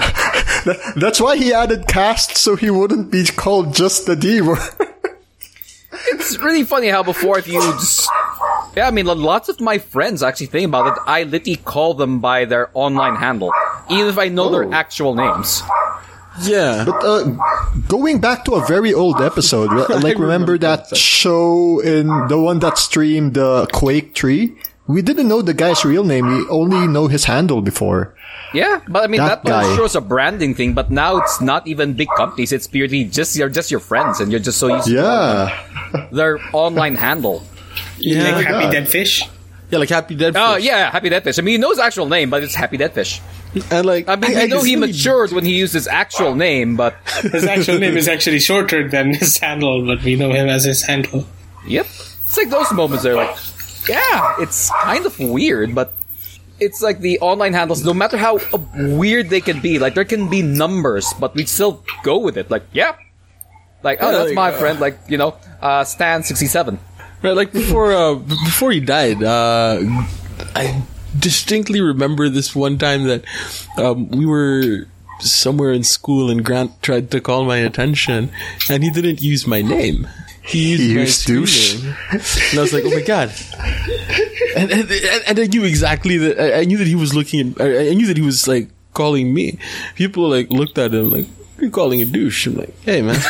That- 0.64 0.92
That's 0.96 1.20
why 1.20 1.36
he 1.36 1.52
added 1.52 1.88
cast 1.88 2.36
so 2.36 2.54
he 2.56 2.70
wouldn't 2.70 3.10
be 3.10 3.24
called 3.24 3.74
just 3.74 4.06
the 4.06 4.14
D 4.16 4.40
word. 4.40 4.58
It's 6.08 6.38
really 6.38 6.64
funny 6.64 6.88
how 6.88 7.02
before 7.02 7.38
if 7.38 7.46
you 7.46 7.60
just 7.60 8.08
yeah, 8.76 8.88
I 8.88 8.90
mean 8.90 9.06
lots 9.06 9.48
of 9.50 9.60
my 9.60 9.78
friends 9.78 10.22
actually 10.22 10.46
think 10.46 10.66
about 10.68 10.96
it. 10.96 11.02
I 11.06 11.24
literally 11.24 11.56
call 11.56 11.94
them 11.94 12.20
by 12.20 12.46
their 12.46 12.70
online 12.74 13.16
handle, 13.16 13.52
even 13.90 14.06
if 14.08 14.18
I 14.18 14.28
know 14.28 14.46
Oh. 14.46 14.50
their 14.50 14.72
actual 14.72 15.14
names. 15.14 15.62
Yeah. 16.42 16.84
But 16.86 17.04
uh, 17.04 17.24
going 17.88 18.20
back 18.20 18.44
to 18.46 18.54
a 18.54 18.66
very 18.66 18.94
old 18.94 19.20
episode, 19.20 19.70
like 19.70 19.88
remember 20.16 20.22
remember 20.22 20.58
that 20.58 20.88
that. 20.88 20.96
show 20.96 21.80
in 21.80 22.06
the 22.28 22.38
one 22.40 22.58
that 22.60 22.78
streamed 22.78 23.34
the 23.34 23.66
Quake 23.72 24.14
Three? 24.16 24.56
We 24.86 25.00
didn't 25.02 25.28
know 25.28 25.42
the 25.42 25.54
guy's 25.54 25.84
real 25.84 26.04
name. 26.04 26.26
We 26.26 26.46
only 26.48 26.86
know 26.88 27.06
his 27.06 27.24
handle 27.24 27.62
before. 27.62 28.14
Yeah, 28.52 28.80
but 28.88 29.04
I 29.04 29.06
mean 29.06 29.20
That 29.20 29.42
that, 29.42 29.44
that 29.44 29.64
guy. 29.64 29.76
sure 29.76 29.86
is 29.86 29.94
a 29.94 30.00
branding 30.00 30.54
thing. 30.54 30.74
But 30.74 30.90
now 30.90 31.16
it's 31.18 31.40
not 31.40 31.66
even 31.66 31.94
big 31.94 32.08
companies; 32.16 32.52
it's 32.52 32.66
purely 32.66 33.04
just 33.04 33.34
you're 33.36 33.48
just 33.48 33.70
your 33.70 33.80
friends, 33.80 34.20
and 34.20 34.30
you're 34.30 34.40
just 34.44 34.58
so 34.58 34.68
used 34.74 34.88
to 34.88 34.92
Yeah. 34.94 36.08
their 36.12 36.38
online 36.52 36.96
handle. 36.96 37.44
Yeah. 37.98 38.36
like 38.36 38.46
Happy 38.46 38.64
God. 38.64 38.72
Dead 38.72 38.88
Fish. 38.88 39.22
Yeah, 39.70 39.78
like 39.78 39.88
Happy 39.88 40.14
Dead 40.14 40.34
Oh 40.36 40.56
Fish. 40.56 40.64
yeah, 40.66 40.90
Happy 40.90 41.08
Deadfish. 41.08 41.38
I 41.38 41.42
mean, 41.42 41.52
he 41.52 41.58
knows 41.58 41.76
his 41.76 41.86
actual 41.86 42.06
name, 42.06 42.28
but 42.28 42.42
it's 42.42 42.54
Happy 42.54 42.76
Deadfish. 42.76 43.20
And 43.70 43.86
like, 43.86 44.06
I 44.08 44.16
mean, 44.16 44.36
I, 44.36 44.44
know 44.46 44.62
he 44.62 44.74
really- 44.76 44.88
matured 44.92 45.32
when 45.32 45.44
he 45.46 45.56
used 45.56 45.72
his 45.72 45.86
actual 45.88 46.34
name, 46.34 46.76
but 46.76 46.94
His 47.22 47.44
actual 47.44 47.78
name 47.78 47.96
is 47.96 48.08
actually 48.08 48.40
shorter 48.40 48.86
than 48.88 49.14
his 49.14 49.38
handle, 49.38 49.86
but 49.86 50.02
we 50.02 50.16
know 50.16 50.30
him 50.32 50.48
as 50.48 50.64
his 50.64 50.82
handle. 50.82 51.24
yep, 51.66 51.86
it's 51.86 52.36
like 52.36 52.50
those 52.50 52.70
moments. 52.72 53.02
They're 53.04 53.14
like, 53.14 53.34
yeah, 53.88 54.36
it's 54.38 54.70
kind 54.82 55.06
of 55.06 55.18
weird, 55.18 55.74
but 55.74 55.94
it's 56.60 56.82
like 56.82 57.00
the 57.00 57.18
online 57.20 57.52
handles. 57.52 57.84
No 57.84 57.94
matter 57.94 58.16
how 58.16 58.38
weird 58.74 59.28
they 59.30 59.40
can 59.40 59.60
be, 59.60 59.78
like 59.78 59.94
there 59.94 60.04
can 60.04 60.28
be 60.28 60.42
numbers, 60.42 61.12
but 61.18 61.34
we 61.34 61.46
still 61.46 61.84
go 62.02 62.18
with 62.18 62.36
it. 62.36 62.50
Like, 62.50 62.64
yeah, 62.72 62.96
like 63.82 63.98
oh, 64.00 64.10
Yeah, 64.10 64.18
that's 64.18 64.28
like, 64.28 64.36
my 64.36 64.50
uh, 64.50 64.58
friend. 64.58 64.80
Like 64.80 64.98
you 65.08 65.18
know, 65.18 65.36
uh, 65.60 65.84
Stan 65.84 66.22
sixty 66.22 66.46
seven. 66.46 66.78
Right, 67.22 67.36
like 67.36 67.52
before 67.52 67.92
uh, 67.92 68.14
before 68.14 68.72
he 68.72 68.80
died, 68.80 69.22
uh, 69.22 69.78
I 70.54 70.82
distinctly 71.18 71.80
remember 71.80 72.28
this 72.28 72.54
one 72.54 72.78
time 72.78 73.04
that 73.04 73.24
um, 73.76 74.08
we 74.08 74.26
were 74.26 74.86
somewhere 75.20 75.72
in 75.72 75.84
school 75.84 76.30
and 76.30 76.44
Grant 76.44 76.82
tried 76.82 77.10
to 77.12 77.20
call 77.20 77.44
my 77.44 77.58
attention, 77.58 78.30
and 78.68 78.82
he 78.82 78.90
didn't 78.90 79.22
use 79.22 79.46
my 79.46 79.62
name. 79.62 80.08
He 80.44 80.72
used, 80.76 80.82
He 81.28 81.34
my 81.34 81.40
douche. 81.40 81.74
and 81.84 82.58
I 82.58 82.62
was 82.62 82.72
like, 82.72 82.82
"Oh 82.84 82.90
my 82.90 83.00
god!" 83.02 83.32
And 84.56 84.70
and, 84.72 84.90
and, 84.90 85.22
and 85.28 85.38
I 85.38 85.46
knew 85.46 85.64
exactly 85.64 86.16
that. 86.18 86.38
I, 86.40 86.60
I 86.60 86.64
knew 86.64 86.78
that 86.78 86.86
he 86.86 86.94
was 86.96 87.14
looking. 87.14 87.52
At, 87.52 87.60
I, 87.60 87.90
I 87.90 87.94
knew 87.94 88.06
that 88.08 88.16
he 88.16 88.22
was 88.24 88.48
like 88.48 88.68
calling 88.92 89.32
me. 89.32 89.58
People 89.94 90.28
like 90.28 90.50
looked 90.50 90.78
at 90.78 90.92
him 90.92 91.10
like, 91.10 91.26
"You're 91.60 91.70
calling 91.70 92.02
a 92.02 92.04
douche." 92.06 92.46
I'm 92.48 92.56
like, 92.56 92.74
"Hey, 92.82 93.02
man." 93.02 93.20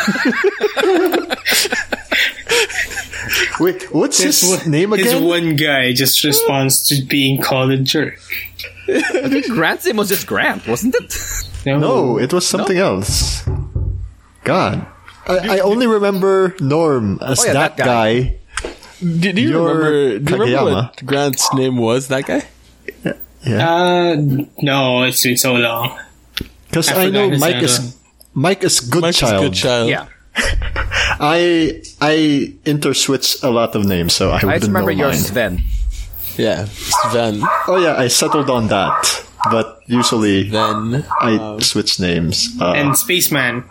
Wait, 3.61 3.95
what's 3.95 4.19
his 4.21 4.41
This 4.41 4.51
one- 4.63 4.71
name 4.71 4.93
His 4.93 5.13
again? 5.13 5.25
one 5.25 5.57
guy 5.57 5.93
just 5.93 6.25
responds 6.25 6.89
to 6.89 7.03
being 7.05 7.41
called 7.41 7.71
a 7.71 7.79
jerk. 7.79 8.19
Grant's 9.49 9.87
name 9.87 9.97
was 9.97 10.09
just 10.09 10.27
Grant, 10.27 10.67
wasn't 10.67 10.95
it? 10.97 11.15
No, 11.67 12.19
it 12.19 12.33
was 12.33 12.47
something 12.47 12.77
else. 12.77 13.45
God. 14.45 14.87
I, 15.27 15.57
I 15.57 15.59
only 15.61 15.87
remember 15.87 16.55
Norm 16.61 17.19
as 17.23 17.41
Oh, 17.41 17.47
yeah, 17.47 17.53
that, 17.55 17.77
that 17.77 17.85
guy. 17.87 18.23
guy. 18.23 18.37
Do, 19.01 19.33
do 19.33 19.41
you 19.41 19.51
You're 19.51 19.67
remember? 19.67 19.91
Do 20.19 20.35
you 20.35 20.41
remember 20.43 20.45
Kageyama. 20.47 20.73
what 20.75 21.07
Grant's 21.07 21.55
name 21.55 21.77
was? 21.77 22.09
That 22.09 22.27
guy? 22.27 22.43
Uh, 23.45 24.17
no, 24.63 25.03
it's 25.03 25.23
been 25.23 25.37
so 25.37 25.55
long. 25.55 25.99
Because 26.71 26.89
I 26.91 27.05
I, 27.07 27.11
know 27.11 27.29
Mike 27.31 27.57
name. 27.57 27.65
is 27.65 27.97
Mike 28.35 28.63
is 28.65 28.81
good 28.81 29.03
Mike's 29.03 29.19
child. 29.19 29.43
good 29.43 29.55
child. 29.55 29.89
yeah, 29.91 30.07
I 31.21 31.83
I 32.01 32.55
interswitch 32.65 33.43
a 33.43 33.51
lot 33.51 33.75
of 33.75 33.85
names, 33.85 34.15
so 34.15 34.31
I 34.31 34.39
I 34.41 34.45
wouldn't 34.45 34.53
just 34.63 34.69
remember 34.69 34.95
know 34.95 35.07
yours, 35.07 35.17
mine. 35.17 35.59
Sven. 35.59 35.63
Yeah, 36.37 36.65
Sven. 37.11 37.41
Oh 37.67 37.77
yeah, 37.83 37.97
I 37.99 38.09
settled 38.09 38.49
on 38.51 38.69
that. 38.69 39.27
But 39.51 39.83
usually 39.87 40.49
Then 40.49 41.05
I 41.21 41.59
switch 41.61 41.99
names. 41.99 42.49
Uh, 42.61 42.73
And 42.79 42.97
Spaceman. 42.97 43.65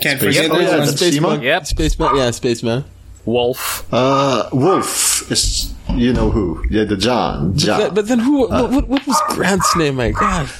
Can't 0.00 0.20
Space- 0.20 0.36
forget 0.36 0.50
oh, 0.50 0.54
that 0.56 0.62
yeah, 0.62 0.68
one. 0.70 0.78
that's- 0.80 0.96
Spaceman. 0.98 1.42
Yep. 1.42 1.66
Spaceman. 1.66 2.16
Yeah, 2.16 2.30
Spaceman. 2.32 2.84
Wolf. 3.24 3.86
uh, 3.92 4.48
Wolf 4.52 5.30
is 5.32 5.72
you 5.94 6.12
know 6.12 6.30
who? 6.30 6.62
Yeah, 6.68 6.84
the 6.84 6.96
John. 6.96 7.56
John. 7.56 7.80
But, 7.80 7.94
but 7.94 8.08
then 8.08 8.18
who? 8.18 8.40
what, 8.48 8.70
what, 8.70 8.88
what 8.88 9.06
was 9.06 9.16
Grant's 9.30 9.74
name? 9.76 9.96
My 9.96 10.10
God, 10.10 10.50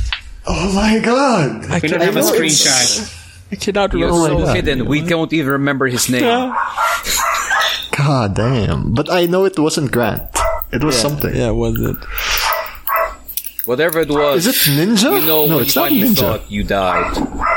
oh 0.47 0.73
my 0.73 0.99
God! 1.01 1.65
I 1.71 1.81
We 1.83 1.89
don't 1.89 2.01
cannot- 2.01 2.03
have 2.03 2.17
a 2.17 2.21
screenshot. 2.21 3.21
I 3.53 3.57
cannot 3.57 3.93
You're 3.93 4.09
remember. 4.11 4.41
so 4.41 4.45
God. 4.47 4.57
hidden. 4.57 4.87
We 4.87 5.03
don't 5.03 5.33
even 5.33 5.53
remember 5.53 5.87
his 5.89 6.09
name. 6.09 6.23
God 7.97 8.35
damn! 8.35 8.95
But 8.95 9.11
I 9.13 9.27
know 9.27 9.45
it 9.45 9.59
wasn't 9.59 9.93
Grant. 9.93 10.23
It 10.73 10.83
was 10.83 10.97
something. 10.99 11.35
Yeah, 11.37 11.51
was 11.51 11.79
it? 11.79 11.97
Whatever 13.67 14.01
it 14.01 14.09
was. 14.11 14.47
Is 14.47 14.69
it 14.69 14.71
Ninja? 14.73 15.21
You 15.21 15.27
know, 15.27 15.47
no, 15.47 15.59
it's 15.61 15.77
not 15.77 15.89
finally 15.89 16.15
saw 16.15 16.37
Ninja. 16.39 16.45
it, 16.45 16.51
you 16.51 16.65
died. 16.65 17.15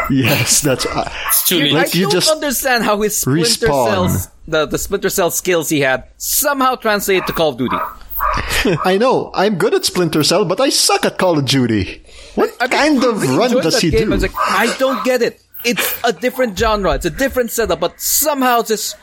Yes, 0.12 0.62
that's. 0.62 0.86
Uh, 0.86 1.10
It's 1.28 1.48
too 1.48 1.60
late. 1.60 1.72
Like 1.74 1.96
I 1.96 1.98
you 1.98 2.04
don't 2.06 2.12
just 2.12 2.32
understand 2.32 2.84
how 2.84 3.02
his 3.02 3.18
Splinter 3.18 3.44
respawn. 3.68 3.90
Cells, 3.92 4.28
the, 4.48 4.66
the 4.66 4.78
Splinter 4.78 5.10
Cell 5.10 5.32
skills 5.32 5.70
he 5.70 5.82
had, 5.82 6.06
somehow 6.18 6.76
translate 6.76 7.26
to 7.28 7.34
Call 7.34 7.50
of 7.50 7.58
Duty. 7.58 7.76
I 8.86 8.98
know 8.98 9.32
I'm 9.34 9.58
good 9.58 9.74
at 9.74 9.86
Splinter 9.86 10.24
Cell, 10.24 10.46
but 10.46 10.60
I 10.60 10.70
suck 10.70 11.06
at 11.06 11.18
Call 11.18 11.38
of 11.38 11.46
Duty. 11.46 12.04
What 12.36 12.52
I 12.60 12.66
mean, 12.66 12.72
kind 13.02 13.04
of 13.04 13.22
really 13.22 13.38
run 13.38 13.52
does 13.64 13.80
he 13.80 13.90
game. 13.92 14.06
do? 14.06 14.12
I 14.12 14.16
was 14.16 14.22
like, 14.22 14.32
I 14.36 14.76
don't 14.80 15.04
get 15.04 15.22
it. 15.22 15.42
It's 15.66 16.00
a 16.04 16.14
different 16.14 16.58
genre. 16.58 16.94
It's 16.94 17.06
a 17.06 17.10
different 17.10 17.52
setup, 17.52 17.80
but 17.80 18.00
somehow 18.00 18.60
it's 18.60 18.70
just 18.70 18.96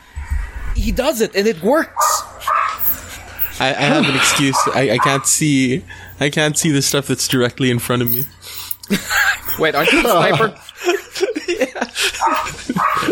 he 0.75 0.91
does 0.91 1.21
it 1.21 1.35
and 1.35 1.47
it 1.47 1.61
works. 1.61 2.21
I, 3.59 3.69
I 3.69 3.81
have 3.83 4.05
an 4.07 4.15
excuse. 4.15 4.57
I, 4.73 4.91
I 4.91 4.97
can't 4.97 5.25
see. 5.25 5.83
I 6.19 6.29
can't 6.29 6.57
see 6.57 6.71
the 6.71 6.81
stuff 6.81 7.07
that's 7.07 7.27
directly 7.27 7.69
in 7.71 7.79
front 7.79 8.01
of 8.01 8.11
me. 8.11 8.23
Wait, 9.59 9.75
aren't 9.75 9.91
you 9.91 9.99
a 9.99 10.01
sniper? 10.03 10.59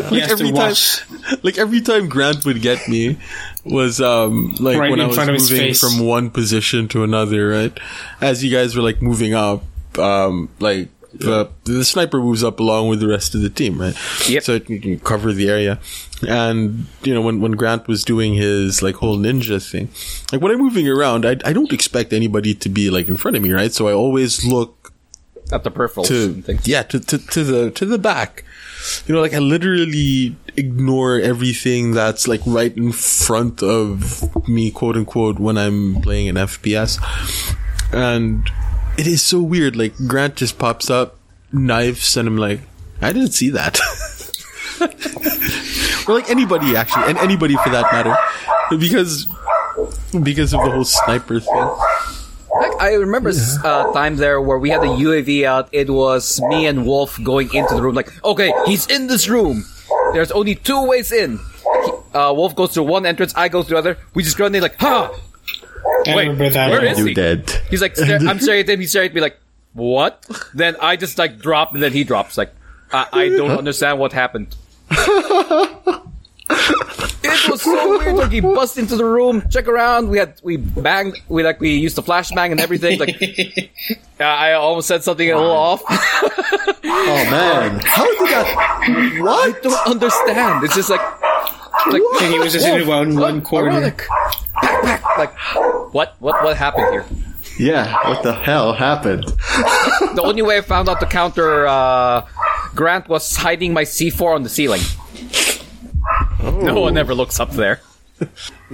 He 0.09 0.19
has 0.19 0.31
every 0.31 0.51
time- 0.51 1.39
Like 1.43 1.57
every 1.57 1.81
time 1.81 2.09
Grant 2.09 2.45
would 2.45 2.61
get 2.61 2.87
me 2.87 3.17
was 3.65 4.01
um 4.01 4.55
like 4.59 4.77
Right 4.77 4.91
when 4.91 4.99
I 4.99 5.07
was 5.07 5.15
front 5.15 5.29
of 5.29 5.35
his 5.35 5.49
moving 5.51 5.73
from 5.79 6.05
one 6.05 6.29
position 6.29 6.87
to 6.89 7.03
another, 7.03 7.49
right? 7.49 7.77
As 8.21 8.43
you 8.43 8.51
guys 8.51 8.75
were 8.75 8.81
like 8.81 9.01
moving 9.01 9.33
up, 9.33 9.63
um 9.97 10.49
like 10.59 10.89
the 11.13 11.47
the 11.65 11.85
sniper 11.85 12.19
moves 12.19 12.43
up 12.43 12.59
along 12.59 12.87
with 12.89 12.99
the 12.99 13.07
rest 13.07 13.35
of 13.35 13.41
the 13.41 13.49
team, 13.49 13.79
right? 13.79 13.95
Yep. 14.27 14.43
So 14.43 14.53
it 14.53 14.65
can 14.65 14.79
can 14.81 14.99
cover 14.99 15.31
the 15.31 15.49
area. 15.49 15.79
And 16.27 16.85
you 17.03 17.13
know 17.13 17.21
when 17.21 17.39
when 17.41 17.51
Grant 17.53 17.87
was 17.87 18.03
doing 18.03 18.33
his 18.33 18.81
like 18.81 18.95
whole 18.95 19.17
ninja 19.17 19.61
thing, 19.61 19.89
like 20.31 20.41
when 20.41 20.51
I'm 20.51 20.57
moving 20.59 20.87
around, 20.89 21.25
I 21.25 21.37
I 21.45 21.53
don't 21.53 21.71
expect 21.71 22.13
anybody 22.13 22.53
to 22.55 22.69
be 22.69 22.89
like 22.89 23.07
in 23.07 23.17
front 23.17 23.37
of 23.37 23.43
me, 23.43 23.51
right? 23.51 23.71
So 23.71 23.87
I 23.87 23.93
always 23.93 24.43
look 24.45 24.92
At 25.53 25.63
the 25.63 25.71
peripherals 25.71 26.07
to 26.07 26.57
yeah 26.69 26.83
to, 26.83 26.99
to 26.99 27.17
to 27.17 27.43
the 27.43 27.71
to 27.71 27.85
the 27.85 27.97
back. 27.97 28.43
You 29.07 29.15
know 29.15 29.21
like 29.21 29.33
i 29.33 29.39
literally 29.39 30.35
ignore 30.57 31.19
everything 31.19 31.91
that's 31.91 32.27
like 32.27 32.41
right 32.45 32.75
in 32.75 32.91
front 32.91 33.63
of 33.63 34.47
me 34.49 34.71
quote 34.71 34.97
unquote 34.97 35.39
when 35.39 35.57
i'm 35.57 36.01
playing 36.01 36.27
an 36.27 36.35
fps 36.35 36.99
and 37.93 38.49
it 38.97 39.07
is 39.07 39.23
so 39.23 39.41
weird. 39.41 39.75
Like 39.75 39.93
grant 40.07 40.35
just 40.35 40.59
pops 40.59 40.89
up 40.89 41.17
knives 41.51 42.17
and 42.17 42.27
i'm 42.27 42.37
like 42.37 42.61
i 43.01 43.13
didn't 43.13 43.31
see 43.31 43.49
that. 43.51 43.79
Or 46.05 46.15
like 46.15 46.29
anybody 46.29 46.75
actually 46.75 47.05
and 47.05 47.17
anybody 47.17 47.55
for 47.55 47.69
that 47.69 47.91
matter. 47.93 48.13
Because 48.77 49.25
because 50.21 50.53
of 50.53 50.61
the 50.63 50.71
whole 50.71 50.83
sniper 50.83 51.39
thing 51.39 51.75
I 52.83 52.95
remember 52.99 53.29
s 53.29 53.57
uh, 53.63 53.93
time 53.93 54.17
there 54.17 54.41
where 54.41 54.59
we 54.59 54.69
had 54.69 54.81
the 54.81 54.91
UAV 54.91 55.45
out. 55.47 55.69
It 55.71 55.89
was 55.89 56.41
me 56.51 56.67
and 56.67 56.85
Wolf 56.85 57.15
going 57.23 57.47
into 57.53 57.75
the 57.75 57.81
room. 57.81 57.95
Like, 57.95 58.11
okay, 58.25 58.51
he's 58.65 58.87
in 58.87 59.07
this 59.07 59.29
room. 59.29 59.63
There's 60.11 60.31
only 60.35 60.55
two 60.55 60.83
ways 60.85 61.13
in. 61.13 61.39
He, 61.85 61.91
uh, 62.13 62.33
Wolf 62.35 62.57
goes 62.59 62.73
through 62.73 62.83
one 62.83 63.05
entrance. 63.05 63.31
I 63.39 63.47
go 63.47 63.63
through 63.63 63.75
the 63.75 63.79
other. 63.79 63.97
We 64.13 64.23
just 64.23 64.35
grenade 64.35 64.61
like, 64.61 64.75
ha! 64.75 65.15
I 66.07 66.15
Wait, 66.15 66.27
remember 66.27 66.49
that. 66.49 66.71
where 66.71 66.83
you 66.93 67.05
he? 67.05 67.13
dead. 67.13 67.49
He's 67.69 67.79
like, 67.81 67.95
I'm 67.97 68.39
staring 68.43 68.67
at 68.67 68.69
him. 68.69 68.81
He's 68.81 68.89
staring 68.91 69.09
at 69.11 69.15
me 69.15 69.21
like, 69.21 69.39
what? 69.71 70.19
Then 70.53 70.75
I 70.81 70.97
just 70.97 71.17
like 71.17 71.39
drop 71.39 71.73
and 71.73 71.81
then 71.81 71.93
he 71.93 72.03
drops. 72.03 72.37
Like, 72.37 72.51
I, 72.91 73.07
I 73.13 73.29
don't 73.29 73.51
understand 73.63 73.97
what 73.97 74.11
happened. 74.11 74.57
It 77.45 77.49
was 77.49 77.61
so 77.61 77.97
weird. 77.99 78.15
Like 78.15 78.31
he 78.31 78.39
bust 78.59 78.77
into 78.77 78.95
the 78.95 79.05
room, 79.05 79.43
check 79.49 79.67
around. 79.67 80.09
We 80.09 80.17
had 80.17 80.39
we 80.43 80.57
banged. 80.57 81.19
We 81.27 81.43
like 81.43 81.59
we 81.59 81.75
used 81.75 81.95
the 81.97 82.03
flashbang 82.03 82.51
and 82.51 82.59
everything. 82.59 82.99
Like 82.99 83.19
I 84.19 84.53
almost 84.53 84.87
said 84.87 85.03
something 85.03 85.29
a 85.29 85.35
little 85.37 85.51
off. 85.51 85.81
Oh 86.85 87.25
man, 87.31 87.79
how 87.85 88.05
did 88.05 88.29
that? 88.29 89.19
What? 89.21 89.55
I 89.55 89.59
don't 89.61 89.87
understand. 89.87 90.63
It's 90.63 90.75
just 90.75 90.89
like 90.89 91.01
like 91.87 92.01
And 92.21 92.33
he 92.33 92.39
was 92.39 92.53
just 92.53 92.65
in 92.67 92.87
one, 92.87 93.15
one 93.15 93.41
corner. 93.41 93.71
ironic. 93.71 94.03
Pack, 94.61 94.83
pack. 94.83 95.17
Like 95.17 95.33
what? 95.93 96.15
What? 96.19 96.43
What 96.43 96.55
happened 96.57 96.87
here? 96.91 97.05
Yeah, 97.59 97.93
what 98.07 98.21
the 98.23 98.33
hell 98.33 98.73
happened? 98.73 99.23
The 100.15 100.21
only 100.23 100.41
way 100.41 100.57
I 100.57 100.61
found 100.61 100.87
out 100.89 100.99
the 100.99 101.05
counter 101.07 101.67
uh, 101.67 102.25
Grant 102.75 103.07
was 103.09 103.35
hiding 103.35 103.73
my 103.73 103.83
C4 103.83 104.35
on 104.35 104.43
the 104.43 104.49
ceiling. 104.49 104.81
No 106.63 106.81
one 106.81 106.97
ever 106.97 107.13
looks 107.15 107.39
up 107.39 107.51
there. 107.51 107.79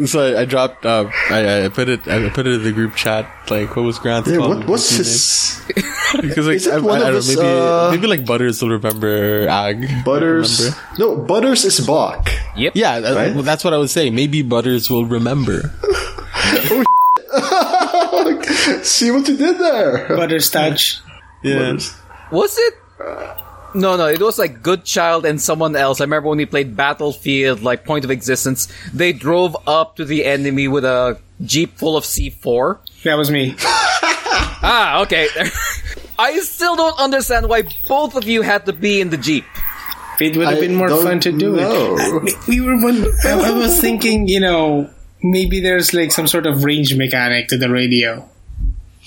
So 0.05 0.21
I, 0.35 0.41
I 0.41 0.45
dropped. 0.45 0.85
Uh, 0.85 1.09
I, 1.31 1.65
I 1.65 1.69
put 1.69 1.89
it. 1.89 2.07
I 2.07 2.29
put 2.29 2.45
it 2.45 2.53
in 2.53 2.63
the 2.63 2.71
group 2.71 2.95
chat. 2.95 3.25
Like, 3.49 3.75
what 3.75 3.81
was 3.83 3.97
Grant's? 3.97 4.29
Yeah, 4.29 4.37
what 4.37 4.67
what's 4.67 4.89
his 4.91 5.57
his 5.65 5.85
Because 6.21 6.45
like, 6.45 6.55
Is 6.57 6.67
it 6.67 6.73
I, 6.75 6.79
one 6.79 7.01
I, 7.01 7.07
I 7.07 7.11
don't 7.11 7.15
his, 7.15 7.35
know, 7.35 7.41
maybe 7.41 7.59
uh, 7.59 7.91
maybe 7.91 8.07
like 8.07 8.25
Butters 8.25 8.61
will 8.61 8.69
remember 8.77 9.47
Ag. 9.49 10.05
Butters? 10.05 10.59
Remember? 10.59 10.79
No, 10.99 11.15
Butters 11.25 11.65
is 11.65 11.79
Bach. 11.85 12.29
Yep. 12.55 12.73
Yeah, 12.75 12.99
that- 12.99 13.15
Right? 13.15 13.33
well, 13.33 13.43
that's 13.43 13.63
what 13.63 13.73
I 13.73 13.77
was 13.77 13.91
saying. 13.91 14.13
Maybe 14.13 14.41
Butters 14.43 14.89
will 14.89 15.05
remember. 15.05 15.73
Oh, 17.31 18.41
See 18.83 19.11
what 19.11 19.27
you 19.27 19.37
did 19.37 19.57
there. 19.59 20.07
Butterscotch. 20.15 20.99
Yeah. 21.43 21.77
Was 22.31 22.57
it? 22.57 22.73
No, 23.75 23.95
no, 23.97 24.07
it 24.07 24.19
was 24.19 24.39
like 24.39 24.63
Good 24.63 24.83
Child 24.83 25.25
and 25.25 25.39
someone 25.41 25.75
else. 25.75 26.01
I 26.01 26.05
remember 26.05 26.29
when 26.29 26.37
we 26.39 26.45
played 26.45 26.75
Battlefield, 26.75 27.61
like 27.61 27.85
Point 27.85 28.03
of 28.03 28.11
Existence, 28.11 28.67
they 28.93 29.13
drove 29.13 29.55
up 29.67 29.95
to 29.97 30.05
the 30.05 30.25
enemy 30.25 30.67
with 30.67 30.83
a 30.85 31.19
jeep 31.45 31.77
full 31.77 31.95
of 31.95 32.03
C4. 32.03 32.79
That 33.03 33.15
was 33.15 33.29
me. 33.31 33.55
Ah, 34.61 35.01
okay. 35.03 35.27
I 36.19 36.37
still 36.39 36.75
don't 36.75 36.99
understand 36.99 37.47
why 37.47 37.63
both 37.87 38.15
of 38.15 38.25
you 38.25 38.41
had 38.41 38.65
to 38.65 38.73
be 38.73 38.99
in 38.99 39.09
the 39.09 39.15
jeep. 39.17 39.45
It 40.19 40.35
would 40.35 40.47
have 40.47 40.59
been 40.59 40.75
more 40.75 40.89
fun 40.89 41.21
to 41.21 41.31
do 41.31 41.55
know. 41.55 41.95
it. 41.97 42.47
We 42.47 42.59
were. 42.59 42.75
one- 42.77 43.05
I 43.23 43.31
I 43.39 43.51
was 43.57 43.79
thinking, 43.79 44.27
you 44.27 44.41
know, 44.41 44.89
maybe 45.23 45.61
there's 45.61 45.93
like 45.93 46.11
some 46.11 46.27
sort 46.27 46.45
of 46.45 46.65
range 46.65 46.93
mechanic 46.95 47.47
to 47.49 47.57
the 47.57 47.69
radio. 47.69 48.27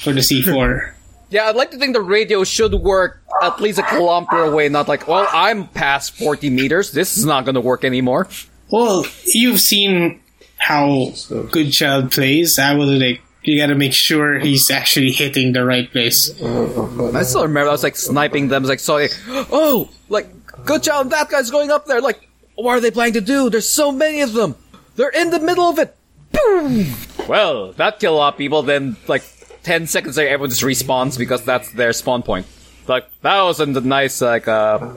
for 0.02 0.12
the 0.14 0.20
C4. 0.20 0.92
Yeah, 1.32 1.48
I'd 1.48 1.56
like 1.56 1.70
to 1.70 1.78
think 1.78 1.94
the 1.94 2.02
radio 2.02 2.44
should 2.44 2.74
work 2.74 3.22
at 3.42 3.58
least 3.58 3.78
a 3.78 3.82
kilometer 3.82 4.44
away, 4.44 4.68
not 4.68 4.86
like, 4.86 5.08
well, 5.08 5.26
I'm 5.32 5.66
past 5.66 6.12
40 6.16 6.50
meters. 6.50 6.92
This 6.92 7.16
is 7.16 7.24
not 7.24 7.46
going 7.46 7.54
to 7.54 7.60
work 7.62 7.84
anymore. 7.84 8.28
Well, 8.70 9.06
you've 9.24 9.60
seen 9.60 10.20
how 10.58 11.12
Good 11.50 11.72
Child 11.72 12.12
plays. 12.12 12.58
I 12.58 12.74
was 12.74 12.90
like, 12.90 13.22
you 13.44 13.58
gotta 13.58 13.74
make 13.74 13.92
sure 13.92 14.38
he's 14.38 14.70
actually 14.70 15.10
hitting 15.10 15.52
the 15.52 15.64
right 15.64 15.90
place. 15.90 16.30
Uh, 16.40 17.10
I 17.14 17.22
still 17.24 17.42
remember 17.42 17.70
I 17.70 17.72
was 17.72 17.82
like 17.82 17.96
sniping 17.96 18.48
them. 18.48 18.60
I 18.60 18.60
was 18.60 18.68
like, 18.68 18.78
so 18.78 18.94
like, 18.94 19.12
oh, 19.50 19.90
like, 20.08 20.28
good 20.64 20.82
job, 20.82 21.10
that 21.10 21.28
guy's 21.28 21.50
going 21.50 21.70
up 21.70 21.86
there. 21.86 22.00
Like, 22.00 22.28
what 22.54 22.78
are 22.78 22.80
they 22.80 22.90
planning 22.92 23.14
to 23.14 23.20
do? 23.20 23.50
There's 23.50 23.68
so 23.68 23.90
many 23.90 24.20
of 24.20 24.32
them. 24.32 24.54
They're 24.94 25.08
in 25.08 25.30
the 25.30 25.40
middle 25.40 25.64
of 25.64 25.78
it. 25.78 25.96
Boom! 26.30 26.86
Well, 27.26 27.72
that 27.72 27.98
killed 27.98 28.14
a 28.14 28.18
lot 28.18 28.34
of 28.34 28.38
people. 28.38 28.62
Then, 28.62 28.96
like, 29.08 29.24
10 29.62 29.86
seconds 29.86 30.16
later, 30.16 30.30
everyone 30.30 30.50
just 30.50 30.62
respawns 30.62 31.16
because 31.18 31.42
that's 31.44 31.70
their 31.72 31.92
spawn 31.92 32.22
point. 32.22 32.46
Like, 32.88 33.06
that 33.22 33.40
was 33.42 33.60
a 33.60 33.66
nice, 33.66 34.20
like, 34.20 34.48
uh, 34.48 34.92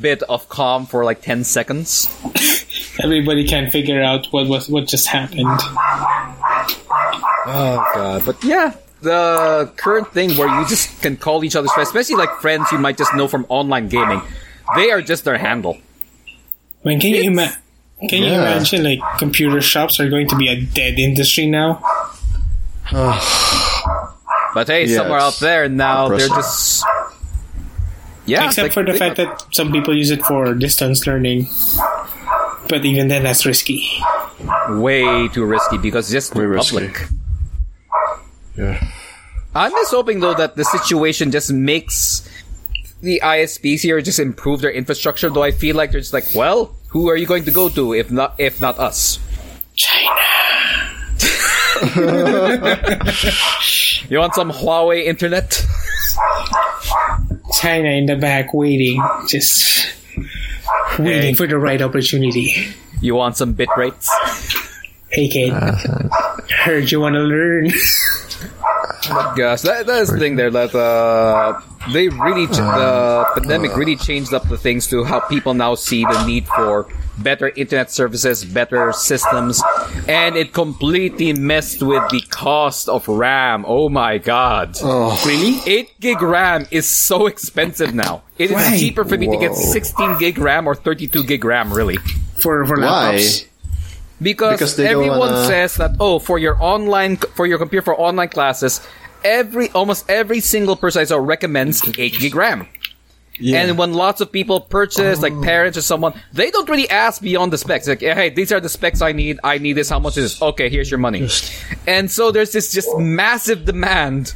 bit 0.00 0.22
of 0.24 0.48
calm 0.48 0.86
for 0.86 1.04
like 1.04 1.22
10 1.22 1.42
seconds. 1.44 2.08
Everybody 3.02 3.46
can 3.46 3.70
figure 3.70 4.02
out 4.02 4.26
what 4.30 4.46
was 4.46 4.68
what 4.68 4.86
just 4.86 5.06
happened. 5.08 5.60
Oh 7.48 7.90
god! 7.94 8.22
But 8.24 8.42
yeah, 8.42 8.74
the 9.02 9.70
current 9.76 10.12
thing 10.12 10.30
where 10.36 10.48
you 10.60 10.66
just 10.66 11.02
can 11.02 11.16
call 11.16 11.44
each 11.44 11.56
other's 11.56 11.70
friends, 11.72 11.88
especially 11.88 12.16
like 12.16 12.40
friends 12.40 12.72
you 12.72 12.78
might 12.78 12.96
just 12.96 13.14
know 13.14 13.28
from 13.28 13.44
online 13.50 13.88
gaming, 13.88 14.22
they 14.76 14.90
are 14.90 15.02
just 15.02 15.24
their 15.24 15.36
handle. 15.38 15.76
When 16.82 16.98
can 17.00 17.10
you 17.10 17.16
It's- 17.16 17.32
ima- 17.32 18.08
can 18.08 18.22
you 18.22 18.30
Yeah. 18.30 18.52
imagine 18.52 18.82
like 18.84 19.00
computer 19.18 19.60
shops 19.60 20.00
are 20.00 20.08
going 20.08 20.28
to 20.28 20.36
be 20.36 20.48
a 20.48 20.60
dead 20.60 20.98
industry 20.98 21.46
now? 21.46 21.82
But 24.56 24.68
hey, 24.72 24.86
Yeah, 24.88 24.96
somewhere 25.04 25.20
out 25.20 25.36
there 25.36 25.68
now 25.68 26.08
they're 26.08 26.32
just 26.32 26.80
yeah. 28.24 28.46
Except 28.48 28.64
like, 28.64 28.72
for 28.72 28.82
the 28.88 28.92
they- 28.92 28.98
fact 28.98 29.16
that 29.20 29.52
some 29.52 29.70
people 29.70 29.92
use 29.94 30.10
it 30.10 30.24
for 30.24 30.54
distance 30.54 31.06
learning. 31.06 31.46
But 32.68 32.82
even 32.88 33.08
then, 33.08 33.22
that's 33.28 33.44
risky. 33.44 33.84
way 34.80 35.28
too 35.28 35.44
risky 35.44 35.76
because 35.76 36.06
it's 36.08 36.26
just 36.26 36.34
Way 36.34 36.48
too 36.48 36.48
risky. 36.56 36.76
public. 36.88 36.96
Yeah. 38.56 38.80
I'm 39.54 39.72
just 39.72 39.90
hoping 39.92 40.20
though 40.20 40.32
that 40.34 40.56
the 40.56 40.64
situation 40.64 41.30
just 41.30 41.52
makes 41.52 42.24
the 43.02 43.20
ISPs 43.22 43.80
here 43.84 44.00
just 44.00 44.18
improve 44.18 44.62
their 44.64 44.72
infrastructure. 44.72 45.28
Though 45.28 45.44
I 45.44 45.50
feel 45.52 45.76
like 45.76 45.92
they're 45.92 46.00
just 46.00 46.12
like, 46.16 46.32
well, 46.34 46.74
who 46.96 47.08
are 47.12 47.16
you 47.16 47.26
going 47.28 47.44
to 47.44 47.52
go 47.52 47.68
to 47.68 47.92
if 47.92 48.10
not 48.10 48.34
if 48.40 48.58
not 48.60 48.78
us? 48.80 49.20
China. 49.76 50.16
You 54.08 54.18
want 54.18 54.34
some 54.34 54.50
Huawei 54.52 55.04
internet? 55.04 55.64
China 57.60 57.88
in 57.88 58.06
the 58.06 58.16
back 58.16 58.54
waiting, 58.54 59.02
just 59.28 59.92
waiting 60.98 61.34
for 61.34 61.46
the 61.46 61.58
right 61.58 61.80
opportunity. 61.82 62.54
You 63.00 63.14
want 63.14 63.36
some 63.36 63.52
bit 63.54 63.68
rates? 63.76 64.10
Hey 65.10 65.28
kid, 65.28 65.52
heard 66.50 66.90
you 66.90 67.00
want 67.00 67.14
to 67.14 67.20
learn. 67.20 67.66
Gosh, 69.36 69.62
that, 69.62 69.86
that 69.86 70.02
is 70.02 70.10
the 70.10 70.18
thing 70.18 70.36
there 70.36 70.50
that 70.50 70.74
uh, 70.74 71.60
they 71.92 72.08
really 72.08 72.46
ch- 72.48 72.56
the 72.58 73.24
pandemic 73.34 73.76
really 73.76 73.96
changed 73.96 74.34
up 74.34 74.48
the 74.48 74.58
things 74.58 74.86
to 74.88 75.04
how 75.04 75.20
people 75.20 75.54
now 75.54 75.74
see 75.74 76.04
the 76.04 76.26
need 76.26 76.46
for 76.48 76.86
better 77.18 77.48
internet 77.56 77.90
services, 77.90 78.44
better 78.44 78.92
systems, 78.92 79.62
and 80.08 80.36
it 80.36 80.52
completely 80.52 81.32
messed 81.32 81.82
with 81.82 82.02
the 82.10 82.20
cost 82.30 82.88
of 82.88 83.06
RAM. 83.08 83.64
Oh 83.66 83.88
my 83.88 84.18
god! 84.18 84.76
really? 85.24 85.58
Eight 85.66 85.98
gig 86.00 86.20
RAM 86.22 86.66
is 86.70 86.88
so 86.88 87.26
expensive 87.26 87.94
now. 87.94 88.22
It 88.38 88.50
is 88.50 88.56
Why? 88.56 88.76
cheaper 88.78 89.04
for 89.04 89.16
me 89.16 89.26
to 89.30 89.36
get 89.38 89.54
16 89.54 90.18
gig 90.18 90.38
RAM 90.38 90.66
or 90.66 90.74
32 90.74 91.24
gig 91.24 91.44
RAM, 91.44 91.72
really. 91.72 91.96
For 92.40 92.66
for 92.66 92.80
Why? 92.80 93.22
Because, 94.20 94.58
Because 94.76 94.78
everyone 94.80 95.18
wanna- 95.18 95.46
says 95.46 95.74
that 95.76 95.92
oh 96.00 96.18
for 96.18 96.38
your 96.38 96.56
online 96.62 97.16
for 97.36 97.46
your 97.46 97.58
computer 97.58 97.82
for 97.84 97.94
online 98.00 98.28
classes 98.30 98.80
every 99.24 99.68
almost 99.72 100.08
every 100.08 100.40
single 100.40 100.76
person 100.76 101.02
I 101.02 101.04
saw 101.04 101.18
recommends 101.18 101.82
8 101.98 102.18
gig 102.18 102.34
RAM. 102.34 102.66
Yeah. 103.38 103.62
And 103.62 103.78
when 103.78 103.92
lots 103.92 104.20
of 104.20 104.32
people 104.32 104.60
purchase, 104.60 105.20
like 105.20 105.32
oh. 105.32 105.42
parents 105.42 105.76
or 105.76 105.82
someone, 105.82 106.14
they 106.32 106.50
don't 106.50 106.68
really 106.68 106.88
ask 106.88 107.20
beyond 107.20 107.52
the 107.52 107.58
specs. 107.58 107.86
Like, 107.86 108.00
hey, 108.00 108.30
these 108.30 108.52
are 108.52 108.60
the 108.60 108.68
specs 108.68 109.02
I 109.02 109.12
need. 109.12 109.38
I 109.44 109.58
need 109.58 109.74
this. 109.74 109.88
How 109.88 109.98
much 109.98 110.16
is 110.16 110.32
this? 110.32 110.42
Okay, 110.42 110.68
here's 110.68 110.90
your 110.90 110.98
money. 110.98 111.28
And 111.86 112.10
so 112.10 112.30
there's 112.30 112.52
this 112.52 112.72
just 112.72 112.96
massive 112.98 113.64
demand 113.64 114.34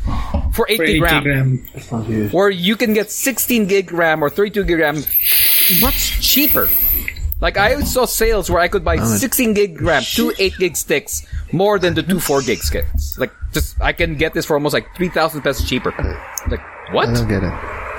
for 0.52 0.66
8 0.68 0.76
For 0.76 0.86
gig 0.86 0.96
8 0.96 1.02
RAM, 1.02 1.24
RAM. 1.24 2.30
where 2.30 2.50
you 2.50 2.76
can 2.76 2.92
get 2.92 3.10
16 3.10 3.66
gig 3.66 3.92
RAM 3.92 4.22
or 4.22 4.30
32 4.30 4.64
gig 4.64 4.78
RAM 4.78 4.96
much 5.80 6.20
cheaper. 6.20 6.68
Like 7.40 7.56
I 7.56 7.80
saw 7.80 8.04
sales 8.04 8.50
where 8.50 8.60
I 8.60 8.68
could 8.68 8.84
buy 8.84 8.98
16 8.98 9.54
gig 9.54 9.80
RAM, 9.80 10.02
two 10.04 10.34
8 10.38 10.52
gig 10.58 10.76
sticks, 10.76 11.26
more 11.52 11.78
than 11.78 11.94
the 11.94 12.02
two 12.02 12.20
4 12.20 12.42
gig 12.42 12.58
sticks. 12.58 13.18
Like 13.18 13.32
just 13.52 13.80
I 13.80 13.92
can 13.92 14.16
get 14.16 14.34
this 14.34 14.44
for 14.44 14.54
almost 14.54 14.74
like 14.74 14.94
3,000 14.96 15.40
pesos 15.40 15.68
cheaper. 15.68 15.90
Like 16.48 16.60
what? 16.92 17.08
I 17.08 17.14
don't 17.14 17.28
get 17.28 17.42
it. 17.42 17.89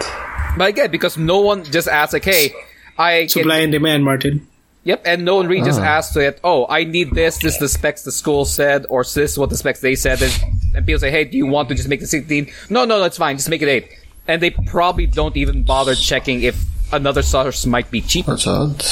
But 0.57 0.69
again, 0.69 0.91
because 0.91 1.17
no 1.17 1.39
one 1.39 1.63
just 1.63 1.87
asks 1.87 2.13
like, 2.13 2.25
hey, 2.25 2.53
I 2.97 3.21
can, 3.21 3.29
Supply 3.29 3.59
and 3.59 3.71
demand, 3.71 4.03
Martin. 4.03 4.47
yep, 4.83 5.01
and 5.05 5.23
no 5.25 5.35
one 5.37 5.47
really 5.47 5.63
just 5.65 5.79
Ah. 5.79 5.97
asks 5.97 6.15
it. 6.17 6.39
Oh, 6.43 6.65
I 6.69 6.83
need 6.83 7.11
this. 7.11 7.37
This 7.37 7.53
is 7.53 7.59
the 7.59 7.69
specs 7.69 8.03
the 8.03 8.11
school 8.11 8.45
said, 8.45 8.85
or 8.89 9.03
this 9.03 9.17
is 9.17 9.37
what 9.39 9.49
the 9.49 9.57
specs 9.57 9.79
they 9.79 9.95
said. 9.95 10.21
And, 10.21 10.33
and 10.75 10.85
people 10.85 10.99
say, 10.99 11.09
hey, 11.11 11.23
do 11.23 11.37
you 11.37 11.45
want 11.47 11.69
to 11.69 11.75
just 11.75 11.87
make 11.87 11.99
the 12.01 12.07
16? 12.07 12.51
No, 12.69 12.85
no, 12.85 12.99
that's 12.99 13.17
fine. 13.17 13.37
Just 13.37 13.49
make 13.49 13.61
it 13.61 13.69
8. 13.69 13.87
And 14.27 14.41
they 14.41 14.51
probably 14.51 15.07
don't 15.07 15.35
even 15.37 15.63
bother 15.63 15.95
checking 15.95 16.41
if 16.43 16.63
another 16.93 17.21
source 17.23 17.65
might 17.65 17.89
be 17.89 18.01
cheaper. 18.01 18.31
That's 18.31 18.45
odd. 18.45 18.83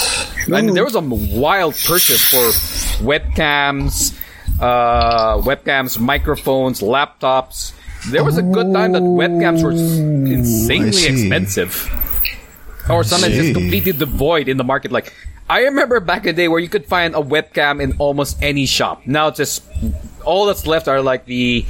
I 0.51 0.62
mean, 0.62 0.74
there 0.74 0.86
was 0.86 0.95
a 0.95 1.01
wild 1.01 1.74
purchase 1.76 2.24
for 2.24 3.03
webcams, 3.05 4.18
uh, 4.60 5.38
webcams, 5.41 5.99
microphones, 5.99 6.82
laptops. 6.82 7.74
There 8.07 8.23
was 8.23 8.37
a 8.37 8.41
good 8.41 8.71
time 8.73 8.93
that 8.93 9.01
webcams 9.03 9.61
were 9.63 9.71
insanely 9.71 10.87
expensive, 10.87 11.89
or 12.89 13.03
sometimes 13.03 13.35
just 13.35 13.53
completely 13.53 13.91
devoid 13.91 14.47
in 14.47 14.55
the 14.57 14.63
market. 14.63 14.91
Like 14.91 15.13
I 15.49 15.61
remember 15.63 15.99
back 15.99 16.25
in 16.25 16.35
the 16.35 16.41
day 16.43 16.47
where 16.47 16.59
you 16.59 16.69
could 16.69 16.85
find 16.85 17.13
a 17.13 17.19
webcam 17.19 17.81
in 17.81 17.93
almost 17.99 18.41
any 18.41 18.65
shop. 18.65 19.05
Now 19.05 19.27
it's 19.27 19.37
just 19.37 19.63
all 20.23 20.45
that's 20.45 20.65
left 20.65 20.87
are 20.87 21.01
like 21.01 21.25
the 21.25 21.65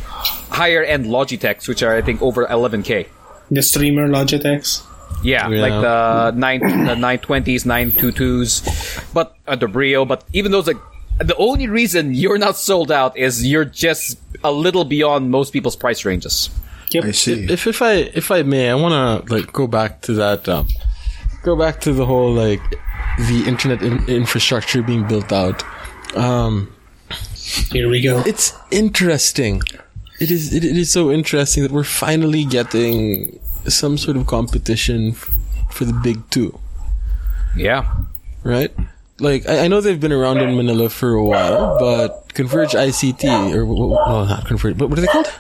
higher 0.49 0.83
end 0.83 1.05
Logitechs, 1.05 1.67
which 1.67 1.81
are 1.81 1.95
I 1.95 2.01
think 2.01 2.21
over 2.21 2.45
11k. 2.45 3.07
The 3.49 3.63
streamer 3.63 4.07
Logitechs. 4.07 4.85
Yeah, 5.23 5.49
Yeah. 5.49 5.61
like 5.61 5.81
the 5.81 6.31
nine 6.39 6.59
the 6.85 6.95
nine 6.95 7.17
twenties, 7.19 7.65
nine 7.65 7.91
two 7.91 8.11
twos, 8.11 8.61
but 9.13 9.35
uh, 9.47 9.55
the 9.55 9.67
Brio. 9.67 10.05
But 10.05 10.23
even 10.33 10.51
those, 10.51 10.67
like 10.67 10.77
the 11.19 11.35
only 11.37 11.67
reason 11.67 12.13
you're 12.13 12.37
not 12.37 12.55
sold 12.57 12.91
out 12.91 13.17
is 13.17 13.45
you're 13.45 13.65
just 13.65 14.17
a 14.43 14.51
little 14.51 14.85
beyond 14.85 15.29
most 15.31 15.51
people's 15.53 15.75
price 15.75 16.05
ranges. 16.05 16.49
Yep. 16.91 17.03
I 17.05 17.11
see. 17.11 17.43
if 17.51 17.67
if 17.67 17.81
I 17.81 17.93
if 18.13 18.31
I 18.31 18.41
may, 18.43 18.69
I 18.69 18.75
want 18.75 19.27
to 19.27 19.33
like 19.35 19.51
go 19.53 19.67
back 19.67 20.01
to 20.01 20.13
that. 20.13 20.47
Um, 20.49 20.67
go 21.43 21.55
back 21.55 21.81
to 21.81 21.93
the 21.93 22.05
whole 22.05 22.31
like 22.33 22.61
the 23.19 23.43
internet 23.47 23.81
in- 23.81 24.05
infrastructure 24.07 24.81
being 24.81 25.07
built 25.07 25.31
out. 25.31 25.63
Um, 26.15 26.73
Here 27.71 27.89
we 27.89 28.01
go. 28.01 28.23
it's 28.25 28.53
interesting. 28.71 29.61
It 30.19 30.31
is 30.31 30.53
it, 30.53 30.63
it 30.63 30.75
is 30.77 30.91
so 30.91 31.11
interesting 31.11 31.63
that 31.63 31.71
we're 31.71 31.83
finally 31.83 32.43
getting 32.45 33.39
some 33.67 33.97
sort 33.97 34.17
of 34.17 34.25
competition 34.25 35.11
f- 35.11 35.31
for 35.71 35.85
the 35.85 35.93
big 35.93 36.27
two, 36.29 36.57
Yeah, 37.55 37.85
right? 38.43 38.71
Like 39.19 39.47
I, 39.47 39.65
I 39.65 39.67
know 39.67 39.81
they've 39.81 39.99
been 39.99 40.11
around 40.11 40.37
in 40.39 40.55
Manila 40.55 40.89
for 40.89 41.13
a 41.13 41.23
while, 41.23 41.77
but 41.79 42.33
Converge 42.33 42.71
ICT 42.71 43.23
or 43.53 43.59
w- 43.61 43.75
w- 43.75 43.89
well, 43.91 44.25
not 44.25 44.45
Converge, 44.47 44.77
but 44.77 44.89
what 44.89 44.97
are 44.97 45.01
they 45.01 45.07
called? 45.07 45.31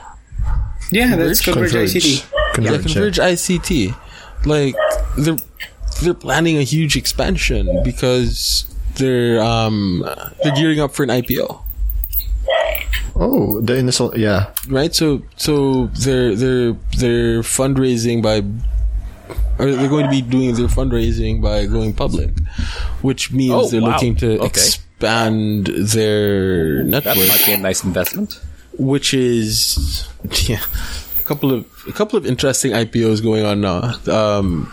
Yeah, 0.91 1.15
that's 1.15 1.41
Converge 1.41 1.71
Converge. 1.71 1.93
ICT. 1.93 2.25
Yeah, 2.31 2.53
Converge. 2.53 2.83
Converge 2.93 3.17
ICT. 3.17 3.95
Like 4.45 4.75
they're 5.17 5.37
they're 6.01 6.13
planning 6.13 6.57
a 6.57 6.63
huge 6.63 6.95
expansion 6.97 7.81
because 7.83 8.65
they're 8.95 9.41
um 9.41 10.03
they're 10.43 10.55
gearing 10.55 10.79
up 10.79 10.93
for 10.93 11.03
an 11.03 11.09
IPO. 11.09 11.61
Oh, 13.15 13.59
the 13.61 13.75
initial. 13.75 14.17
Yeah. 14.17 14.51
right? 14.69 14.93
So 14.95 15.21
so 15.35 15.87
they're 15.87 16.35
they're 16.35 16.73
they're 16.97 17.41
fundraising 17.41 18.21
by 18.23 18.41
or 19.59 19.71
they're 19.71 19.89
going 19.89 20.05
to 20.05 20.09
be 20.11 20.21
doing 20.21 20.55
their 20.55 20.67
fundraising 20.67 21.41
by 21.41 21.65
going 21.67 21.93
public, 21.93 22.31
which 23.01 23.31
means 23.31 23.53
Oh, 23.53 23.67
they're 23.67 23.81
wow. 23.81 23.93
looking 23.93 24.15
to 24.17 24.35
Okay. 24.39 24.45
expand 24.47 25.67
their 25.67 26.83
network. 26.83 27.15
that 27.15 27.27
might 27.29 27.45
be 27.45 27.53
a 27.53 27.57
nice 27.57 27.83
investment. 27.83 28.39
which 28.77 29.13
is 29.13 30.07
yeah, 30.47 30.61
a 31.19 31.23
couple 31.23 31.51
of 31.51 31.65
a 31.87 31.91
couple 31.91 32.17
of 32.17 32.25
interesting 32.25 32.71
IPOs 32.71 33.21
going 33.21 33.43
on 33.45 33.59
now. 33.61 33.95
Um, 34.07 34.71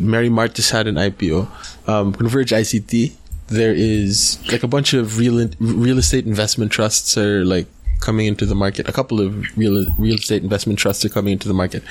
MerryMart 0.00 0.54
just 0.54 0.70
had 0.70 0.86
an 0.86 0.96
IPO. 0.96 1.48
Um, 1.88 2.12
Converge 2.12 2.50
ICT. 2.50 3.12
There 3.48 3.72
is 3.74 4.38
like 4.50 4.62
a 4.62 4.68
bunch 4.68 4.92
of 4.94 5.18
real 5.18 5.48
real 5.60 5.98
estate 5.98 6.26
investment 6.26 6.72
trusts 6.72 7.16
are 7.16 7.44
like 7.44 7.66
coming 8.00 8.26
into 8.26 8.44
the 8.46 8.54
market. 8.54 8.88
A 8.88 8.92
couple 8.92 9.20
of 9.20 9.34
real 9.56 9.84
real 9.98 10.16
estate 10.16 10.42
investment 10.42 10.78
trusts 10.78 11.04
are 11.04 11.08
coming 11.10 11.32
into 11.34 11.48
the 11.48 11.54
market, 11.54 11.82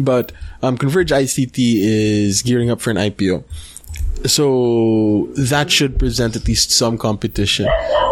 but 0.00 0.32
um, 0.62 0.78
Converge 0.78 1.10
ICT 1.10 1.58
is 1.58 2.42
gearing 2.42 2.70
up 2.70 2.80
for 2.80 2.90
an 2.90 2.96
IPO. 2.96 3.44
So 4.26 5.28
that 5.34 5.70
should 5.70 5.98
present 5.98 6.36
at 6.36 6.46
least 6.46 6.70
some 6.70 6.96
competition 6.96 7.68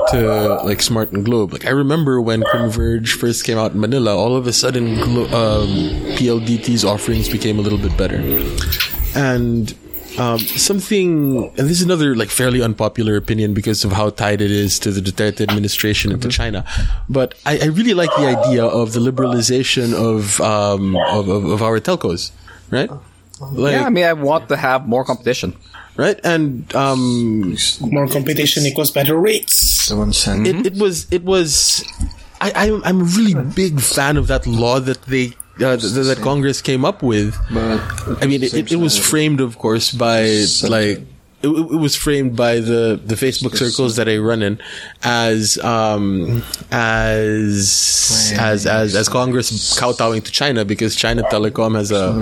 to 0.08 0.60
like 0.64 0.82
Smart 0.82 1.12
and 1.12 1.24
Globe. 1.24 1.52
Like 1.52 1.66
I 1.66 1.70
remember 1.70 2.20
when 2.20 2.42
Converge 2.50 3.12
first 3.12 3.44
came 3.44 3.58
out 3.58 3.72
in 3.72 3.80
Manila, 3.80 4.16
all 4.16 4.34
of 4.34 4.46
a 4.48 4.52
sudden 4.52 4.96
Glo- 4.96 5.26
um, 5.26 5.68
PLDT's 6.16 6.84
offerings 6.84 7.28
became 7.28 7.60
a 7.60 7.62
little 7.62 7.78
bit 7.78 7.96
better, 7.96 8.16
and 9.14 9.72
um, 10.18 10.38
something, 10.38 11.46
and 11.56 11.68
this 11.68 11.80
is 11.80 11.82
another 11.82 12.16
like 12.16 12.28
fairly 12.28 12.60
unpopular 12.62 13.16
opinion 13.16 13.54
because 13.54 13.84
of 13.84 13.92
how 13.92 14.10
tied 14.10 14.40
it 14.40 14.50
is 14.50 14.78
to 14.80 14.90
the 14.90 15.00
Duterte 15.00 15.40
administration 15.40 16.12
and 16.12 16.20
to 16.22 16.28
China. 16.28 16.64
But 17.08 17.34
I, 17.46 17.58
I 17.58 17.64
really 17.66 17.94
like 17.94 18.10
the 18.16 18.26
idea 18.26 18.64
of 18.64 18.92
the 18.92 19.00
liberalization 19.00 19.94
of 19.94 20.40
um, 20.40 20.96
of, 20.96 21.28
of, 21.28 21.44
of 21.44 21.62
our 21.62 21.78
telcos, 21.80 22.32
right? 22.70 22.90
Like, 23.40 23.72
Yeah, 23.72 23.84
I 23.86 23.90
mean, 23.90 24.04
I 24.04 24.12
want 24.12 24.48
to 24.48 24.56
have 24.56 24.86
more 24.86 25.04
competition. 25.04 25.54
right, 25.96 26.18
and 26.24 26.68
um, 26.74 27.56
More 27.80 28.06
competition 28.08 28.64
equals 28.66 28.90
better 28.90 29.16
rates. 29.16 29.88
The 29.88 29.96
one 29.96 30.12
cent. 30.12 30.46
it, 30.46 30.66
it 30.66 30.76
was 30.76 31.06
it 31.10 31.24
was 31.24 31.84
I, 32.40 32.52
I'm 32.54 32.82
I'm 32.84 33.00
a 33.00 33.04
really 33.04 33.34
big 33.34 33.80
fan 33.80 34.16
of 34.16 34.26
that 34.28 34.46
law 34.46 34.80
that 34.80 35.02
they 35.04 35.32
uh, 35.60 35.76
th- 35.76 35.92
that 36.08 36.20
Congress 36.22 36.62
came 36.62 36.84
up 36.84 37.02
with. 37.02 37.36
but 37.52 37.80
I 38.22 38.26
mean, 38.26 38.42
it, 38.42 38.54
it, 38.54 38.72
it 38.72 38.76
was 38.76 38.96
framed, 38.96 39.40
of 39.40 39.58
course, 39.58 39.92
by 39.92 40.24
like 40.64 41.04
it, 41.42 41.48
it 41.48 41.76
was 41.76 41.96
framed 41.96 42.36
by 42.36 42.60
the 42.60 43.00
the 43.02 43.14
Facebook 43.14 43.56
circles 43.56 43.96
that 43.96 44.08
I 44.08 44.18
run 44.18 44.42
in 44.42 44.60
as 45.02 45.58
um 45.58 46.42
as 46.70 48.34
as 48.38 48.66
as 48.66 48.94
as 48.94 49.08
Congress 49.08 49.78
kowtowing 49.78 50.22
to 50.22 50.30
China 50.30 50.64
because 50.64 50.94
China 50.94 51.22
Telecom 51.24 51.76
has 51.76 51.90
a 51.90 52.12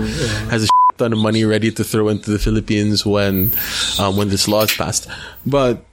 has 0.49 0.63
a 0.63 0.67
ton 0.97 1.13
of 1.13 1.19
money 1.19 1.43
ready 1.43 1.71
to 1.71 1.83
throw 1.83 2.07
into 2.09 2.31
the 2.31 2.39
Philippines 2.39 3.05
when 3.05 3.51
um, 3.99 4.15
when 4.17 4.29
this 4.29 4.47
law 4.47 4.63
is 4.63 4.73
passed, 4.73 5.07
but. 5.45 5.85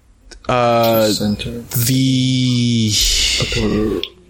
Uh, 0.49 1.09
the 1.89 2.93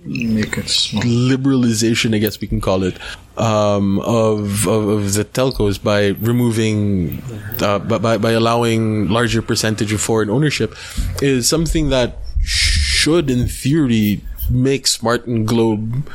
make 0.06 0.56
it 0.58 0.68
small. 0.68 1.02
liberalization, 1.02 2.14
I 2.14 2.18
guess 2.18 2.40
we 2.40 2.46
can 2.46 2.60
call 2.60 2.82
it, 2.84 2.96
um, 3.36 3.98
of, 4.00 4.66
of 4.68 4.88
of 4.88 5.14
the 5.14 5.24
telcos 5.24 5.82
by 5.82 6.08
removing, 6.20 7.22
uh, 7.60 7.78
by 7.80 7.98
by- 7.98 8.18
by 8.18 8.32
allowing 8.32 9.08
larger 9.08 9.42
percentage 9.42 9.92
of 9.92 10.00
foreign 10.00 10.30
ownership, 10.30 10.74
is 11.20 11.48
something 11.48 11.90
that 11.90 12.18
should, 12.44 13.30
in 13.30 13.46
theory, 13.48 14.20
make 14.50 14.86
Smart 14.86 15.26
and 15.26 15.46
Globe 15.46 16.08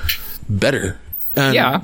better. 0.49 0.97
And, 1.35 1.53
Yeah. 1.55 1.81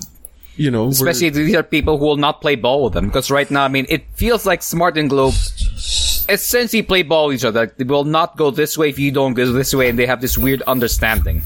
you 0.55 0.71
know, 0.71 0.87
Especially 0.89 1.29
these 1.29 1.55
are 1.55 1.63
people 1.63 1.97
who 1.97 2.05
will 2.05 2.17
not 2.17 2.41
play 2.41 2.55
ball 2.55 2.83
with 2.85 2.93
them. 2.93 3.07
Because 3.07 3.29
right 3.29 3.49
now, 3.51 3.63
I 3.63 3.67
mean, 3.67 3.85
it 3.89 4.05
feels 4.15 4.45
like 4.45 4.63
Smart 4.63 4.97
and 4.97 5.09
Globe 5.09 5.33
essentially 6.29 6.81
play 6.83 7.03
ball 7.03 7.27
with 7.27 7.35
each 7.37 7.45
other. 7.45 7.71
They 7.77 7.83
will 7.83 8.03
not 8.03 8.37
go 8.37 8.51
this 8.51 8.77
way 8.77 8.89
if 8.89 8.99
you 8.99 9.11
don't 9.11 9.33
go 9.33 9.51
this 9.51 9.73
way, 9.73 9.89
and 9.89 9.97
they 9.99 10.05
have 10.05 10.21
this 10.21 10.37
weird 10.37 10.61
understanding. 10.63 11.43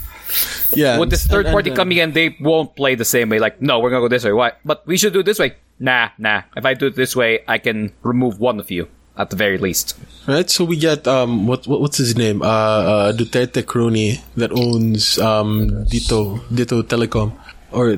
Yeah, 0.74 0.98
With 1.00 1.10
this 1.10 1.26
third 1.26 1.46
and- 1.48 1.54
party 1.54 1.70
and- 1.70 1.78
coming 1.78 1.98
in, 1.98 2.12
they 2.14 2.36
won't 2.40 2.76
play 2.76 2.96
the 2.96 3.06
same 3.06 3.30
way. 3.30 3.40
Like, 3.40 3.62
no, 3.62 3.80
we're 3.80 3.90
gonna 3.90 4.02
go 4.06 4.10
this 4.10 4.24
way. 4.24 4.34
Why? 4.34 4.54
But 4.66 4.86
we 4.88 4.98
should 4.98 5.14
do 5.14 5.20
it 5.22 5.26
this 5.26 5.40
way. 5.40 5.56
Nah, 5.80 6.10
nah. 6.18 6.44
If 6.56 6.66
I 6.66 6.74
do 6.76 6.88
it 6.88 6.96
this 6.96 7.16
way, 7.16 7.42
I 7.48 7.58
can 7.58 7.92
remove 8.04 8.40
one 8.40 8.60
of 8.60 8.70
you 8.70 8.88
at 9.18 9.30
the 9.30 9.36
very 9.36 9.58
least. 9.58 9.98
Right, 10.28 10.50
so 10.50 10.64
we 10.64 10.78
get 10.78 11.08
um 11.08 11.48
what, 11.48 11.68
what 11.68 11.82
what's 11.82 11.98
his 11.98 12.16
name? 12.16 12.42
Uh, 12.42 12.46
uh 12.48 13.12
Duterte 13.14 13.66
crony 13.66 14.22
that 14.38 14.52
owns 14.54 15.18
um 15.20 15.84
Dito 15.90 16.40
Dito 16.54 16.82
Telecom 16.86 17.34
or 17.72 17.98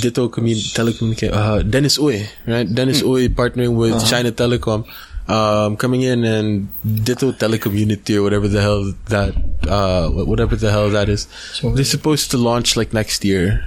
Dito 0.00 0.30
commun 0.32 0.54
Telecom 0.72 1.12
uh 1.32 1.62
Dennis 1.62 1.98
Uy, 1.98 2.24
right? 2.46 2.64
Dennis 2.68 3.02
Uy 3.02 3.28
partnering 3.28 3.74
with 3.76 3.98
China 4.08 4.30
Telecom 4.32 4.86
um 5.28 5.76
coming 5.76 6.02
in 6.02 6.24
and 6.24 6.68
Dito 6.86 7.32
Telecommunity 7.32 8.16
or 8.16 8.22
whatever 8.22 8.48
the 8.48 8.60
hell 8.60 8.92
that 9.06 9.34
uh 9.68 10.08
whatever 10.10 10.56
the 10.56 10.70
hell 10.70 10.90
that 10.90 11.08
is. 11.08 11.26
They're 11.62 11.84
supposed 11.84 12.30
to 12.30 12.38
launch 12.38 12.76
like 12.76 12.92
next 12.92 13.24
year 13.24 13.64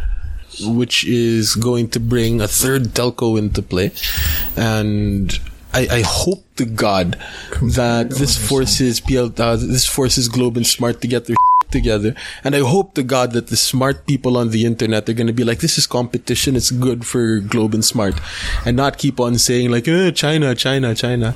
which 0.62 1.06
is 1.06 1.56
going 1.56 1.90
to 1.90 2.00
bring 2.00 2.42
a 2.42 2.48
third 2.48 2.84
telco 2.96 3.38
into 3.38 3.62
play. 3.62 3.92
And 4.56 5.38
I, 5.74 5.88
I 5.92 6.02
hope 6.02 6.44
to 6.56 6.66
God 6.66 7.18
that 7.62 8.10
this 8.10 8.36
forces 8.36 9.00
PL, 9.00 9.34
uh, 9.38 9.56
this 9.56 9.86
forces 9.86 10.28
Globe 10.28 10.58
and 10.58 10.66
Smart 10.66 11.02
to 11.02 11.08
get 11.08 11.26
their 11.26 11.36
together. 11.72 12.16
And 12.44 12.56
I 12.56 12.60
hope 12.60 12.94
to 12.96 13.04
God 13.04 13.32
that 13.34 13.48
the 13.48 13.58
smart 13.58 14.06
people 14.08 14.38
on 14.38 14.50
the 14.50 14.66
internet 14.66 15.08
are 15.10 15.14
going 15.14 15.28
to 15.28 15.34
be 15.34 15.44
like, 15.44 15.60
this 15.60 15.78
is 15.78 15.88
competition. 15.88 16.56
It's 16.56 16.72
good 16.72 17.06
for 17.06 17.40
Globe 17.40 17.74
and 17.74 17.84
Smart 17.86 18.20
and 18.66 18.76
not 18.78 18.98
keep 18.98 19.20
on 19.20 19.38
saying 19.38 19.72
like, 19.72 19.88
eh, 19.88 20.12
China, 20.12 20.56
China, 20.56 20.96
China. 20.96 21.36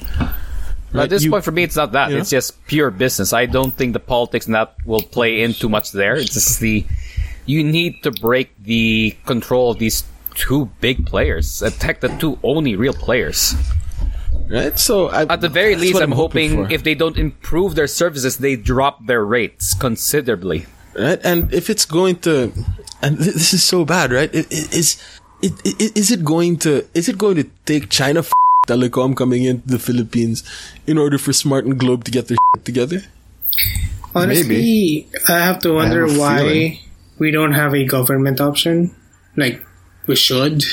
At 0.93 1.09
this 1.09 1.23
You- 1.23 1.31
point, 1.31 1.43
for 1.43 1.51
me, 1.51 1.63
it's 1.63 1.75
not 1.75 1.93
that. 1.93 2.11
It's 2.11 2.29
just 2.29 2.63
pure 2.67 2.91
business. 2.91 3.33
I 3.33 3.45
don't 3.47 3.73
think 3.73 3.93
the 3.93 3.99
politics 3.99 4.45
that 4.45 4.75
will 4.85 5.01
play 5.01 5.41
in 5.41 5.53
too 5.53 5.69
much 5.69 5.91
there. 5.91 6.15
It's 6.15 6.33
just 6.33 6.59
the 6.59 6.85
you 7.45 7.63
need 7.63 8.03
to 8.03 8.11
break 8.11 8.51
the 8.63 9.15
control 9.25 9.71
of 9.71 9.79
these 9.79 10.03
two 10.35 10.69
big 10.79 11.05
players. 11.05 11.61
Attack 11.61 11.99
the 12.01 12.09
two 12.09 12.37
only 12.43 12.75
real 12.75 12.93
players. 12.93 13.53
Right? 14.49 14.77
So 14.77 15.07
I, 15.09 15.23
At 15.25 15.41
the 15.41 15.49
very 15.49 15.73
that's 15.73 15.81
least, 15.81 15.93
what 15.95 16.03
I'm, 16.03 16.11
hoping 16.11 16.65
for. 16.67 16.71
if 16.71 16.83
they 16.83 16.95
don't 16.95 17.17
improve 17.17 17.75
their 17.75 17.87
services, 17.87 18.37
they 18.37 18.55
drop 18.55 19.05
their 19.07 19.23
rates 19.25 19.73
considerably. 19.73 20.65
right? 20.97 21.19
And 21.23 21.51
if 21.53 21.69
it's 21.69 21.85
going 21.85 22.17
to, 22.27 22.51
and 23.01 23.17
th- 23.17 23.33
this 23.33 23.53
is 23.53 23.63
so 23.63 23.85
bad, 23.85 24.11
right? 24.11 24.33
It, 24.33 24.45
it, 24.51 24.73
is 24.73 25.01
it, 25.41 25.53
it 25.65 25.97
is 25.97 26.11
it 26.11 26.23
going 26.23 26.57
to 26.59 26.85
is 26.93 27.09
it 27.09 27.17
going 27.17 27.35
to 27.37 27.45
take 27.65 27.89
China 27.89 28.19
f- 28.19 28.31
Telecom 28.67 29.15
coming 29.15 29.43
into 29.43 29.67
the 29.67 29.79
Philippines 29.79 30.43
in 30.87 30.97
order 30.97 31.17
for 31.17 31.33
Smart 31.33 31.65
and 31.65 31.79
Globe 31.79 32.03
to 32.05 32.11
get 32.11 32.27
their 32.27 32.37
shit 32.55 32.65
together? 32.65 33.01
Honestly, 34.15 35.07
I 35.27 35.39
have 35.39 35.59
to 35.59 35.73
wonder 35.73 36.07
have 36.07 36.17
why 36.17 36.37
feeling. 36.37 36.77
we 37.19 37.31
don't 37.31 37.53
have 37.53 37.73
a 37.73 37.83
government 37.85 38.39
option. 38.39 38.93
Like, 39.35 39.65
we 40.05 40.15
should. 40.15 40.63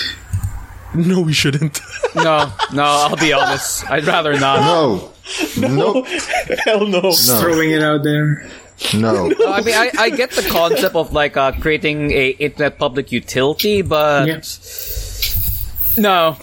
No, 0.94 1.20
we 1.20 1.32
shouldn't. 1.32 1.80
No, 2.16 2.50
no, 2.72 2.82
I'll 2.82 3.14
be 3.16 3.32
honest. 3.32 3.88
I'd 3.88 4.04
rather 4.04 4.36
not. 4.38 4.60
No. 4.60 5.12
Nope. 5.56 6.06
Hell 6.64 6.84
no. 6.86 7.00
No. 7.00 7.12
Throwing 7.12 7.70
it 7.70 7.82
out 7.82 8.02
there. 8.02 8.48
No. 8.94 9.30
I 9.46 9.60
mean, 9.60 9.74
I, 9.76 9.90
I 9.98 10.08
get 10.10 10.30
the 10.30 10.42
concept 10.50 10.96
of 10.96 11.12
like 11.12 11.36
uh, 11.36 11.52
creating 11.52 12.10
a 12.12 12.30
internet 12.30 12.78
public 12.78 13.12
utility, 13.12 13.82
but 13.82 14.26
Yeah. 14.26 14.40
no. 16.00 16.36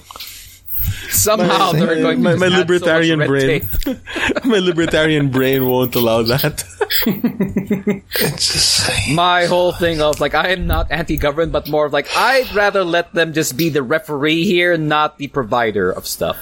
Somehow 1.10 1.72
My- 1.72 1.80
they're 1.80 1.95
going 2.02 2.22
my- 2.22 2.34
to 2.34 2.38
my 2.38 2.45
add 2.45 2.52
so 2.52 2.58
libertarian 2.60 3.20
brain. 3.26 3.68
My 4.45 4.60
libertarian 4.60 5.30
brain 5.32 5.66
won't 5.68 5.95
allow 5.95 6.22
that. 6.24 6.64
It's 8.20 8.51
just, 8.53 9.12
My 9.12 9.45
whole 9.45 9.72
thing 9.72 10.01
of 10.01 10.20
like 10.20 10.34
I 10.36 10.49
am 10.49 10.68
not 10.68 10.91
anti-government, 10.91 11.51
but 11.51 11.68
more 11.70 11.86
of 11.86 11.93
like 11.93 12.08
I'd 12.16 12.51
rather 12.53 12.84
let 12.84 13.14
them 13.14 13.34
just 13.34 13.55
be 13.58 13.70
the 13.70 13.82
referee 13.84 14.43
here, 14.43 14.78
not 14.78 15.18
the 15.18 15.28
provider 15.28 15.91
of 15.91 16.05
stuff. 16.08 16.38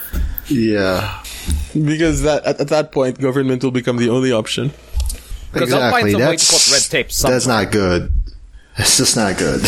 yeah. 0.50 1.22
because 1.74 2.22
that 2.24 2.44
at, 2.46 2.60
at 2.62 2.68
that 2.70 2.92
point, 2.92 3.20
government 3.20 3.64
will 3.64 3.72
become 3.72 3.98
the 3.98 4.10
only 4.10 4.32
option. 4.32 4.72
Because 5.54 5.70
they'll 5.70 5.92
find 5.92 6.08
Exactly. 6.08 6.12
some 6.12 6.20
way 6.20 6.36
to 6.36 6.42
That's 6.42 6.52
put 6.52 6.74
red 6.74 6.84
tape 6.92 7.12
somewhere. 7.12 7.36
that's 7.36 7.48
not 7.48 7.72
good. 7.72 8.12
It's 8.78 8.98
just 8.98 9.16
not 9.16 9.38
good. 9.38 9.62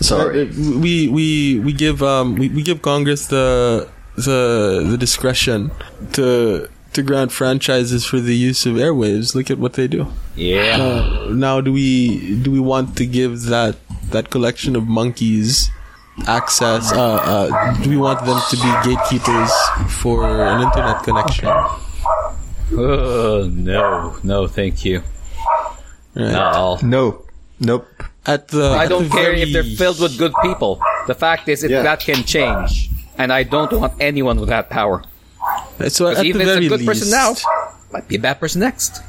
Sorry. 0.00 0.46
we 0.48 1.08
we 1.08 1.60
we 1.60 1.72
give 1.72 2.02
um 2.02 2.34
we, 2.36 2.48
we 2.48 2.62
give 2.62 2.80
Congress 2.80 3.26
the 3.28 3.88
the 4.16 4.86
the 4.88 4.96
discretion 4.96 5.70
to 6.14 6.68
to 6.94 7.02
grant 7.02 7.30
franchises 7.32 8.04
for 8.06 8.20
the 8.20 8.34
use 8.34 8.66
of 8.66 8.74
airwaves. 8.76 9.34
Look 9.34 9.50
at 9.50 9.58
what 9.58 9.74
they 9.74 9.86
do. 9.88 10.06
Yeah. 10.36 10.78
Uh, 10.80 11.28
now, 11.30 11.60
do 11.60 11.72
we 11.72 12.36
do 12.36 12.50
we 12.50 12.60
want 12.60 12.96
to 12.96 13.06
give 13.06 13.42
that 13.42 13.76
that 14.10 14.30
collection 14.30 14.76
of 14.76 14.86
monkeys 14.86 15.70
access? 16.26 16.92
Uh, 16.92 17.14
uh, 17.14 17.74
do 17.82 17.90
we 17.90 17.96
want 17.96 18.24
them 18.24 18.40
to 18.50 18.56
be 18.56 18.70
gatekeepers 18.88 19.52
for 20.00 20.24
an 20.28 20.62
internet 20.62 21.02
connection? 21.02 21.48
Oh 22.72 23.48
no, 23.52 24.16
no, 24.22 24.46
thank 24.46 24.84
you. 24.84 25.02
Right. 26.14 26.32
No. 26.32 26.78
Nope. 26.82 27.28
Nope. 27.60 27.86
At 28.26 28.48
the 28.48 28.64
I 28.70 28.84
at 28.84 28.88
don't 28.88 29.04
the 29.04 29.10
care 29.10 29.22
very- 29.34 29.42
if 29.42 29.52
they're 29.52 29.62
filled 29.76 30.00
with 30.00 30.16
good 30.18 30.32
people. 30.42 30.80
The 31.06 31.14
fact 31.14 31.48
is, 31.48 31.62
it, 31.62 31.70
Yeah. 31.70 31.82
that 31.82 32.00
can 32.00 32.24
change, 32.24 32.88
and 33.18 33.32
I 33.32 33.42
don't 33.42 33.70
want 33.72 33.92
anyone 34.00 34.40
with 34.40 34.48
that 34.48 34.70
power. 34.70 35.02
So 35.88 36.08
at 36.08 36.18
the 36.18 36.24
Even 36.24 36.40
if 36.42 36.46
very 36.46 36.66
it's 36.66 36.74
a 36.74 36.78
good 36.78 36.86
person 36.86 37.10
now, 37.10 37.30
least- 37.30 37.46
might 37.92 38.08
be 38.08 38.16
a 38.16 38.18
bad 38.18 38.40
person 38.40 38.60
next. 38.60 39.00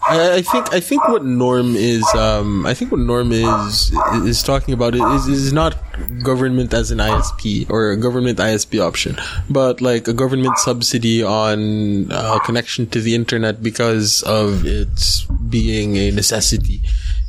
I, 0.00 0.36
I 0.36 0.42
think 0.42 0.72
I 0.72 0.80
think 0.80 1.06
what 1.08 1.24
Norm 1.24 1.76
is 1.76 2.02
um 2.14 2.64
I 2.64 2.72
think 2.72 2.90
what 2.90 3.00
Norm 3.00 3.32
is 3.32 3.92
is 4.24 4.42
talking 4.42 4.72
about 4.72 4.94
is 4.94 5.28
is 5.28 5.52
not 5.52 5.76
government 6.24 6.72
as 6.72 6.90
an 6.90 6.98
ISP 6.98 7.68
or 7.68 7.90
a 7.90 7.96
government 7.96 8.38
ISP 8.38 8.80
option, 8.80 9.16
but 9.50 9.80
like 9.82 10.08
a 10.08 10.14
government 10.14 10.56
subsidy 10.58 11.22
on 11.22 12.10
uh, 12.10 12.38
connection 12.40 12.88
to 12.88 13.00
the 13.00 13.14
internet 13.14 13.62
because 13.62 14.22
of 14.22 14.64
its 14.64 15.24
being 15.52 15.96
a 15.96 16.10
necessity 16.10 16.80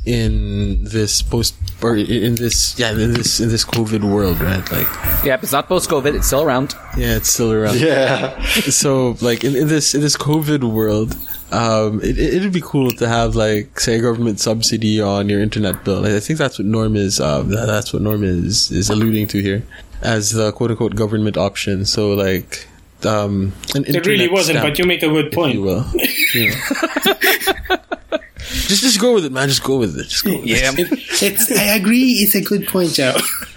in 0.04 0.82
this 0.82 1.22
post 1.22 1.54
or 1.80 1.96
in 1.96 2.34
this 2.34 2.76
yeah 2.78 2.90
in 2.90 3.14
this 3.14 3.38
in 3.40 3.48
this 3.48 3.64
COVID 3.64 4.02
world, 4.02 4.40
right? 4.40 4.64
Like 4.72 4.88
Yeah, 5.24 5.38
it's 5.42 5.52
not 5.52 5.68
post 5.68 5.88
COVID. 5.90 6.14
It's 6.14 6.26
still 6.26 6.42
around. 6.42 6.74
yeah, 6.96 7.16
it's 7.16 7.30
still 7.32 7.52
around. 7.52 7.78
Yeah. 7.78 8.40
So 8.70 9.16
like 9.20 9.44
in, 9.44 9.54
in 9.54 9.68
this 9.68 9.94
in 9.94 10.00
this 10.00 10.16
COVID 10.16 10.64
world, 10.64 11.16
um, 11.52 12.00
it, 12.02 12.18
it'd 12.18 12.52
be 12.52 12.60
cool 12.60 12.90
to 12.92 13.08
have 13.08 13.36
like 13.36 13.78
say 13.78 13.96
a 13.98 14.02
government 14.02 14.40
subsidy 14.40 15.00
on 15.00 15.28
your 15.28 15.40
internet 15.40 15.84
bill. 15.84 16.04
I 16.04 16.18
think 16.20 16.38
that's 16.38 16.58
what 16.58 16.66
Norm 16.66 16.96
is. 16.96 17.20
Uh, 17.20 17.42
that's 17.42 17.92
what 17.92 18.02
Norm 18.02 18.24
is 18.24 18.70
is 18.72 18.90
alluding 18.90 19.28
to 19.28 19.40
here 19.40 19.62
as 20.02 20.32
the 20.32 20.50
quote 20.52 20.70
unquote 20.70 20.94
government 20.96 21.36
option. 21.36 21.84
So 21.84 22.12
like. 22.14 22.66
Um, 23.04 23.52
an 23.74 23.84
It 23.84 24.06
really 24.06 24.28
wasn't, 24.28 24.58
stamp, 24.58 24.68
but 24.70 24.78
you 24.78 24.84
make 24.84 25.02
a 25.02 25.08
good 25.08 25.32
point. 25.32 25.54
you 25.54 25.62
will. 25.62 25.84
You 26.34 26.50
know. 26.50 27.78
Just 28.72 28.82
just 28.82 29.00
go 29.00 29.14
with 29.14 29.24
it, 29.24 29.32
man. 29.32 29.48
Just 29.48 29.62
go 29.62 29.78
with 29.78 29.96
it. 29.98 30.08
Just 30.08 30.24
go 30.24 30.32
with 30.36 30.46
Yeah. 30.46 30.72
it. 30.76 30.88
It's, 31.22 31.50
I 31.52 31.74
agree. 31.76 32.12
It's 32.22 32.34
a 32.34 32.40
good 32.40 32.66
point, 32.66 32.90
Joe. 32.94 33.14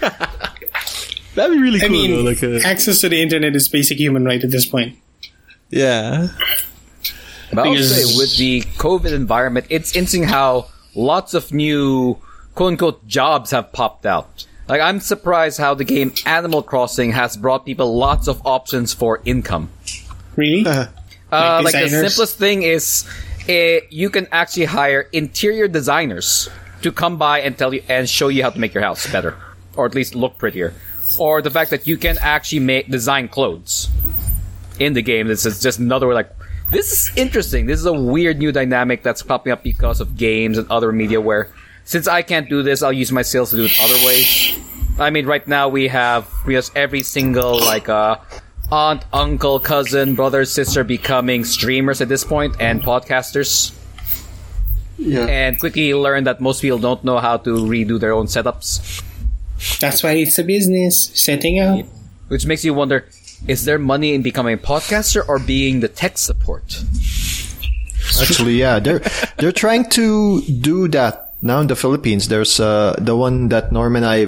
That'd 1.34 1.54
be 1.56 1.60
really 1.62 1.80
cool. 1.80 1.86
I 1.86 1.88
cool. 1.88 2.02
mean, 2.08 2.10
though, 2.12 2.22
like 2.30 2.42
a, 2.42 2.60
access 2.66 3.00
to 3.02 3.08
the 3.08 3.20
internet 3.20 3.54
is 3.54 3.68
basic 3.68 3.98
human 3.98 4.24
right 4.24 4.42
at 4.42 4.50
this 4.50 4.66
point. 4.66 4.96
yeah. 5.70 6.28
But 7.52 7.68
I'll 7.68 7.76
say 7.78 8.16
with 8.18 8.36
the 8.38 8.62
COVID 8.76 9.12
environment, 9.12 9.66
it's 9.70 9.94
interesting 9.94 10.24
how 10.24 10.66
lots 10.94 11.32
of 11.32 11.52
new 11.52 12.18
quote 12.54 12.72
unquote 12.72 13.06
jobs 13.06 13.50
have 13.52 13.72
popped 13.72 14.04
out. 14.04 14.46
Like 14.68 14.80
I'm 14.80 14.98
surprised 15.00 15.58
how 15.58 15.74
the 15.74 15.84
game 15.84 16.12
Animal 16.26 16.62
Crossing 16.62 17.12
has 17.12 17.36
brought 17.36 17.64
people 17.64 17.96
lots 17.96 18.26
of 18.28 18.42
options 18.44 18.92
for 18.92 19.22
income. 19.24 19.70
Really? 20.34 20.66
Uh, 20.66 20.86
like 21.62 21.72
the 21.72 21.88
simplest 21.88 22.36
thing 22.36 22.62
is, 22.62 23.08
uh, 23.48 23.86
you 23.90 24.10
can 24.10 24.26
actually 24.32 24.66
hire 24.66 25.02
interior 25.12 25.68
designers 25.68 26.48
to 26.82 26.92
come 26.92 27.16
by 27.16 27.40
and 27.40 27.56
tell 27.56 27.72
you 27.72 27.82
and 27.88 28.08
show 28.08 28.28
you 28.28 28.42
how 28.42 28.50
to 28.50 28.58
make 28.58 28.74
your 28.74 28.82
house 28.82 29.10
better, 29.10 29.36
or 29.76 29.86
at 29.86 29.94
least 29.94 30.14
look 30.14 30.38
prettier. 30.38 30.74
Or 31.18 31.40
the 31.40 31.50
fact 31.50 31.70
that 31.70 31.86
you 31.86 31.96
can 31.96 32.18
actually 32.20 32.60
make 32.60 32.90
design 32.90 33.28
clothes 33.28 33.88
in 34.78 34.92
the 34.92 35.02
game. 35.02 35.28
This 35.28 35.46
is 35.46 35.62
just 35.62 35.78
another 35.78 36.06
way. 36.06 36.14
Like 36.14 36.30
this 36.70 36.92
is 36.92 37.16
interesting. 37.16 37.66
This 37.66 37.80
is 37.80 37.86
a 37.86 37.92
weird 37.92 38.38
new 38.38 38.52
dynamic 38.52 39.02
that's 39.02 39.22
popping 39.22 39.52
up 39.52 39.62
because 39.62 40.00
of 40.00 40.16
games 40.16 40.58
and 40.58 40.68
other 40.70 40.92
media. 40.92 41.20
Where 41.20 41.48
since 41.84 42.08
I 42.08 42.22
can't 42.22 42.48
do 42.48 42.62
this, 42.62 42.82
I'll 42.82 42.92
use 42.92 43.12
my 43.12 43.22
sales 43.22 43.50
to 43.50 43.56
do 43.56 43.64
it 43.64 43.80
other 43.80 44.04
ways. 44.04 44.58
I 44.98 45.10
mean, 45.10 45.26
right 45.26 45.46
now 45.46 45.68
we 45.68 45.88
have 45.88 46.28
we 46.46 46.54
have 46.54 46.70
every 46.74 47.02
single 47.02 47.60
like 47.60 47.88
uh, 47.88 48.16
aunt, 48.72 49.04
uncle, 49.12 49.60
cousin, 49.60 50.14
brother, 50.14 50.44
sister 50.44 50.82
becoming 50.84 51.44
streamers 51.44 52.00
at 52.00 52.08
this 52.08 52.24
point 52.24 52.56
and 52.60 52.82
podcasters, 52.82 53.72
Yeah. 54.98 55.26
and 55.26 55.58
quickly 55.60 55.92
learn 55.94 56.24
that 56.24 56.40
most 56.40 56.62
people 56.62 56.78
don't 56.78 57.04
know 57.04 57.18
how 57.18 57.36
to 57.38 57.50
redo 57.66 58.00
their 58.00 58.12
own 58.12 58.26
setups, 58.26 59.02
That's 59.80 60.02
why 60.02 60.12
it's 60.12 60.38
a 60.38 60.44
business. 60.44 61.10
Setting 61.14 61.60
up. 61.60 61.86
which 62.28 62.44
makes 62.44 62.64
you 62.64 62.74
wonder: 62.74 63.04
is 63.46 63.64
there 63.64 63.78
money 63.78 64.14
in 64.14 64.20
becoming 64.22 64.54
a 64.54 64.58
podcaster 64.58 65.22
or 65.26 65.38
being 65.38 65.80
the 65.80 65.88
tech 65.88 66.18
support? 66.18 66.82
Actually, 68.20 68.56
yeah, 68.56 68.78
they're 68.80 69.00
they're 69.38 69.52
trying 69.52 69.84
to 69.90 70.40
do 70.42 70.88
that 70.88 71.34
now 71.42 71.60
in 71.60 71.66
the 71.68 71.76
Philippines. 71.76 72.28
There's 72.28 72.58
uh, 72.60 72.94
the 72.98 73.14
one 73.16 73.48
that 73.48 73.70
Norm 73.72 73.96
and 73.96 74.04
I 74.06 74.26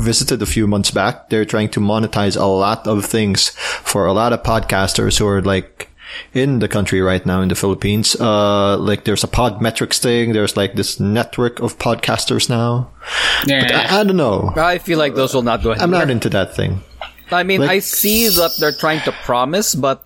visited 0.00 0.42
a 0.42 0.46
few 0.46 0.66
months 0.66 0.90
back. 0.90 1.28
They're 1.30 1.44
trying 1.44 1.68
to 1.70 1.80
monetize 1.80 2.40
a 2.40 2.44
lot 2.44 2.86
of 2.86 3.04
things 3.04 3.50
for 3.84 4.06
a 4.06 4.12
lot 4.12 4.32
of 4.32 4.42
podcasters 4.42 5.18
who 5.18 5.26
are 5.26 5.42
like 5.42 5.88
in 6.34 6.58
the 6.58 6.66
country 6.66 7.00
right 7.00 7.24
now 7.24 7.40
in 7.40 7.48
the 7.48 7.54
Philippines. 7.54 8.16
Uh, 8.18 8.76
like 8.78 9.04
there's 9.04 9.22
a 9.22 9.28
Podmetrics 9.28 9.98
thing. 9.98 10.32
There's 10.32 10.56
like 10.56 10.74
this 10.74 10.98
network 10.98 11.60
of 11.60 11.78
podcasters 11.78 12.48
now. 12.48 12.90
Yeah. 13.46 13.86
I, 13.90 14.00
I 14.00 14.04
don't 14.04 14.16
know. 14.16 14.52
I 14.56 14.78
feel 14.78 14.98
like 14.98 15.14
those 15.14 15.34
will 15.34 15.42
not 15.42 15.62
go 15.62 15.70
ahead. 15.70 15.82
I'm 15.82 15.90
not 15.90 16.10
into 16.10 16.28
that 16.30 16.56
thing. 16.56 16.82
I 17.30 17.44
mean, 17.44 17.60
like- 17.60 17.70
I 17.70 17.78
see 17.78 18.28
that 18.28 18.50
they're 18.58 18.72
trying 18.72 19.00
to 19.02 19.12
promise, 19.12 19.74
but 19.74 20.04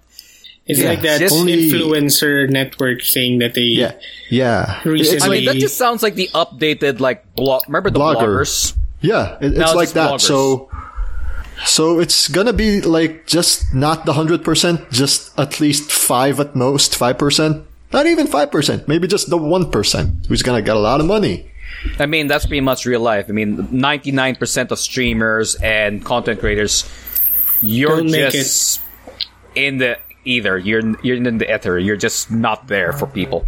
It's 0.67 0.81
Yeah. 0.81 0.89
like 0.97 1.03
that 1.03 1.21
Just- 1.21 1.35
Only- 1.37 1.69
influencer 1.69 2.49
network 2.49 3.03
thing 3.05 3.39
that 3.41 3.53
they. 3.53 3.69
Yeah, 3.77 3.93
yeah, 4.31 4.81
Recently- 4.89 5.21
I 5.21 5.29
mean 5.29 5.45
that 5.45 5.57
just 5.61 5.77
sounds 5.77 6.03
like 6.03 6.15
the 6.17 6.31
updated 6.33 7.01
like 7.01 7.21
blog. 7.37 7.61
Remember 7.69 7.91
the 7.91 8.01
Blogger. 8.01 8.41
bloggers? 8.41 8.73
Yeah, 9.05 9.37
it, 9.41 9.53
Now 9.53 9.65
it's 9.65 9.75
like 9.75 9.85
it's 9.85 9.93
that. 9.93 10.11
bloggers. 10.13 10.21
So, 10.23 10.71
so 11.67 12.01
it's 12.01 12.29
gonna 12.29 12.55
be 12.55 12.81
like 12.81 13.27
just 13.27 13.75
not 13.75 14.07
the 14.07 14.15
hundred 14.15 14.43
percent, 14.45 14.91
just 14.91 15.39
at 15.39 15.61
least 15.61 15.93
five 15.93 16.41
at 16.41 16.57
most, 16.57 16.97
five 16.97 17.19
percent, 17.19 17.65
not 17.93 18.07
even 18.07 18.27
five 18.27 18.51
percent, 18.51 18.89
maybe 18.89 19.07
just 19.07 19.29
the 19.29 19.37
one 19.37 19.71
percent 19.71 20.27
who's 20.27 20.43
gonna 20.43 20.63
get 20.63 20.75
a 20.75 20.81
lot 20.81 21.01
of 21.01 21.07
money. 21.07 21.51
I 21.99 22.07
mean, 22.07 22.29
that's 22.29 22.47
pretty 22.47 22.63
much 22.63 22.87
real 22.87 23.01
life. 23.01 23.27
I 23.29 23.33
mean, 23.33 23.57
99% 23.57 24.71
of 24.71 24.79
streamers 24.79 25.55
and 25.57 26.05
content 26.05 26.41
creators, 26.41 26.89
you're 27.61 27.97
Don't 27.97 28.11
make 28.11 28.33
just 28.33 28.81
in 29.55 29.79
the 29.79 29.99
either. 30.25 30.57
You're 30.57 30.99
you're 31.03 31.17
in 31.17 31.39
the 31.39 31.55
ether. 31.55 31.79
You're 31.79 31.97
just 31.97 32.31
not 32.31 32.69
there 32.69 32.93
for 32.93 33.07
people. 33.07 33.45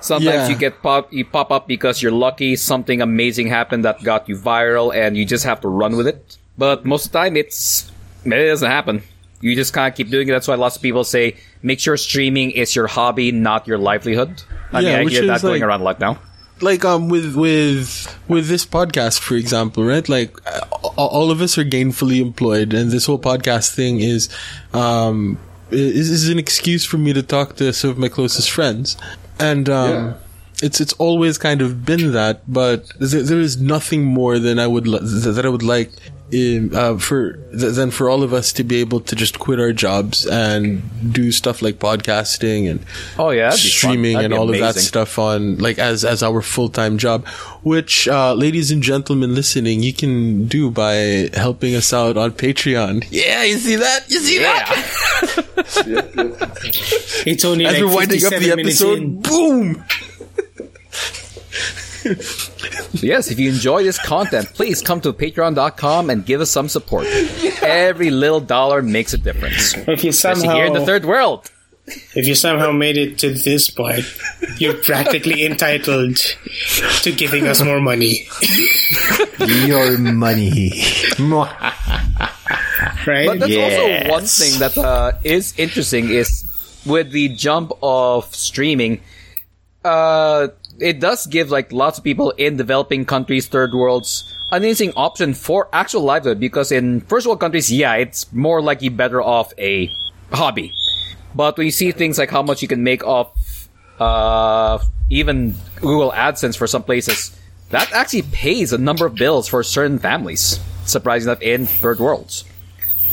Sometimes 0.00 0.34
Yeah. 0.34 0.48
you 0.48 0.56
get 0.56 0.82
pop 0.82 1.12
you 1.12 1.24
pop 1.24 1.50
up 1.50 1.68
because 1.68 2.00
you're 2.02 2.12
lucky. 2.12 2.56
Something 2.56 3.00
amazing 3.02 3.48
happened 3.48 3.84
that 3.84 4.02
got 4.02 4.28
you 4.28 4.36
viral, 4.36 4.94
and 4.94 5.16
you 5.16 5.24
just 5.24 5.44
have 5.44 5.60
to 5.60 5.68
run 5.68 5.96
with 5.96 6.06
it. 6.06 6.36
But 6.56 6.84
most 6.84 7.06
of 7.06 7.12
the 7.12 7.18
time, 7.18 7.36
it's 7.36 7.90
it 8.24 8.30
doesn't 8.30 8.70
happen. 8.70 9.02
You 9.40 9.54
just 9.54 9.72
kind 9.72 9.90
of 9.90 9.96
keep 9.96 10.10
doing 10.10 10.28
it. 10.28 10.32
That's 10.32 10.48
why 10.48 10.54
lots 10.56 10.76
of 10.76 10.82
people 10.82 11.04
say 11.04 11.36
make 11.62 11.80
sure 11.80 11.96
streaming 11.96 12.50
is 12.50 12.76
your 12.76 12.86
hobby, 12.86 13.32
not 13.32 13.66
your 13.66 13.78
livelihood. 13.78 14.42
I 14.72 14.80
Yeah, 14.80 14.98
mean, 15.00 15.08
I 15.08 15.10
hear 15.10 15.26
that 15.26 15.36
is 15.36 15.42
going 15.42 15.60
like- 15.60 15.68
around 15.68 15.80
a 15.80 15.84
lot 15.84 16.00
now. 16.00 16.18
like 16.62 16.84
um 16.84 17.08
with 17.08 17.34
with 17.36 17.88
with 18.28 18.46
this 18.48 18.66
podcast 18.66 19.18
for 19.18 19.34
example 19.34 19.82
right 19.82 20.06
like 20.10 20.36
all 20.96 21.30
of 21.30 21.40
us 21.40 21.56
are 21.56 21.64
gainfully 21.64 22.20
employed 22.20 22.74
and 22.74 22.90
this 22.90 23.06
whole 23.06 23.18
podcast 23.18 23.72
thing 23.74 24.00
is 24.00 24.28
um 24.74 25.38
is, 25.70 26.10
is 26.10 26.28
an 26.28 26.38
excuse 26.38 26.84
for 26.84 26.98
me 26.98 27.14
to 27.14 27.22
talk 27.22 27.56
to 27.56 27.72
some 27.72 27.88
of 27.88 27.96
my 27.96 28.08
closest 28.10 28.50
friends 28.50 28.98
and 29.40 29.68
um 29.68 30.14
it's 30.62 30.80
it's 30.80 30.92
always 30.94 31.38
kind 31.38 31.62
of 31.62 31.84
been 31.86 32.12
that 32.12 32.42
but 32.46 32.86
there, 32.98 33.22
there 33.22 33.40
is 33.40 33.60
nothing 33.60 34.04
more 34.04 34.38
than 34.38 34.58
i 34.58 34.66
would 34.66 34.86
li- 34.86 34.98
that 35.02 35.44
i 35.44 35.48
would 35.48 35.62
like 35.62 35.90
in, 36.32 36.72
uh, 36.76 36.96
for 36.96 37.32
th- 37.58 37.74
than 37.74 37.90
for 37.90 38.08
all 38.08 38.22
of 38.22 38.32
us 38.32 38.52
to 38.52 38.62
be 38.62 38.76
able 38.76 39.00
to 39.00 39.16
just 39.16 39.40
quit 39.40 39.58
our 39.58 39.72
jobs 39.72 40.24
and 40.26 40.80
do 41.12 41.32
stuff 41.32 41.60
like 41.60 41.80
podcasting 41.80 42.70
and 42.70 42.78
Oh 43.18 43.30
yeah, 43.30 43.48
that'd 43.50 43.58
be 43.58 43.68
fun. 43.68 43.78
streaming 43.90 44.16
and 44.16 44.32
all 44.32 44.48
of 44.48 44.56
that 44.60 44.76
stuff 44.76 45.18
on 45.18 45.58
like 45.58 45.80
as 45.80 46.04
as 46.04 46.22
our 46.22 46.40
full 46.40 46.68
time 46.68 46.98
job, 46.98 47.26
which 47.64 48.06
uh, 48.06 48.32
ladies 48.34 48.70
and 48.70 48.80
gentlemen 48.80 49.34
listening, 49.34 49.82
you 49.82 49.92
can 49.92 50.46
do 50.46 50.70
by 50.70 51.30
helping 51.34 51.74
us 51.74 51.92
out 51.92 52.16
on 52.16 52.30
Patreon. 52.30 53.08
Yeah, 53.10 53.42
you 53.42 53.58
see 53.58 53.74
that? 53.74 54.08
You 54.08 54.20
see 54.20 54.38
that? 54.38 55.46
It's 57.26 57.44
only 57.44 57.66
As 57.66 57.74
like 57.74 57.82
we're 57.82 57.94
winding 57.94 58.24
up 58.24 58.32
57 58.32 58.48
the 58.50 58.56
minutes 58.56 58.80
episode, 58.80 58.98
in. 58.98 59.20
boom! 59.22 59.84
Yes, 63.02 63.30
if 63.30 63.38
you 63.38 63.50
enjoy 63.50 63.82
this 63.84 63.98
content, 63.98 64.46
please 64.54 64.80
come 64.82 65.00
to 65.02 65.12
patreon.com 65.12 66.10
and 66.10 66.24
give 66.24 66.40
us 66.40 66.50
some 66.50 66.68
support. 66.68 67.06
Every 67.62 68.10
little 68.10 68.40
dollar 68.40 68.80
makes 68.82 69.12
a 69.12 69.18
difference. 69.18 69.74
If 69.86 70.02
you 70.04 70.10
Especially 70.10 70.40
somehow 70.42 70.54
here 70.56 70.64
in 70.66 70.72
the 70.72 70.84
third 70.84 71.04
world. 71.04 71.50
if 72.14 72.26
you 72.26 72.34
somehow 72.34 72.72
made 72.72 72.96
it 72.96 73.18
to 73.18 73.32
this 73.34 73.68
point, 73.70 74.04
you're 74.58 74.74
practically 74.74 75.44
entitled 75.50 76.16
to 77.02 77.12
giving 77.12 77.46
us 77.46 77.60
more 77.62 77.80
money, 77.80 78.26
Your 79.66 79.98
money. 79.98 80.72
right? 83.06 83.26
But 83.26 83.38
that's 83.40 83.52
Yes. 83.52 83.72
also 83.72 84.10
one 84.10 84.24
thing 84.26 84.58
that 84.60 84.76
uh, 84.78 85.12
is 85.24 85.54
interesting 85.58 86.10
is 86.10 86.44
with 86.86 87.10
the 87.12 87.28
jump 87.28 87.72
of 87.82 88.34
streaming, 88.34 89.00
uh, 89.84 90.48
it 90.78 91.00
does 91.00 91.26
give 91.26 91.50
like 91.50 91.72
lots 91.72 91.98
of 91.98 92.04
people 92.04 92.30
in 92.32 92.56
developing 92.56 93.04
countries, 93.04 93.46
third 93.46 93.74
worlds, 93.74 94.24
an 94.50 94.62
interesting 94.62 94.92
option 94.96 95.34
for 95.34 95.68
actual 95.72 96.02
livelihood 96.02 96.40
because 96.40 96.72
in 96.72 97.00
first 97.02 97.26
world 97.26 97.40
countries, 97.40 97.70
yeah, 97.70 97.94
it's 97.94 98.32
more 98.32 98.60
likely 98.62 98.88
better 98.88 99.22
off 99.22 99.52
a 99.58 99.90
hobby. 100.32 100.72
But 101.34 101.56
when 101.56 101.66
you 101.66 101.70
see 101.70 101.92
things 101.92 102.18
like 102.18 102.30
how 102.30 102.42
much 102.42 102.62
you 102.62 102.68
can 102.68 102.82
make 102.82 103.04
off 103.04 103.68
uh, 104.00 104.78
even 105.10 105.54
Google 105.76 106.10
AdSense 106.12 106.56
for 106.56 106.66
some 106.66 106.82
places, 106.82 107.36
that 107.70 107.92
actually 107.92 108.22
pays 108.22 108.72
a 108.72 108.78
number 108.78 109.06
of 109.06 109.14
bills 109.14 109.46
for 109.46 109.62
certain 109.62 109.98
families. 109.98 110.58
Surprising 110.86 111.28
enough, 111.28 111.42
in 111.42 111.66
third 111.66 112.00
worlds. 112.00 112.44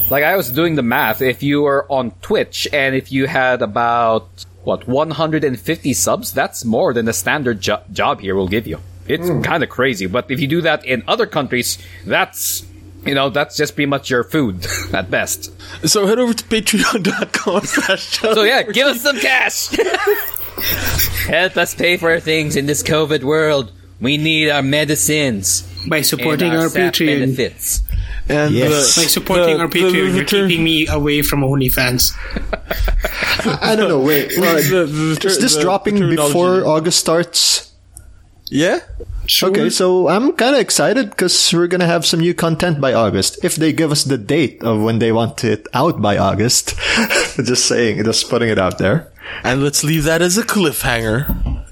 Like 0.09 0.23
I 0.23 0.35
was 0.35 0.51
doing 0.51 0.75
the 0.75 0.83
math, 0.83 1.21
if 1.21 1.43
you 1.43 1.61
were 1.61 1.85
on 1.89 2.11
Twitch 2.21 2.67
and 2.71 2.95
if 2.95 3.11
you 3.11 3.27
had 3.27 3.61
about 3.61 4.45
what 4.63 4.87
150 4.87 5.93
subs, 5.93 6.33
that's 6.33 6.65
more 6.65 6.93
than 6.93 7.05
the 7.05 7.13
standard 7.13 7.61
jo- 7.61 7.81
job 7.91 8.19
here 8.21 8.35
will 8.35 8.47
give 8.47 8.67
you. 8.67 8.79
It's 9.07 9.27
hmm. 9.27 9.41
kind 9.41 9.63
of 9.63 9.69
crazy, 9.69 10.07
but 10.07 10.29
if 10.29 10.39
you 10.39 10.47
do 10.47 10.61
that 10.61 10.85
in 10.85 11.03
other 11.07 11.25
countries, 11.25 11.77
that's 12.05 12.65
you 13.05 13.15
know 13.15 13.29
that's 13.29 13.55
just 13.55 13.75
pretty 13.75 13.87
much 13.87 14.09
your 14.09 14.23
food 14.23 14.65
at 14.93 15.09
best. 15.09 15.51
So 15.87 16.05
head 16.05 16.19
over 16.19 16.33
to 16.33 16.43
patreon.com 16.43 17.61
slash 17.63 18.19
So 18.19 18.43
yeah, 18.43 18.63
give 18.63 18.87
us 18.87 19.01
some 19.01 19.19
cash. 19.19 19.69
Help 21.27 21.57
us 21.57 21.75
pay 21.75 21.97
for 21.97 22.19
things 22.19 22.55
in 22.55 22.65
this 22.65 22.83
COVID 22.83 23.23
world. 23.23 23.71
We 23.99 24.17
need 24.17 24.49
our 24.49 24.61
medicines. 24.61 25.63
By 25.87 26.01
supporting 26.01 26.49
and 26.49 26.57
our, 26.57 26.63
our, 26.63 26.69
Patreon. 26.69 27.19
benefits. 27.19 27.81
And 28.29 28.53
Yes. 28.53 28.97
uh, 28.97 29.01
By 29.01 29.07
supporting 29.07 29.57
the- 29.57 29.63
our 29.63 29.67
Patreon, 29.69 29.91
the 30.11 30.15
you're 30.17 30.25
term- 30.25 30.49
keeping 30.49 30.63
me 30.63 30.87
away 30.87 31.21
from 31.21 31.41
OnlyFans. 31.41 32.11
I 33.61 33.75
don't 33.75 33.89
know. 33.89 33.99
Wait, 33.99 34.29
the- 34.29 34.85
the- 34.85 35.17
the- 35.19 35.27
is 35.27 35.37
this 35.39 35.55
the- 35.55 35.61
dropping 35.61 35.95
the 35.99 36.15
before 36.15 36.65
August 36.65 36.99
starts? 36.99 37.71
Yeah. 38.49 38.79
Sure. 39.27 39.49
Okay, 39.49 39.69
so 39.69 40.07
I'm 40.07 40.31
kind 40.33 40.55
of 40.55 40.61
excited 40.61 41.09
because 41.09 41.35
we're 41.53 41.67
gonna 41.67 41.85
have 41.85 42.05
some 42.05 42.21
new 42.21 42.33
content 42.33 42.79
by 42.79 42.93
August. 42.93 43.39
If 43.43 43.57
they 43.57 43.73
give 43.73 43.91
us 43.91 44.03
the 44.05 44.17
date 44.17 44.63
of 44.63 44.79
when 44.79 44.99
they 44.99 45.11
want 45.11 45.43
it 45.43 45.67
out 45.73 46.01
by 46.01 46.17
August, 46.17 46.73
just 47.43 47.65
saying, 47.65 48.03
just 48.05 48.29
putting 48.29 48.47
it 48.47 48.57
out 48.57 48.77
there. 48.77 49.11
And 49.43 49.61
let's 49.61 49.83
leave 49.83 50.05
that 50.05 50.21
as 50.21 50.37
a 50.37 50.43
cliffhanger. 50.43 51.56